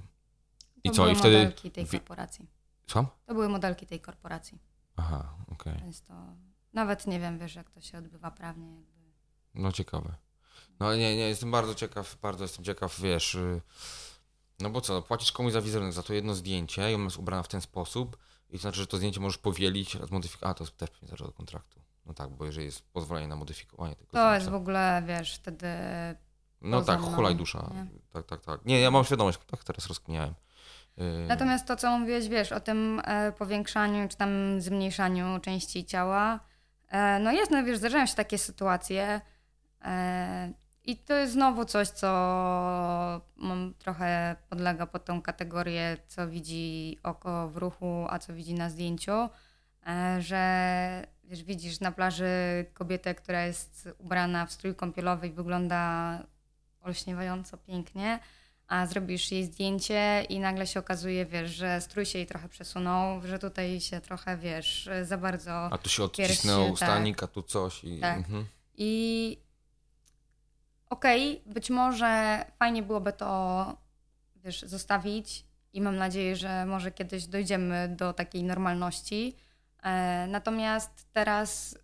I 0.83 0.89
To 0.89 0.95
co? 0.95 1.01
były 1.01 1.13
I 1.13 1.15
wtedy. 1.19 1.37
modelki 1.37 1.71
tej 1.71 1.87
korporacji. 1.87 2.47
Słucham? 2.87 3.07
To 3.25 3.33
były 3.33 3.49
modelki 3.49 3.85
tej 3.85 3.99
korporacji. 3.99 4.59
Aha, 4.95 5.35
okej. 5.51 5.73
Więc 5.83 6.01
to 6.01 6.13
nawet 6.73 7.07
nie 7.07 7.19
wiem, 7.19 7.39
wiesz, 7.39 7.55
jak 7.55 7.69
to 7.71 7.81
się 7.81 7.97
odbywa 7.97 8.31
prawnie. 8.31 8.75
Jakby. 8.75 9.01
No 9.55 9.71
ciekawe. 9.71 10.15
No 10.79 10.95
nie, 10.95 11.15
nie, 11.17 11.27
jestem 11.29 11.51
bardzo 11.51 11.75
ciekaw, 11.75 12.17
bardzo 12.21 12.43
jestem 12.43 12.65
ciekaw, 12.65 12.99
wiesz. 13.01 13.35
y, 13.35 13.61
No 14.59 14.69
bo 14.69 14.81
co, 14.81 15.01
płacisz 15.01 15.31
komuś 15.31 15.53
za 15.53 15.61
wizerunek, 15.61 15.93
za 15.93 16.03
to 16.03 16.13
jedno 16.13 16.35
zdjęcie 16.35 16.91
i 16.91 16.95
ona 16.95 17.03
jest 17.03 17.17
ubrana 17.17 17.43
w 17.43 17.47
ten 17.47 17.61
sposób 17.61 18.17
i 18.51 18.55
to 18.55 18.61
znaczy, 18.61 18.77
że 18.79 18.87
to 18.87 18.97
zdjęcie 18.97 19.19
możesz 19.19 19.37
powielić, 19.37 19.97
zmodyfikować. 20.07 20.51
A, 20.51 20.53
to 20.53 20.65
też 20.71 20.89
pewnie 20.91 21.07
zależy 21.07 21.23
od 21.25 21.35
kontraktu. 21.35 21.81
No 22.05 22.13
tak, 22.13 22.29
bo 22.29 22.45
jeżeli 22.45 22.65
jest 22.65 22.81
pozwolenie 22.93 23.27
na 23.27 23.35
modyfikowanie 23.35 23.95
tego 23.95 24.11
To 24.11 24.17
zdjęcia. 24.17 24.35
jest 24.35 24.49
w 24.49 24.53
ogóle, 24.53 25.03
wiesz, 25.07 25.35
wtedy 25.35 25.67
No 26.61 26.81
tak, 26.81 26.99
mną, 26.99 27.11
hulaj 27.11 27.35
dusza. 27.35 27.69
nie? 27.73 27.85
Tak, 28.13 28.25
tak, 28.25 28.41
tak. 28.41 28.65
Nie, 28.65 28.79
ja 28.79 28.91
mam 28.91 29.03
świadomość, 29.05 29.39
tak 29.51 29.63
teraz 29.63 29.87
rozkminiałem. 29.87 30.33
Y, 30.99 31.25
Natomiast 31.27 31.65
to, 31.67 31.75
co 31.75 31.99
mówiłeś, 31.99 32.27
wiesz, 32.29 32.51
o 32.51 32.59
tym 32.59 33.01
e, 33.05 33.31
powiększaniu 33.31 34.07
czy 34.09 34.17
tam 34.17 34.61
zmniejszaniu 34.61 35.39
części 35.39 35.85
ciała, 35.85 36.39
e, 36.87 37.19
no 37.19 37.31
jest, 37.31 37.51
no 37.51 37.63
wiesz, 37.63 37.77
zdarzają 37.77 38.05
się 38.05 38.15
takie 38.15 38.37
sytuacje 38.37 39.21
e, 39.81 40.53
i 40.83 40.97
to 40.97 41.13
jest 41.13 41.33
znowu 41.33 41.65
coś, 41.65 41.87
co 41.87 42.07
mam, 43.35 43.73
trochę 43.79 44.35
podlega 44.49 44.85
pod 44.85 45.05
tą 45.05 45.21
kategorię, 45.21 45.97
co 46.07 46.27
widzi 46.27 46.97
oko 47.03 47.49
w 47.49 47.57
ruchu, 47.57 48.05
a 48.09 48.19
co 48.19 48.33
widzi 48.33 48.53
na 48.53 48.69
zdjęciu, 48.69 49.29
e, 49.87 50.21
że 50.21 51.07
wiesz, 51.23 51.43
widzisz 51.43 51.79
na 51.79 51.91
plaży 51.91 52.25
kobietę, 52.73 53.15
która 53.15 53.45
jest 53.45 53.89
ubrana 53.97 54.45
w 54.45 54.51
strój 54.51 54.75
kąpielowy 54.75 55.27
i 55.27 55.31
wygląda 55.31 56.19
olśniewająco 56.81 57.57
pięknie, 57.57 58.19
a 58.67 58.85
zrobisz 58.85 59.31
jej 59.31 59.45
zdjęcie 59.45 60.25
i 60.29 60.39
nagle 60.39 60.67
się 60.67 60.79
okazuje, 60.79 61.25
wiesz, 61.25 61.51
że 61.51 61.81
strój 61.81 62.05
się 62.05 62.17
jej 62.19 62.27
trochę 62.27 62.49
przesunął, 62.49 63.21
że 63.27 63.39
tutaj 63.39 63.81
się 63.81 64.01
trochę, 64.01 64.37
wiesz, 64.37 64.89
za 65.03 65.17
bardzo... 65.17 65.51
A 65.51 65.77
tu 65.77 65.89
się 65.89 66.03
odcisnął 66.03 66.67
tak. 66.67 66.77
stanik, 66.77 67.23
a 67.23 67.27
tu 67.27 67.43
coś 67.43 67.83
i... 67.83 67.99
Tak. 67.99 68.17
Mhm. 68.17 68.45
I 68.77 69.37
okej, 70.91 71.41
być 71.45 71.69
może 71.69 72.45
fajnie 72.59 72.83
byłoby 72.83 73.13
to, 73.13 73.77
wiesz, 74.35 74.61
zostawić 74.61 75.45
i 75.73 75.81
mam 75.81 75.95
nadzieję, 75.95 76.35
że 76.35 76.65
może 76.65 76.91
kiedyś 76.91 77.27
dojdziemy 77.27 77.95
do 77.97 78.13
takiej 78.13 78.43
normalności. 78.43 79.35
E, 79.83 80.27
natomiast 80.27 81.07
teraz, 81.13 81.77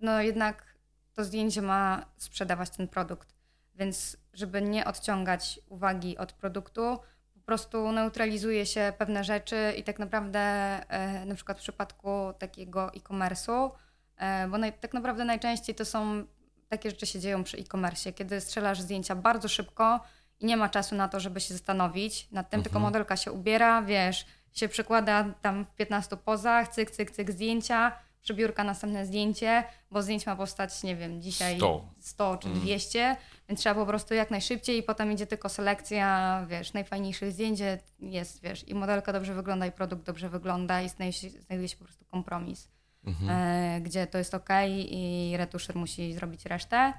no 0.00 0.20
jednak 0.20 0.78
to 1.12 1.24
zdjęcie 1.24 1.62
ma 1.62 2.06
sprzedawać 2.16 2.70
ten 2.70 2.88
produkt, 2.88 3.34
więc 3.74 4.16
żeby 4.32 4.62
nie 4.62 4.84
odciągać 4.84 5.60
uwagi 5.68 6.18
od 6.18 6.32
produktu, 6.32 6.98
po 7.34 7.40
prostu 7.40 7.92
neutralizuje 7.92 8.66
się 8.66 8.92
pewne 8.98 9.24
rzeczy 9.24 9.74
i 9.76 9.82
tak 9.82 9.98
naprawdę 9.98 10.40
e, 10.40 11.24
na 11.24 11.34
przykład 11.34 11.58
w 11.58 11.60
przypadku 11.60 12.10
takiego 12.38 12.94
e-commerce'u, 12.94 13.70
e, 14.16 14.48
bo 14.48 14.56
tak 14.80 14.94
naprawdę 14.94 15.24
najczęściej 15.24 15.74
to 15.74 15.84
są 15.84 16.24
takie 16.68 16.90
rzeczy 16.90 17.06
się 17.06 17.20
dzieją 17.20 17.44
przy 17.44 17.56
e-commerce, 17.58 18.12
kiedy 18.12 18.40
strzelasz 18.40 18.80
zdjęcia 18.80 19.14
bardzo 19.16 19.48
szybko 19.48 20.00
i 20.40 20.46
nie 20.46 20.56
ma 20.56 20.68
czasu 20.68 20.94
na 20.94 21.08
to, 21.08 21.20
żeby 21.20 21.40
się 21.40 21.54
zastanowić 21.54 22.28
nad 22.32 22.50
tym, 22.50 22.62
tylko 22.62 22.76
Mhm. 22.78 22.82
modelka 22.92 23.16
się 23.16 23.32
ubiera, 23.32 23.82
wiesz, 23.82 24.26
się 24.52 24.68
przykłada 24.68 25.24
tam 25.42 25.64
w 25.64 25.74
15 25.74 26.16
pozach, 26.16 26.68
cyk, 26.68 26.90
cyk, 26.90 27.10
cyk 27.10 27.30
zdjęcia, 27.30 27.92
przybiórka 28.22 28.64
następne 28.64 29.06
zdjęcie, 29.06 29.64
bo 29.90 30.02
zdjęć 30.02 30.26
ma 30.26 30.36
powstać, 30.36 30.82
nie 30.82 30.96
wiem, 30.96 31.22
dzisiaj 31.22 31.56
100. 31.56 31.84
100 32.00 32.36
czy 32.36 32.48
Mm. 32.48 32.60
200, 32.60 33.16
więc 33.48 33.60
trzeba 33.60 33.74
po 33.74 33.86
prostu 33.86 34.14
jak 34.14 34.30
najszybciej 34.30 34.78
i 34.78 34.82
potem 34.82 35.12
idzie 35.12 35.26
tylko 35.26 35.48
selekcja, 35.48 36.44
wiesz, 36.48 36.72
najfajniejszych 36.72 37.32
zdjęć 37.32 37.60
jest, 38.00 38.42
wiesz, 38.42 38.68
i 38.68 38.74
modelka 38.74 39.12
dobrze 39.12 39.34
wygląda 39.34 39.66
i 39.66 39.72
produkt 39.72 40.02
dobrze 40.06 40.28
wygląda 40.28 40.82
i 40.82 40.88
znajduje 40.88 41.12
się, 41.32 41.40
znajduje 41.40 41.68
się 41.68 41.76
po 41.76 41.84
prostu 41.84 42.04
kompromis 42.04 42.68
Mhm. 43.08 43.30
e, 43.30 43.80
gdzie 43.80 44.06
to 44.06 44.18
jest 44.18 44.34
ok 44.34 44.48
i 44.68 45.34
retuszer 45.36 45.76
musi 45.76 46.14
zrobić 46.14 46.46
resztę. 46.46 46.92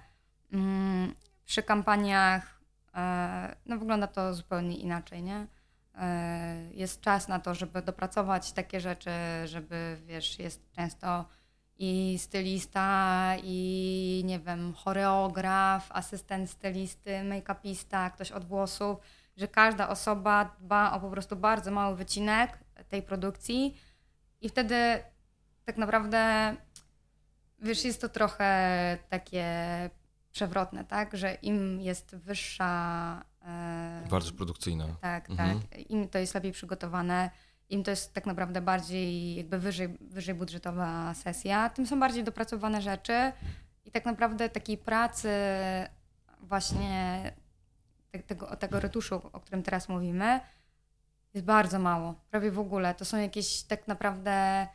Mm, 0.53 1.16
przy 1.45 1.64
kampaniach 1.64 2.62
e, 2.95 3.55
no 3.66 3.78
wygląda 3.78 4.07
to 4.07 4.34
zupełnie 4.34 4.78
inaczej, 4.78 5.24
nie? 5.24 5.47
E, 5.95 6.70
jest 6.74 7.01
czas 7.01 7.28
na 7.28 7.39
to, 7.39 7.55
żeby 7.55 7.82
dopracować 7.82 8.51
takie 8.51 8.82
rzeczy, 8.82 9.12
żeby, 9.45 9.97
wiesz, 10.05 10.39
jest 10.39 10.72
często 10.72 11.26
i 11.78 12.20
stylista, 12.20 13.34
i 13.43 14.22
nie 14.26 14.39
wiem, 14.39 14.74
choreograf, 14.74 15.91
asystent 15.91 16.49
stylisty, 16.49 17.12
make-upista, 17.24 18.12
ktoś 18.12 18.32
od 18.32 18.45
włosów, 18.45 18.97
że 19.38 19.47
każda 19.47 19.89
osoba 19.89 20.55
dba 20.60 20.91
o 20.91 20.99
po 20.99 21.10
prostu 21.10 21.36
bardzo 21.36 21.72
mały 21.72 21.95
wycinek 21.95 22.60
tej 22.89 23.01
produkcji, 23.01 23.76
I 24.41 24.49
wtedy 24.49 25.03
tak 25.70 25.78
naprawdę, 25.78 26.55
wiesz, 27.59 27.86
jest 27.86 28.01
to 28.01 28.09
trochę 28.09 28.97
takie 29.09 29.45
przewrotne, 30.32 30.86
tak? 30.86 31.17
Że 31.17 31.34
im 31.34 31.82
jest 31.82 32.15
wyższa. 32.15 33.22
E, 33.45 34.03
Wartość 34.07 34.32
produkcyjna. 34.34 34.86
tak, 35.01 35.30
Mhm. 35.30 35.59
tak. 35.59 35.80
Im 35.89 36.09
to 36.09 36.17
jest 36.20 36.34
lepiej 36.36 36.51
przygotowane, 36.51 37.30
im 37.70 37.84
to 37.84 37.91
jest 37.91 38.13
tak 38.13 38.26
naprawdę 38.26 38.61
bardziej, 38.61 39.36
jakby 39.36 39.59
wyżej, 39.59 39.97
wyżej 40.01 40.36
budżetowa 40.36 41.13
sesja, 41.13 41.70
tym 41.70 41.88
są 41.88 41.99
bardziej 41.99 42.24
dopracowane 42.24 42.82
rzeczy 42.82 43.32
i 43.86 43.91
tak 43.91 44.05
naprawdę 44.05 44.49
takiej 44.49 44.78
pracy 44.78 45.30
właśnie 46.39 47.22
te- 48.11 48.20
tego, 48.20 48.55
tego 48.55 48.80
retuszu, 48.80 49.22
o 49.34 49.39
którym 49.39 49.63
teraz 49.63 49.89
mówimy, 49.89 50.39
jest 51.34 51.45
bardzo 51.45 51.80
mało. 51.80 52.15
Prawie 52.32 52.51
w 52.51 52.59
ogóle. 52.59 52.95
To 52.95 53.05
są 53.05 53.17
jakieś 53.17 53.63
tak 53.63 53.88
naprawdę, 53.88 54.67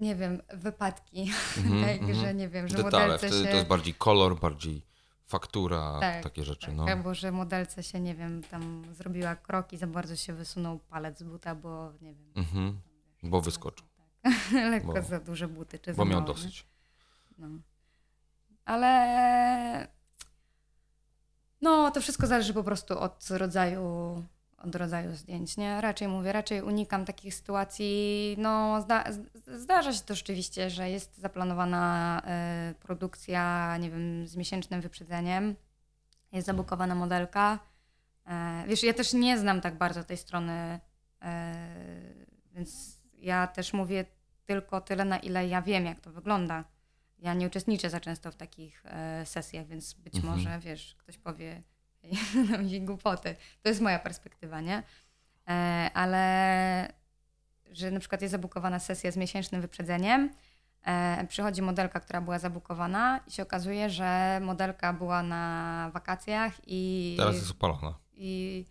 nie 0.00 0.16
wiem, 0.16 0.42
wypadki. 0.54 1.30
Mhm, 1.58 1.84
tak, 1.84 2.00
mhm. 2.00 2.14
że 2.14 2.34
nie 2.34 2.48
wiem, 2.48 2.68
że 2.68 2.76
Detale, 2.76 3.04
modelce 3.04 3.28
wtedy 3.28 3.44
się... 3.44 3.50
to 3.50 3.56
jest 3.56 3.68
bardziej 3.68 3.94
kolor, 3.94 4.40
bardziej 4.40 4.82
faktura, 5.26 5.96
Tak, 6.00 6.22
takie 6.22 6.44
rzeczy. 6.44 6.66
Tak, 6.66 6.76
no. 6.76 6.84
Albo 6.84 7.14
że 7.14 7.32
modelce 7.32 7.82
się, 7.82 8.00
nie 8.00 8.14
wiem, 8.14 8.42
tam 8.42 8.84
zrobiła 8.94 9.36
krok 9.36 9.72
i 9.72 9.76
za 9.76 9.86
bardzo 9.86 10.16
się 10.16 10.32
wysunął 10.32 10.78
palec 10.78 11.18
z 11.18 11.22
buta, 11.22 11.54
bo 11.54 11.92
nie 12.00 12.14
wiem. 12.14 12.32
Mhm. 12.34 12.80
Bo 13.22 13.40
wyskoczył, 13.40 13.86
Tak. 14.22 14.32
Lekko 14.70 14.92
Bo- 14.92 15.02
za 15.02 15.20
duże 15.20 15.48
buty, 15.48 15.78
czy 15.78 15.94
bo 15.94 16.04
miał 16.04 16.24
dosyć. 16.24 16.66
No. 17.38 17.48
Ale 18.64 19.88
no, 21.60 21.90
to 21.90 22.00
wszystko 22.00 22.26
zależy 22.26 22.54
po 22.54 22.64
prostu 22.64 22.98
od 22.98 23.28
rodzaju, 23.30 23.82
od 24.58 24.74
rodzaju 24.74 25.16
zdjęć, 25.16 25.56
nie? 25.56 25.80
Raczej 25.80 26.08
mówię, 26.08 26.32
raczej 26.32 26.62
unikam 26.62 27.04
takich 27.04 27.34
sytuacji. 27.34 28.34
No, 28.38 28.82
zda, 28.82 29.04
zdarza 29.46 29.92
się 29.92 30.00
to 30.00 30.14
rzeczywiście, 30.14 30.70
że 30.70 30.90
jest 30.90 31.18
zaplanowana 31.18 32.22
e, 32.24 32.74
produkcja, 32.80 33.76
nie 33.76 33.90
wiem, 33.90 34.26
z 34.26 34.36
miesięcznym 34.36 34.80
wyprzedzeniem. 34.80 35.56
Jest 36.32 36.46
zabukowana 36.46 36.94
modelka. 36.94 37.58
E, 38.26 38.64
wiesz, 38.68 38.82
ja 38.82 38.94
też 38.94 39.12
nie 39.12 39.38
znam 39.38 39.60
tak 39.60 39.78
bardzo 39.78 40.04
tej 40.04 40.16
strony, 40.16 40.80
e, 41.22 41.54
więc 42.52 43.00
ja 43.14 43.46
też 43.46 43.72
mówię 43.72 44.04
tylko 44.44 44.80
tyle, 44.80 45.04
na 45.04 45.18
ile 45.18 45.48
ja 45.48 45.62
wiem, 45.62 45.84
jak 45.84 46.00
to 46.00 46.12
wygląda. 46.12 46.64
Ja 47.18 47.34
nie 47.34 47.46
uczestniczę 47.46 47.90
za 47.90 48.00
często 48.00 48.32
w 48.32 48.34
takich 48.34 48.84
sesjach, 49.24 49.66
więc 49.66 49.92
być 49.92 50.14
Mhm. 50.14 50.34
może, 50.34 50.58
wiesz, 50.58 50.94
ktoś 50.98 51.18
powie 51.18 51.62
na 52.50 52.58
mnie 52.58 52.80
głupoty. 52.80 53.36
To 53.62 53.68
jest 53.68 53.80
moja 53.80 53.98
perspektywa, 53.98 54.60
nie? 54.60 54.82
E, 55.48 55.90
ale 55.94 56.92
że 57.72 57.90
na 57.90 58.00
przykład 58.00 58.22
jest 58.22 58.32
zabukowana 58.32 58.78
sesja 58.78 59.10
z 59.10 59.16
miesięcznym 59.16 59.60
wyprzedzeniem, 59.60 60.30
e, 60.82 61.26
przychodzi 61.26 61.62
modelka, 61.62 62.00
która 62.00 62.20
była 62.20 62.38
zabukowana 62.38 63.20
i 63.26 63.30
się 63.30 63.42
okazuje, 63.42 63.90
że 63.90 64.40
modelka 64.42 64.92
była 64.92 65.22
na 65.22 65.90
wakacjach 65.94 66.52
i, 66.66 67.14
Teraz 67.18 67.34
jest 67.34 67.50
opalona. 67.50 67.94
i, 68.12 68.64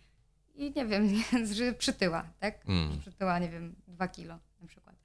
i 0.54 0.72
nie 0.76 0.86
wiem, 0.86 1.08
że 1.54 1.72
przytyła, 1.72 2.24
tak? 2.38 2.68
Mm. 2.68 3.00
przytyła, 3.00 3.38
nie 3.38 3.48
wiem, 3.48 3.74
dwa 3.88 4.08
kilo 4.08 4.38
na 4.60 4.66
przykład. 4.66 4.96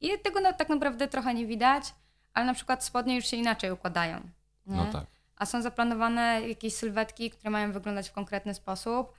I 0.00 0.10
tego 0.24 0.40
tak 0.58 0.68
naprawdę 0.68 1.08
trochę 1.08 1.34
nie 1.34 1.46
widać, 1.46 1.94
ale 2.34 2.46
na 2.46 2.54
przykład 2.54 2.84
spodnie 2.84 3.16
już 3.16 3.26
się 3.26 3.36
inaczej 3.36 3.70
układają. 3.70 4.20
Nie? 4.66 4.76
No 4.76 4.92
tak. 4.92 5.06
A 5.38 5.46
są 5.46 5.62
zaplanowane 5.62 6.48
jakieś 6.48 6.74
sylwetki, 6.74 7.30
które 7.30 7.50
mają 7.50 7.72
wyglądać 7.72 8.08
w 8.08 8.12
konkretny 8.12 8.54
sposób. 8.54 9.18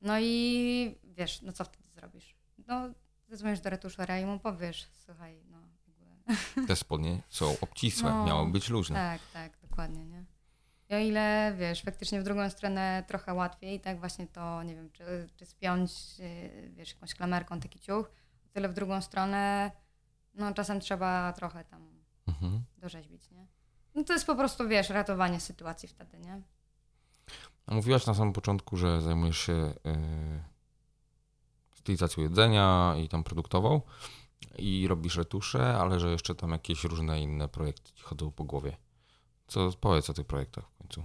No 0.00 0.14
i 0.20 0.98
wiesz, 1.04 1.42
no 1.42 1.52
co 1.52 1.64
wtedy 1.64 1.88
zrobisz? 1.90 2.36
No, 2.66 2.88
zadzwonisz 3.28 3.60
do 3.60 3.70
retuszera 3.70 4.18
i 4.18 4.26
mu 4.26 4.38
powiesz, 4.38 4.86
słuchaj, 5.06 5.42
no. 5.50 5.58
Te 6.68 6.76
spodnie 6.76 7.18
są 7.28 7.56
obcisłe, 7.60 8.10
No, 8.10 8.24
miały 8.26 8.50
być 8.50 8.68
luźne. 8.68 8.96
Tak, 8.96 9.20
tak, 9.32 9.58
dokładnie, 9.68 10.04
nie? 10.06 10.24
I 10.88 10.94
o 10.94 10.98
ile, 10.98 11.54
wiesz, 11.58 11.82
faktycznie 11.82 12.20
w 12.20 12.24
drugą 12.24 12.50
stronę 12.50 13.04
trochę 13.08 13.34
łatwiej, 13.34 13.80
tak 13.80 13.98
właśnie 13.98 14.26
to, 14.26 14.62
nie 14.62 14.74
wiem, 14.74 14.90
czy, 14.92 15.28
czy 15.36 15.46
spiąć, 15.46 16.18
yy, 16.18 16.70
wiesz, 16.70 16.90
jakąś 16.94 17.14
klamerką 17.14 17.60
taki 17.60 17.80
ciuch, 17.80 18.10
tyle 18.52 18.68
w 18.68 18.74
drugą 18.74 19.00
stronę, 19.02 19.70
no 20.34 20.54
czasem 20.54 20.80
trzeba 20.80 21.32
trochę 21.32 21.64
tam 21.64 22.02
Mhm. 22.28 22.62
dorzeźbić, 22.78 23.30
nie? 23.30 23.46
No 23.94 24.04
to 24.04 24.12
jest 24.12 24.26
po 24.26 24.36
prostu, 24.36 24.68
wiesz, 24.68 24.90
ratowanie 24.90 25.40
sytuacji 25.40 25.88
wtedy, 25.88 26.18
nie? 26.18 26.40
A 27.66 27.74
mówiłaś 27.74 28.06
na 28.06 28.14
samym 28.14 28.32
początku, 28.32 28.76
że 28.76 29.02
zajmujesz 29.02 29.38
się 29.38 29.52
y, 29.52 29.74
stylizacją 31.74 32.22
jedzenia 32.22 32.94
i 33.04 33.08
tam 33.08 33.24
produktową 33.24 33.80
i 34.58 34.88
robisz 34.88 35.16
retusze, 35.16 35.76
ale 35.76 36.00
że 36.00 36.10
jeszcze 36.10 36.34
tam 36.34 36.50
jakieś 36.50 36.84
różne 36.84 37.22
inne 37.22 37.48
projekty 37.48 37.92
ci 37.92 38.02
chodzą 38.02 38.30
po 38.30 38.44
głowie. 38.44 38.76
Co 39.46 39.70
powiedz 39.80 40.10
o 40.10 40.14
tych 40.14 40.26
projektach 40.26 40.64
w 40.64 40.78
końcu? 40.78 41.04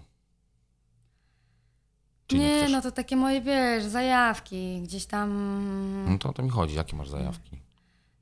Czy 2.28 2.38
nie, 2.38 2.62
nie, 2.62 2.70
no 2.70 2.82
to 2.82 2.92
takie 2.92 3.16
moje, 3.16 3.42
wiesz, 3.42 3.84
zajawki, 3.84 4.82
gdzieś 4.82 5.06
tam 5.06 5.30
No 6.10 6.18
to 6.18 6.30
o 6.30 6.34
to 6.34 6.44
mi 6.44 6.50
chodzi. 6.50 6.76
Jakie 6.76 6.96
masz 6.96 7.10
zajawki? 7.10 7.62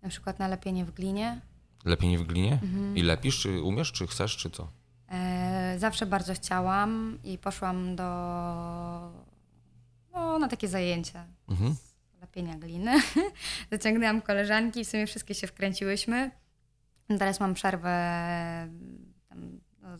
na 0.01 0.09
przykład 0.09 0.39
nalepienie 0.39 0.85
w 0.85 0.91
glinie. 0.91 1.41
Lepiej 1.85 2.09
nie 2.09 2.17
w 2.19 2.23
glinie? 2.23 2.53
Mhm. 2.53 2.97
I 2.97 3.01
lepisz, 3.01 3.39
czy 3.39 3.61
umiesz, 3.61 3.91
czy 3.91 4.07
chcesz, 4.07 4.37
czy 4.37 4.49
co? 4.49 4.67
E, 5.11 5.75
zawsze 5.79 6.05
bardzo 6.05 6.33
chciałam 6.33 7.19
i 7.23 7.37
poszłam 7.37 7.95
do, 7.95 8.03
no, 10.13 10.39
na 10.39 10.47
takie 10.47 10.67
zajęcia 10.67 11.25
Mhm. 11.49 11.75
lepienia 12.21 12.55
gliny. 12.55 12.91
Zaciągnęłam 13.71 14.21
koleżanki, 14.21 14.85
w 14.85 14.87
sumie 14.89 15.07
wszystkie 15.07 15.35
się 15.35 15.47
wkręciłyśmy. 15.47 16.31
Teraz 17.07 17.39
mam 17.39 17.53
przerwę, 17.53 17.89
tam, 19.29 19.59
no, 19.81 19.97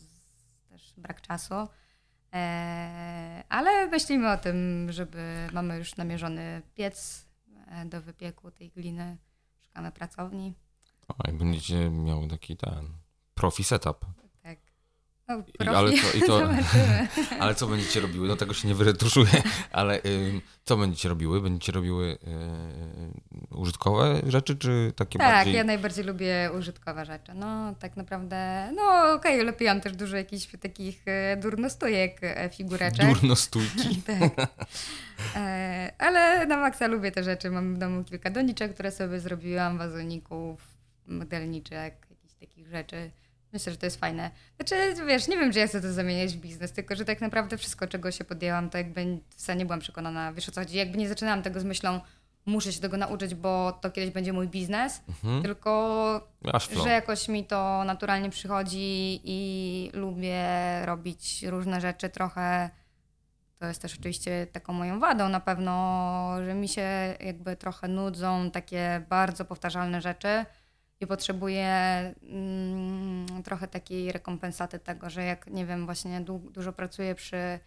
też 0.70 0.94
brak 0.98 1.22
czasu. 1.22 1.54
E, 2.34 3.44
ale 3.50 3.88
myślimy 3.88 4.32
o 4.32 4.38
tym, 4.38 4.88
żeby 4.92 5.48
mamy 5.54 5.78
już 5.78 5.96
namierzony 5.96 6.62
piec 6.76 7.26
e, 7.68 7.86
do 7.86 8.02
wypieku 8.02 8.52
tej 8.52 8.70
gliny. 8.70 9.18
Szukamy 9.62 9.92
pracowni. 9.92 10.54
O, 11.08 11.30
i 11.30 11.34
będziecie 11.34 11.90
miał 11.90 12.28
taki 12.28 12.58
ten 12.58 12.90
profi 13.34 13.64
setup. 13.64 14.06
Tak. 14.44 14.60
No, 15.28 15.38
I, 15.48 15.52
profi, 15.58 15.76
ale, 15.76 15.92
co, 15.92 16.18
i 16.18 16.22
to, 16.28 16.50
ale 17.44 17.56
co 17.56 17.68
będziecie 17.68 18.00
robiły? 18.00 18.28
No 18.28 18.36
tego 18.36 18.54
się 18.54 18.68
nie 18.68 18.76
wyretuszuje, 18.76 19.44
ale 19.72 20.02
ym, 20.04 20.42
co 20.64 20.78
będziecie 20.78 21.10
robiły? 21.10 21.42
Będziecie 21.42 21.72
robiły 21.72 22.08
yy, 22.08 23.58
użytkowe 23.58 24.22
rzeczy, 24.28 24.56
czy 24.56 24.94
takie 24.96 25.20
Tak, 25.20 25.32
bardziej... 25.32 25.54
ja 25.54 25.64
najbardziej 25.64 26.06
lubię 26.06 26.52
użytkowe 26.58 27.06
rzeczy. 27.06 27.34
No, 27.34 27.76
tak 27.80 27.98
naprawdę, 27.98 28.70
no 28.76 29.14
okej, 29.14 29.44
lepiłam 29.44 29.82
też 29.82 29.94
dużo 29.96 30.18
jakichś 30.18 30.48
takich 30.62 31.02
e, 31.06 31.38
durnostojek, 31.38 32.18
e, 32.22 32.50
figureczek. 32.50 33.06
Durnostójki? 33.06 34.02
tak. 34.02 34.50
E, 35.36 35.94
ale 35.98 36.46
na 36.46 36.58
maksa 36.58 36.88
lubię 36.88 37.12
te 37.12 37.24
rzeczy. 37.24 37.52
Mam 37.52 37.76
w 37.76 37.78
domu 37.78 38.04
kilka 38.04 38.30
doniczek, 38.30 38.74
które 38.74 38.92
sobie 38.92 39.20
zrobiłam, 39.20 39.78
wazoników, 39.78 40.75
modelniczek, 41.08 42.08
jakichś 42.10 42.34
takich 42.34 42.68
rzeczy. 42.68 43.12
Myślę, 43.54 43.72
że 43.72 43.78
to 43.78 43.86
jest 43.86 44.00
fajne. 44.00 44.32
Znaczy, 44.56 45.06
wiesz, 45.08 45.28
nie 45.28 45.38
wiem, 45.38 45.52
czy 45.54 45.60
ja 45.60 45.68
chcę 45.68 45.82
to 45.82 45.94
zamieniać 45.94 46.34
w 46.34 46.40
biznes, 46.40 46.72
tylko 46.72 46.96
że 46.96 47.06
tak 47.06 47.22
naprawdę 47.22 47.58
wszystko, 47.58 47.88
czego 47.88 48.12
się 48.12 48.24
podjęłam, 48.24 48.70
to 48.70 48.78
jakby 48.78 49.20
wcale 49.30 49.58
nie 49.58 49.66
byłam 49.66 49.80
przekonana, 49.80 50.34
wiesz 50.34 50.50
o 50.50 50.52
co 50.52 50.62
chodzi. 50.62 50.78
Jakby 50.78 50.98
nie 50.98 51.10
zaczynałam 51.10 51.42
tego 51.42 51.60
z 51.60 51.64
myślą, 51.64 52.00
muszę 52.46 52.74
się 52.74 52.82
tego 52.82 52.98
nauczyć, 52.98 53.36
bo 53.36 53.72
to 53.72 53.92
kiedyś 53.92 54.12
będzie 54.14 54.34
mój 54.34 54.48
biznes, 54.48 55.02
Mhm. 55.10 55.42
tylko 55.44 56.28
że 56.84 56.90
jakoś 56.90 57.28
mi 57.28 57.46
to 57.46 57.84
naturalnie 57.84 58.30
przychodzi 58.30 59.22
i 59.24 59.92
lubię 59.94 60.46
robić 60.86 61.44
różne 61.44 61.82
rzeczy 61.82 62.10
trochę. 62.10 62.70
To 63.60 63.66
jest 63.66 63.82
też 63.82 63.94
oczywiście 64.00 64.48
taką 64.52 64.74
moją 64.74 65.00
wadą 65.00 65.30
na 65.30 65.40
pewno, 65.40 66.36
że 66.46 66.54
mi 66.54 66.68
się 66.68 67.16
jakby 67.20 67.56
trochę 67.56 67.88
nudzą 67.88 68.52
takie 68.52 69.06
bardzo 69.10 69.46
powtarzalne 69.46 70.02
rzeczy 70.02 70.46
i 71.00 71.08
potrzebuję 71.08 71.68
mm, 72.24 73.44
trochę 73.44 73.68
takiej 73.68 74.12
rekompensaty 74.12 74.80
tego, 74.80 75.10
że 75.10 75.24
jak 75.24 75.48
nie 75.48 75.66
wiem, 75.66 75.86
właśnie 75.86 76.22
du- 76.22 76.50
dużo 76.52 76.74
pracuję 76.74 77.16
przy, 77.16 77.60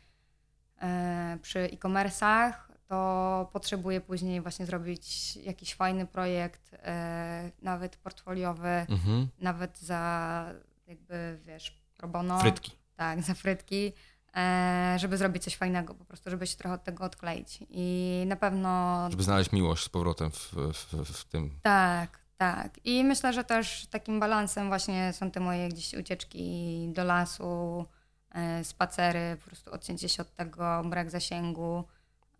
e, 0.82 1.38
przy 1.42 1.58
e-commerce'ach, 1.58 2.52
to 2.86 3.50
potrzebuję 3.52 4.00
później 4.00 4.40
właśnie 4.40 4.66
zrobić 4.66 5.36
jakiś 5.36 5.74
fajny 5.74 6.06
projekt, 6.06 6.70
e, 6.74 7.50
nawet 7.62 7.96
portfoliowy, 7.96 8.86
Mhm. 8.88 9.28
nawet 9.40 9.78
za 9.78 10.44
jakby, 10.86 11.38
wiesz, 11.46 11.82
pro 11.96 12.08
bono. 12.08 12.38
Frytki. 12.40 12.72
Tak, 12.96 13.22
za 13.22 13.34
frytki, 13.34 13.92
e, 14.36 14.96
żeby 14.98 15.16
zrobić 15.16 15.44
coś 15.44 15.56
fajnego, 15.56 15.94
po 15.94 16.04
prostu, 16.04 16.30
żeby 16.30 16.46
się 16.46 16.56
trochę 16.56 16.74
od 16.74 16.84
tego 16.84 17.04
odkleić. 17.04 17.58
I 17.70 18.24
na 18.26 18.36
pewno 18.36 19.06
Żeby 19.10 19.22
znaleźć 19.22 19.52
miłość 19.52 19.84
z 19.84 19.88
powrotem 19.88 20.30
w, 20.30 20.52
w, 20.54 21.12
w 21.12 21.24
tym. 21.24 21.58
tak, 21.62 22.18
tak. 22.38 22.80
I 22.84 23.04
myślę, 23.04 23.32
że 23.32 23.44
też 23.44 23.86
takim 23.86 24.20
balansem 24.20 24.68
właśnie 24.68 25.12
są 25.12 25.30
te 25.30 25.40
moje 25.40 25.68
gdzieś 25.68 25.94
ucieczki 25.94 26.88
do 26.92 27.04
lasu, 27.04 27.84
e, 28.30 28.64
spacery, 28.64 29.36
po 29.36 29.46
prostu 29.46 29.72
odcięcie 29.72 30.08
się 30.08 30.22
od 30.22 30.34
tego, 30.34 30.82
brak 30.84 31.10
zasięgu, 31.10 31.84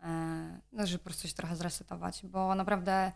e, 0.03 0.59
no, 0.71 0.87
żeby 0.87 0.99
po 0.99 1.03
prostu 1.03 1.27
się 1.27 1.33
trochę 1.33 1.55
zresetować, 1.55 2.25
bo 2.25 2.55
naprawdę 2.55 3.11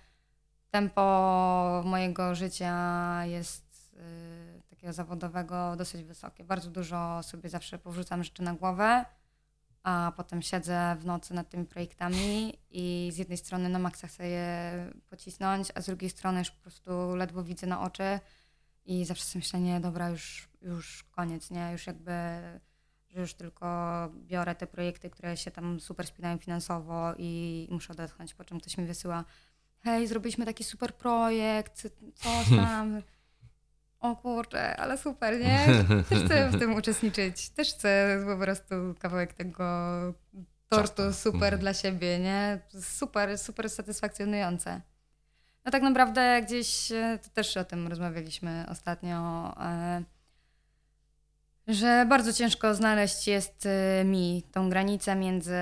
tempo 0.74 1.82
mojego 1.86 2.36
życia 2.36 3.26
jest 3.26 3.94
y, 3.94 4.62
takiego 4.70 4.94
zawodowego 4.94 5.76
dosyć 5.76 6.04
wysokie. 6.04 6.44
Bardzo 6.44 6.70
dużo 6.72 7.24
sobie 7.24 7.50
zawsze 7.50 7.78
powrzucam 7.78 8.24
rzeczy 8.24 8.44
na 8.44 8.54
głowę, 8.54 9.06
a 9.84 10.14
potem 10.18 10.42
siedzę 10.42 10.96
w 11.00 11.06
nocy 11.06 11.34
nad 11.34 11.50
tymi 11.50 11.66
projektami 11.66 12.54
i 12.70 13.10
z 13.14 13.18
jednej 13.18 13.38
strony 13.38 13.70
na 13.70 13.80
maksa 13.80 14.08
chcę 14.08 14.28
je 14.28 14.72
pocisnąć, 15.10 15.68
a 15.76 15.82
z 15.82 15.86
drugiej 15.86 16.10
strony 16.10 16.40
już 16.40 16.52
po 16.52 16.62
prostu 16.62 17.16
ledwo 17.16 17.44
widzę 17.44 17.68
na 17.68 17.82
oczy 17.82 18.20
i 18.86 19.06
zawsze 19.06 19.26
sobie 19.26 19.40
myślę, 19.40 19.60
nie, 19.60 19.80
dobra, 19.80 20.10
już, 20.10 20.50
już 20.62 21.04
koniec, 21.04 21.52
nie, 21.52 21.70
już 21.72 21.88
jakby, 21.88 22.12
że 23.10 23.22
już 23.22 23.34
tylko 23.34 23.66
biorę 24.16 24.56
te 24.56 24.68
projekty, 24.68 25.10
które 25.10 25.38
się 25.38 25.52
tam 25.52 25.80
super 25.80 26.08
spinają 26.08 26.38
finansowo 26.38 27.14
i 27.18 27.68
muszę 27.72 27.94
odetchnąć, 27.94 28.34
po 28.34 28.44
czym 28.44 28.60
ktoś 28.60 28.78
mi 28.78 28.86
wysyła, 28.86 29.26
hej, 29.80 30.08
zrobiliśmy 30.08 30.46
taki 30.46 30.64
super 30.64 30.96
projekt, 30.96 31.90
coś 32.16 32.50
tam. 32.50 33.02
O 34.04 34.16
kurczę, 34.16 34.78
ale 34.78 34.98
super, 34.98 35.40
nie? 35.40 35.60
Też 36.10 36.24
chcę 36.24 36.50
w 36.50 36.60
tym 36.60 36.76
uczestniczyć. 36.76 37.50
Też 37.50 37.74
chcę 37.74 38.20
po 38.26 38.38
prostu 38.38 38.76
kawałek 39.00 39.34
tego 39.34 39.64
tortu 40.70 41.14
super 41.14 41.44
Mhm. 41.44 41.60
dla 41.60 41.74
siebie, 41.74 42.20
nie? 42.20 42.60
Super, 42.82 43.38
super 43.38 43.70
satysfakcjonujące. 43.70 44.82
No 45.66 45.72
tak 45.72 45.82
naprawdę 45.84 46.42
gdzieś, 46.42 46.92
e, 46.92 47.20
to 47.24 47.30
też 47.30 47.58
o 47.58 47.64
tym 47.66 47.88
rozmawialiśmy 47.88 48.66
ostatnio, 48.70 49.54
e, 49.62 50.04
że 51.68 52.06
bardzo 52.10 52.34
ciężko 52.34 52.76
znaleźć 52.76 53.28
jest 53.28 53.66
e, 53.66 54.04
mi 54.04 54.44
tą 54.52 54.70
granicę 54.70 55.16
między 55.16 55.58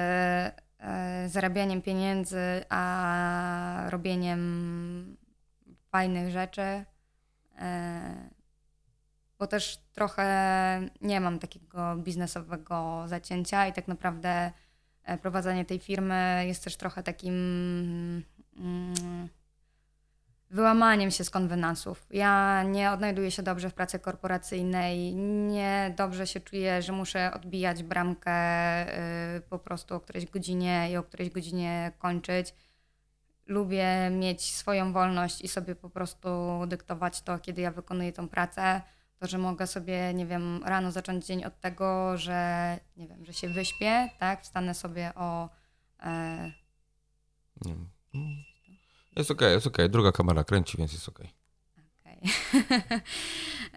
zarabianiem 1.27 1.81
pieniędzy, 1.81 2.65
a 2.69 3.85
robieniem 3.89 5.17
fajnych 5.91 6.31
rzeczy. 6.31 6.85
E, 7.61 8.29
Bo 9.39 9.47
też 9.47 9.77
trochę 9.93 10.25
nie 11.01 11.19
mam 11.19 11.39
takiego 11.39 11.95
biznesowego 11.95 13.03
zacięcia 13.07 13.67
i 13.67 13.73
tak 13.73 13.87
naprawdę 13.87 14.51
e, 15.03 15.17
prowadzenie 15.17 15.65
tej 15.65 15.79
firmy 15.79 16.43
jest 16.47 16.63
też 16.63 16.77
trochę 16.77 17.03
takim 17.03 17.33
mm, 18.57 19.29
wyłamaniem 20.51 21.11
się 21.11 21.23
z 21.23 21.29
konwenansów. 21.29 22.07
Ja 22.09 22.63
nie 22.63 22.91
odnajduję 22.91 23.31
się 23.31 23.43
dobrze 23.43 23.69
w 23.69 23.73
pracy 23.73 23.99
korporacyjnej, 23.99 25.15
nie 25.15 25.93
dobrze 25.97 26.27
się 26.27 26.39
czuję, 26.39 26.81
że 26.81 26.93
muszę 26.93 27.33
odbijać 27.33 27.83
bramkę 27.83 28.31
y, 29.37 29.41
po 29.41 29.59
prostu 29.59 29.95
o 29.95 29.99
którejś 29.99 30.25
godzinie 30.25 30.91
i 30.91 30.97
o 30.97 31.03
którejś 31.03 31.29
godzinie 31.29 31.91
kończyć. 31.99 32.53
Lubię 33.51 34.09
mieć 34.09 34.55
swoją 34.55 34.93
wolność 34.93 35.41
i 35.41 35.47
sobie 35.47 35.75
po 35.75 35.89
prostu 35.89 36.29
dyktować 36.67 37.21
to, 37.21 37.39
kiedy 37.39 37.61
ja 37.61 37.71
wykonuję 37.71 38.13
tą 38.13 38.29
pracę. 38.29 38.81
To, 39.19 39.27
że 39.27 39.37
mogę 39.37 39.67
sobie, 39.67 40.13
nie 40.13 40.25
wiem, 40.25 40.63
rano 40.65 40.91
zacząć 40.91 41.25
dzień 41.25 41.45
od 41.45 41.59
tego, 41.59 42.17
że 42.17 42.79
nie 42.97 43.07
wiem, 43.07 43.25
że 43.25 43.33
się 43.33 43.49
wyśpię, 43.49 44.09
tak? 44.19 44.43
Wstanę 44.43 44.73
sobie 44.73 45.11
o 45.15 45.49
e, 46.03 46.51
Nie 47.65 47.73
wiem. 47.75 47.89
Jest 49.15 49.31
okej, 49.31 49.53
jest 49.53 49.67
okej. 49.67 49.89
Druga 49.89 50.11
kamera 50.11 50.43
kręci, 50.43 50.77
więc 50.77 50.93
jest 50.93 51.09
okej. 51.09 51.29
Okej. 51.99 52.21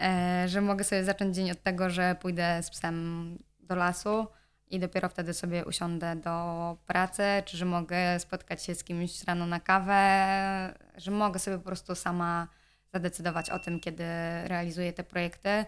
E, 0.00 0.44
że 0.48 0.60
mogę 0.60 0.84
sobie 0.84 1.04
zacząć 1.04 1.36
dzień 1.36 1.50
od 1.50 1.62
tego, 1.62 1.90
że 1.90 2.16
pójdę 2.20 2.62
z 2.62 2.70
psem 2.70 3.38
do 3.60 3.74
lasu 3.74 4.26
i 4.70 4.78
dopiero 4.78 5.08
wtedy 5.08 5.34
sobie 5.34 5.64
usiądę 5.64 6.16
do 6.16 6.76
pracy, 6.86 7.22
czy 7.44 7.56
że 7.56 7.64
mogę 7.64 8.20
spotkać 8.20 8.64
się 8.64 8.74
z 8.74 8.84
kimś 8.84 9.24
rano 9.24 9.46
na 9.46 9.60
kawę, 9.60 10.74
że 10.96 11.10
mogę 11.10 11.38
sobie 11.38 11.58
po 11.58 11.64
prostu 11.64 11.94
sama 11.94 12.48
zadecydować 12.92 13.50
o 13.50 13.58
tym, 13.58 13.80
kiedy 13.80 14.04
realizuję 14.44 14.92
te 14.92 15.04
projekty, 15.04 15.64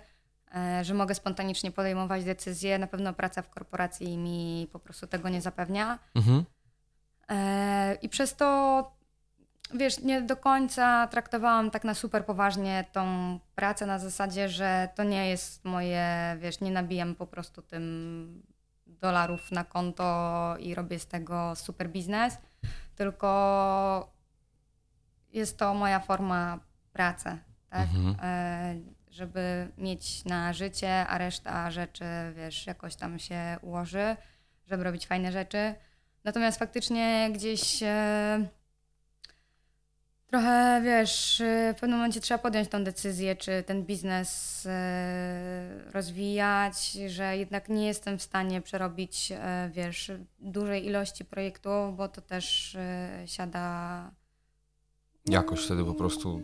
e, 0.57 0.85
że 0.85 0.95
mogę 0.95 1.15
spontanicznie 1.15 1.71
podejmować 1.71 2.25
decyzje. 2.25 2.79
Na 2.79 2.87
pewno 2.87 3.13
praca 3.13 3.43
w 3.43 3.51
korporacji 3.51 4.17
mi 4.17 4.69
po 4.73 4.79
prostu 4.79 5.07
tego 5.07 5.29
nie 5.29 5.41
zapewnia. 5.41 5.99
Mhm. 6.15 6.45
E, 7.29 7.95
I 8.03 8.09
przez 8.09 8.37
to, 8.37 8.91
wiesz, 9.75 9.99
nie 9.99 10.23
do 10.23 10.37
końca 10.37 11.07
traktowałam 11.07 11.71
tak 11.71 11.85
na 11.85 11.95
super 11.95 12.25
poważnie 12.25 12.85
tą 12.93 13.39
pracę 13.55 13.87
na 13.87 13.99
zasadzie, 13.99 14.49
że 14.49 14.89
to 14.95 15.05
nie 15.05 15.29
jest 15.29 15.65
moje, 15.65 16.37
wiesz, 16.41 16.61
nie 16.61 16.71
nabijam 16.71 17.15
po 17.15 17.27
prostu 17.27 17.63
tym 17.63 18.43
dolarów 19.01 19.53
na 19.53 19.65
konto 19.65 20.55
i 20.59 20.75
robię 20.75 20.99
z 20.99 21.07
tego 21.07 21.57
super 21.57 21.91
biznes, 21.91 22.39
tylko 22.97 24.13
jest 25.33 25.59
to 25.59 25.75
moja 25.75 26.01
forma 26.01 26.59
pracy, 26.93 27.39
tak? 27.71 27.89
Mhm. 27.95 28.17
E, 28.23 28.75
żeby 29.11 29.73
mieć 29.79 30.25
na 30.25 30.53
życie, 30.53 31.07
a 31.07 31.19
reszta 31.19 31.71
rzeczy, 31.71 32.05
wiesz, 32.37 32.67
jakoś 32.67 32.97
tam 32.97 33.19
się 33.19 33.57
ułoży, 33.63 34.17
żeby 34.67 34.85
robić 34.85 35.07
fajne 35.07 35.33
rzeczy. 35.33 35.75
Natomiast 36.25 36.59
faktycznie 36.59 37.31
gdzieś 37.33 37.83
e, 37.83 38.49
trochę, 40.27 40.81
wiesz, 40.85 41.41
e, 41.41 41.75
w 41.77 41.81
pewnym 41.81 41.99
momencie 41.99 42.21
trzeba 42.21 42.39
podjąć 42.39 42.69
tą 42.69 42.85
decyzję, 42.85 43.37
czy 43.37 43.63
ten 43.63 43.85
biznes 43.85 44.63
e, 44.67 45.91
rozwijać, 45.93 46.93
że 46.93 47.37
jednak 47.37 47.69
nie 47.69 47.87
jestem 47.87 48.19
w 48.19 48.23
stanie 48.23 48.61
przerobić, 48.61 49.33
e, 49.33 49.71
wiesz, 49.73 50.13
dużej 50.39 50.87
ilości 50.87 51.25
projektów, 51.25 51.97
bo 51.97 52.09
to 52.09 52.21
też 52.21 52.77
siada 53.27 54.11
Jakoś 55.29 55.65
wtedy 55.65 55.85
po 55.85 55.95
prostu. 55.95 56.43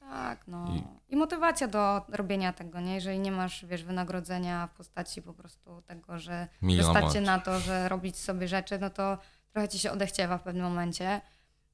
tak, 0.00 0.46
no. 0.46 0.66
I- 1.08 1.12
I... 1.12 1.16
motywacja 1.16 1.68
do 1.68 2.02
robienia 2.08 2.52
tego, 2.52 2.80
nie? 2.80 2.94
Jeżeli 2.94 3.18
nie 3.18 3.32
masz, 3.32 3.64
wiesz, 3.64 3.84
wynagrodzenia 3.84 4.66
w 4.66 4.76
postaci 4.76 5.22
po 5.22 5.32
prostu 5.34 5.82
tego, 5.86 6.18
że 6.18 6.48
wystarczy 6.62 7.00
monet. 7.00 7.24
na 7.24 7.38
to, 7.38 7.60
że 7.60 7.88
robić 7.88 8.16
sobie 8.18 8.48
rzeczy, 8.48 8.78
no 8.78 8.90
to 8.90 9.18
trochę 9.52 9.68
ci 9.68 9.78
się 9.78 9.92
odechciewa 9.92 10.38
w 10.38 10.42
pewnym 10.42 10.64
momencie. 10.64 11.20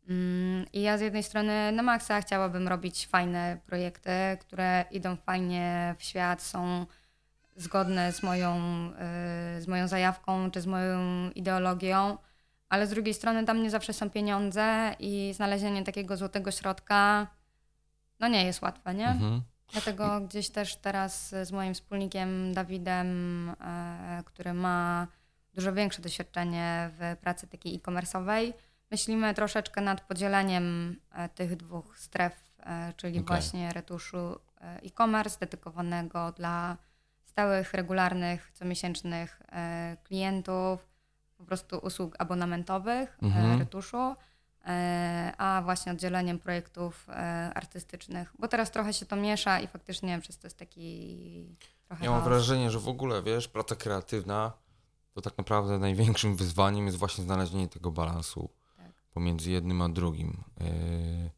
Mm, 0.08 0.66
I 0.72 0.82
ja 0.82 0.98
z 0.98 1.00
jednej 1.00 1.22
strony 1.22 1.72
na 1.72 1.82
maksa 1.82 2.20
chciałabym 2.20 2.68
robić 2.68 3.06
fajne 3.06 3.58
projekty, 3.66 4.10
które 4.40 4.84
idą 4.90 5.16
fajnie 5.16 5.94
w 5.98 6.02
świat, 6.02 6.42
są 6.42 6.86
zgodne 7.56 8.12
z 8.12 8.22
moją, 8.22 8.56
y, 9.58 9.62
z 9.62 9.68
moją 9.68 9.88
zajawką 9.88 10.50
czy 10.50 10.60
z 10.60 10.66
moją 10.66 11.30
ideologią, 11.30 12.18
ale 12.68 12.86
z 12.86 12.90
drugiej 12.90 13.14
strony 13.14 13.44
tam 13.44 13.62
nie 13.62 13.70
zawsze 13.70 13.92
są 13.92 14.10
pieniądze 14.10 14.94
i 14.98 15.32
znalezienie 15.34 15.84
takiego 15.84 16.16
złotego 16.16 16.50
środka 16.50 17.26
no 18.20 18.28
nie 18.28 18.44
jest 18.44 18.62
łatwe, 18.62 18.94
nie? 18.94 19.08
Mhm. 19.08 19.42
Dlatego 19.72 20.20
gdzieś 20.20 20.50
też 20.50 20.76
teraz 20.76 21.28
z 21.42 21.52
moim 21.52 21.74
wspólnikiem 21.74 22.54
Dawidem, 22.54 23.50
e, 23.60 24.22
który 24.24 24.54
ma 24.54 25.06
dużo 25.54 25.72
większe 25.72 26.02
doświadczenie 26.02 26.90
w 26.92 27.16
pracy 27.20 27.46
takiej 27.46 27.74
e-commerce'owej, 27.74 28.52
myślimy 28.90 29.34
troszeczkę 29.34 29.80
nad 29.80 30.00
podzieleniem 30.00 30.96
e, 31.12 31.28
tych 31.28 31.56
dwóch 31.56 31.98
stref, 31.98 32.32
e, 32.60 32.92
czyli 32.96 33.18
Okej. 33.18 33.26
właśnie 33.26 33.72
retuszu 33.72 34.16
e, 34.60 34.80
e-commerce 34.82 35.38
dedykowanego 35.40 36.32
dla 36.32 36.76
stałych, 37.24 37.74
regularnych, 37.74 38.52
comiesięcznych 38.52 39.42
klientów, 40.04 40.88
po 41.36 41.44
prostu 41.44 41.78
usług 41.78 42.14
abonamentowych, 42.18 43.18
Mhm. 43.22 43.58
retuszu, 43.58 44.14
a 45.38 45.60
właśnie 45.64 45.92
oddzieleniem 45.92 46.38
projektów 46.38 47.06
artystycznych, 47.54 48.32
bo 48.38 48.48
teraz 48.48 48.70
trochę 48.70 48.92
się 48.92 49.06
to 49.06 49.16
miesza 49.16 49.60
i 49.60 49.66
faktycznie 49.66 50.20
przez 50.20 50.38
to 50.38 50.46
jest 50.46 50.58
taki 50.58 51.56
trochę 51.86 52.04
Ja 52.04 52.10
mam 52.10 52.20
chaos. 52.20 52.28
wrażenie, 52.32 52.70
że 52.70 52.78
w 52.78 52.88
ogóle, 52.88 53.22
wiesz, 53.22 53.48
praca 53.48 53.76
kreatywna 53.76 54.52
to 55.12 55.20
tak 55.20 55.38
naprawdę 55.38 55.78
największym 55.78 56.36
wyzwaniem 56.36 56.86
jest 56.86 56.98
właśnie 56.98 57.24
znalezienie 57.24 57.68
tego 57.68 57.90
balansu. 57.90 58.50
Pomiędzy 59.18 59.50
jednym 59.50 59.82
a 59.82 59.88
drugim. 59.88 60.44
Yy, 60.60 61.30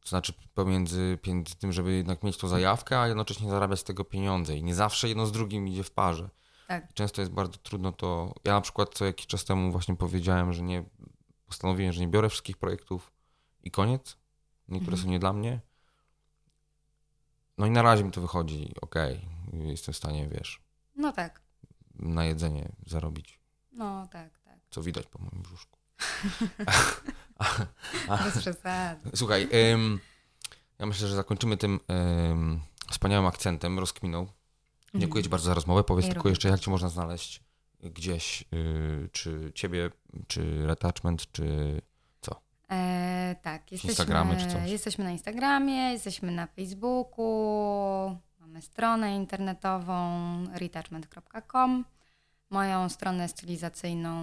to 0.00 0.08
znaczy 0.08 0.32
pomiędzy, 0.54 1.18
pomiędzy 1.22 1.56
tym, 1.56 1.72
żeby 1.72 1.92
jednak 1.92 2.22
mieć 2.22 2.36
tą 2.36 2.48
zajawkę, 2.48 3.00
a 3.00 3.06
jednocześnie 3.08 3.50
zarabiać 3.50 3.80
z 3.80 3.84
tego 3.84 4.04
pieniądze. 4.04 4.56
I 4.56 4.62
nie 4.62 4.74
zawsze 4.74 5.08
jedno 5.08 5.26
z 5.26 5.32
drugim 5.32 5.68
idzie 5.68 5.82
w 5.84 5.90
parze. 5.90 6.30
Tak. 6.68 6.94
Często 6.94 7.20
jest 7.22 7.32
bardzo 7.32 7.58
trudno 7.58 7.92
to. 7.92 8.34
Ja 8.44 8.52
na 8.52 8.60
przykład 8.60 8.94
co 8.94 9.04
jakiś 9.04 9.26
czas 9.26 9.44
temu 9.44 9.72
właśnie 9.72 9.96
powiedziałem, 9.96 10.52
że 10.52 10.62
nie 10.62 10.84
postanowiłem, 11.46 11.92
że 11.92 12.00
nie 12.00 12.08
biorę 12.08 12.28
wszystkich 12.28 12.56
projektów 12.56 13.12
i 13.62 13.70
koniec. 13.70 14.16
Niektóre 14.68 14.92
Mhm. 14.94 15.02
są 15.02 15.10
nie 15.10 15.18
dla 15.18 15.32
mnie. 15.32 15.60
No 17.58 17.66
i 17.66 17.70
na 17.70 17.82
razie 17.82 18.04
mi 18.04 18.10
to 18.10 18.20
wychodzi, 18.20 18.74
okej, 18.80 19.28
jestem 19.52 19.94
w 19.94 19.96
stanie, 19.96 20.28
wiesz, 20.28 20.62
No 20.96 21.12
tak, 21.12 21.42
na 21.94 22.24
jedzenie 22.24 22.72
zarobić, 22.86 23.40
no 23.72 24.08
tak, 24.12 24.38
tak. 24.38 24.58
co 24.70 24.82
widać 24.82 25.06
po 25.06 25.18
moim 25.18 25.42
brzuszku. 25.42 25.73
Bez 28.24 28.38
przesady. 28.38 29.10
Słuchaj, 29.14 29.48
ym, 29.72 30.00
ja 30.78 30.86
myślę, 30.86 31.08
że 31.08 31.16
zakończymy 31.16 31.56
tym 31.56 31.80
ym, 32.30 32.60
wspaniałym 32.90 33.26
akcentem, 33.26 33.78
rozkminą. 33.78 34.26
Dziękuję 34.94 35.24
Ci 35.24 35.30
bardzo 35.30 35.46
za 35.46 35.54
rozmowę. 35.54 35.84
Powiedz 35.84 36.08
tylko 36.08 36.28
jeszcze, 36.28 36.48
jak 36.48 36.60
Cię 36.60 36.70
można 36.70 36.88
znaleźć 36.88 37.40
gdzieś, 37.82 38.44
y, 38.52 39.08
czy 39.12 39.52
Ciebie, 39.54 39.90
czy 40.28 40.66
Retachment, 40.66 41.32
czy 41.32 41.80
E, 42.70 43.36
tak, 43.42 43.72
jesteśmy, 43.72 43.90
Instagramy 43.90 44.36
czy 44.36 44.46
coś? 44.46 44.70
jesteśmy 44.70 45.04
na 45.04 45.10
Instagramie, 45.10 45.92
jesteśmy 45.92 46.32
na 46.32 46.46
Facebooku, 46.46 48.16
mamy 48.40 48.62
stronę 48.62 49.16
internetową 49.16 50.04
retouchment.com. 50.54 51.84
Moją 52.54 52.88
stronę 52.88 53.28
stylizacyjną 53.28 54.22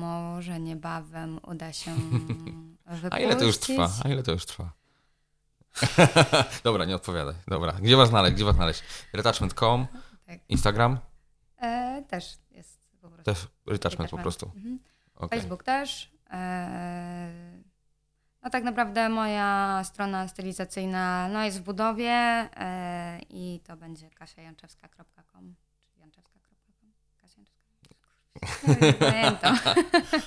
może 0.00 0.60
niebawem 0.60 1.40
uda 1.42 1.72
się 1.72 1.94
wypuścić. 2.86 3.12
A 3.12 3.18
ile 3.18 3.36
to 3.36 3.44
już 3.44 3.58
trwa? 3.58 3.90
A 4.04 4.08
ile 4.08 4.22
to 4.22 4.32
już 4.32 4.46
trwa? 4.46 4.72
Dobra, 6.64 6.84
nie 6.84 6.94
odpowiadaj. 6.94 7.34
Dobra, 7.48 7.72
gdzie 7.72 7.96
was 7.96 8.08
znaleźć? 8.08 8.34
Gdzie 8.34 8.44
was 8.44 8.56
znaleźć? 8.56 8.82
Retouchment.com, 9.12 9.86
Tak. 10.26 10.38
Instagram? 10.48 10.98
E, 11.56 12.02
też 12.08 12.38
jest 12.50 12.88
po 13.00 13.08
prostu. 13.08 13.24
Też 13.24 13.48
retouchment 13.66 14.10
po 14.10 14.18
prostu. 14.18 14.50
Mhm. 14.56 14.78
Okej. 15.14 15.38
Facebook 15.40 15.62
też. 15.62 16.10
E, 16.30 17.32
no 18.42 18.50
tak 18.50 18.64
naprawdę 18.64 19.08
moja 19.08 19.82
strona 19.84 20.28
stylizacyjna 20.28 21.28
no 21.28 21.44
jest 21.44 21.60
w 21.60 21.62
budowie 21.62 22.12
e, 22.12 23.20
i 23.30 23.60
to 23.66 23.76
będzie 23.76 24.10
kasiajanczewska.com 24.10 25.54
czy 25.80 26.00
janczewska.com? 26.00 26.92
Kasia 27.20 27.36
Janczewska. 27.38 27.74
Nie 27.90 27.96
pamiętam. 27.96 28.23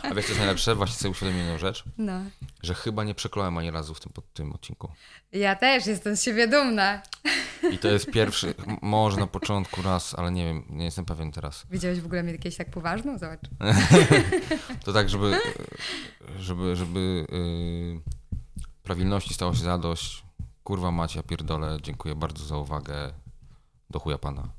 A 0.03 0.13
wiesz 0.13 0.25
co 0.25 0.29
jest 0.31 0.37
najlepsze? 0.37 0.75
Właśnie 0.75 0.95
sobie 0.95 1.11
uświadomiłem 1.11 1.45
jedną 1.47 1.59
rzecz, 1.59 1.83
No. 1.97 2.21
że 2.63 2.73
chyba 2.73 3.03
nie 3.03 3.15
przekląłem 3.15 3.57
ani 3.57 3.71
razu 3.71 3.93
w 3.93 3.99
tym, 3.99 4.13
pod 4.13 4.33
tym 4.33 4.51
odcinku. 4.53 4.91
Ja 5.31 5.55
też 5.55 5.85
jestem 5.85 6.15
z 6.17 6.23
siebie 6.23 6.47
dumna. 6.47 7.01
I 7.71 7.77
to 7.77 7.87
jest 7.87 8.11
pierwszy, 8.11 8.53
może 8.81 9.17
na 9.19 9.27
początku 9.27 9.81
raz, 9.81 10.15
ale 10.19 10.31
nie 10.31 10.45
wiem, 10.45 10.63
nie 10.69 10.85
jestem 10.85 11.05
pewien 11.05 11.31
teraz. 11.31 11.65
Widziałeś 11.71 12.01
w 12.01 12.05
ogóle 12.05 12.23
mnie 12.23 12.33
kiedyś 12.37 12.57
tak 12.57 12.69
poważną? 12.71 13.17
Zobacz. 13.17 13.39
To 14.85 14.93
tak, 14.93 15.09
żeby, 15.09 15.39
żeby, 16.39 16.75
żeby 16.75 17.25
yy, 17.31 18.01
prawilności 18.83 19.33
stało 19.33 19.53
się 19.53 19.63
zadość. 19.63 20.23
Kurwa 20.63 20.91
macie, 20.91 21.19
ja 21.19 21.23
pierdolę. 21.23 21.77
Dziękuję 21.81 22.15
bardzo 22.15 22.45
za 22.45 22.57
uwagę. 22.57 23.13
Do 23.89 23.99
chuja 23.99 24.17
pana. 24.17 24.49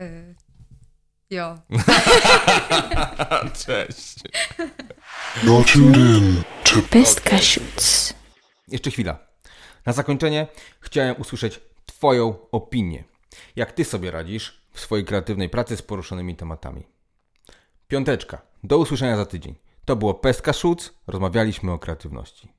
Y, 0.00 0.34
jo. 1.30 1.58
Cześć. 3.66 4.16
You're 5.44 5.72
tuned 5.72 5.96
in 5.96 6.42
to 6.64 6.98
Best 6.98 7.20
Cashews. 7.20 8.14
Jeszcze 8.68 8.90
chwila. 8.90 9.18
Na 9.86 9.92
zakończenie 9.92 10.46
chciałem 10.80 11.20
usłyszeć 11.20 11.60
Twoją 11.86 12.34
opinię. 12.52 13.04
Jak 13.56 13.72
Ty 13.72 13.84
sobie 13.84 14.10
radzisz 14.10 14.60
w 14.72 14.80
swojej 14.80 15.04
kreatywnej 15.04 15.48
pracy 15.48 15.76
z 15.76 15.82
poruszonymi 15.82 16.36
tematami? 16.36 16.86
Piąteczka. 17.88 18.42
Do 18.64 18.78
usłyszenia 18.78 19.16
za 19.16 19.26
tydzień. 19.26 19.54
To 19.84 19.96
było 19.96 20.14
Pestka 20.14 20.52
Szuc. 20.52 20.94
Rozmawialiśmy 21.06 21.72
o 21.72 21.78
kreatywności. 21.78 22.55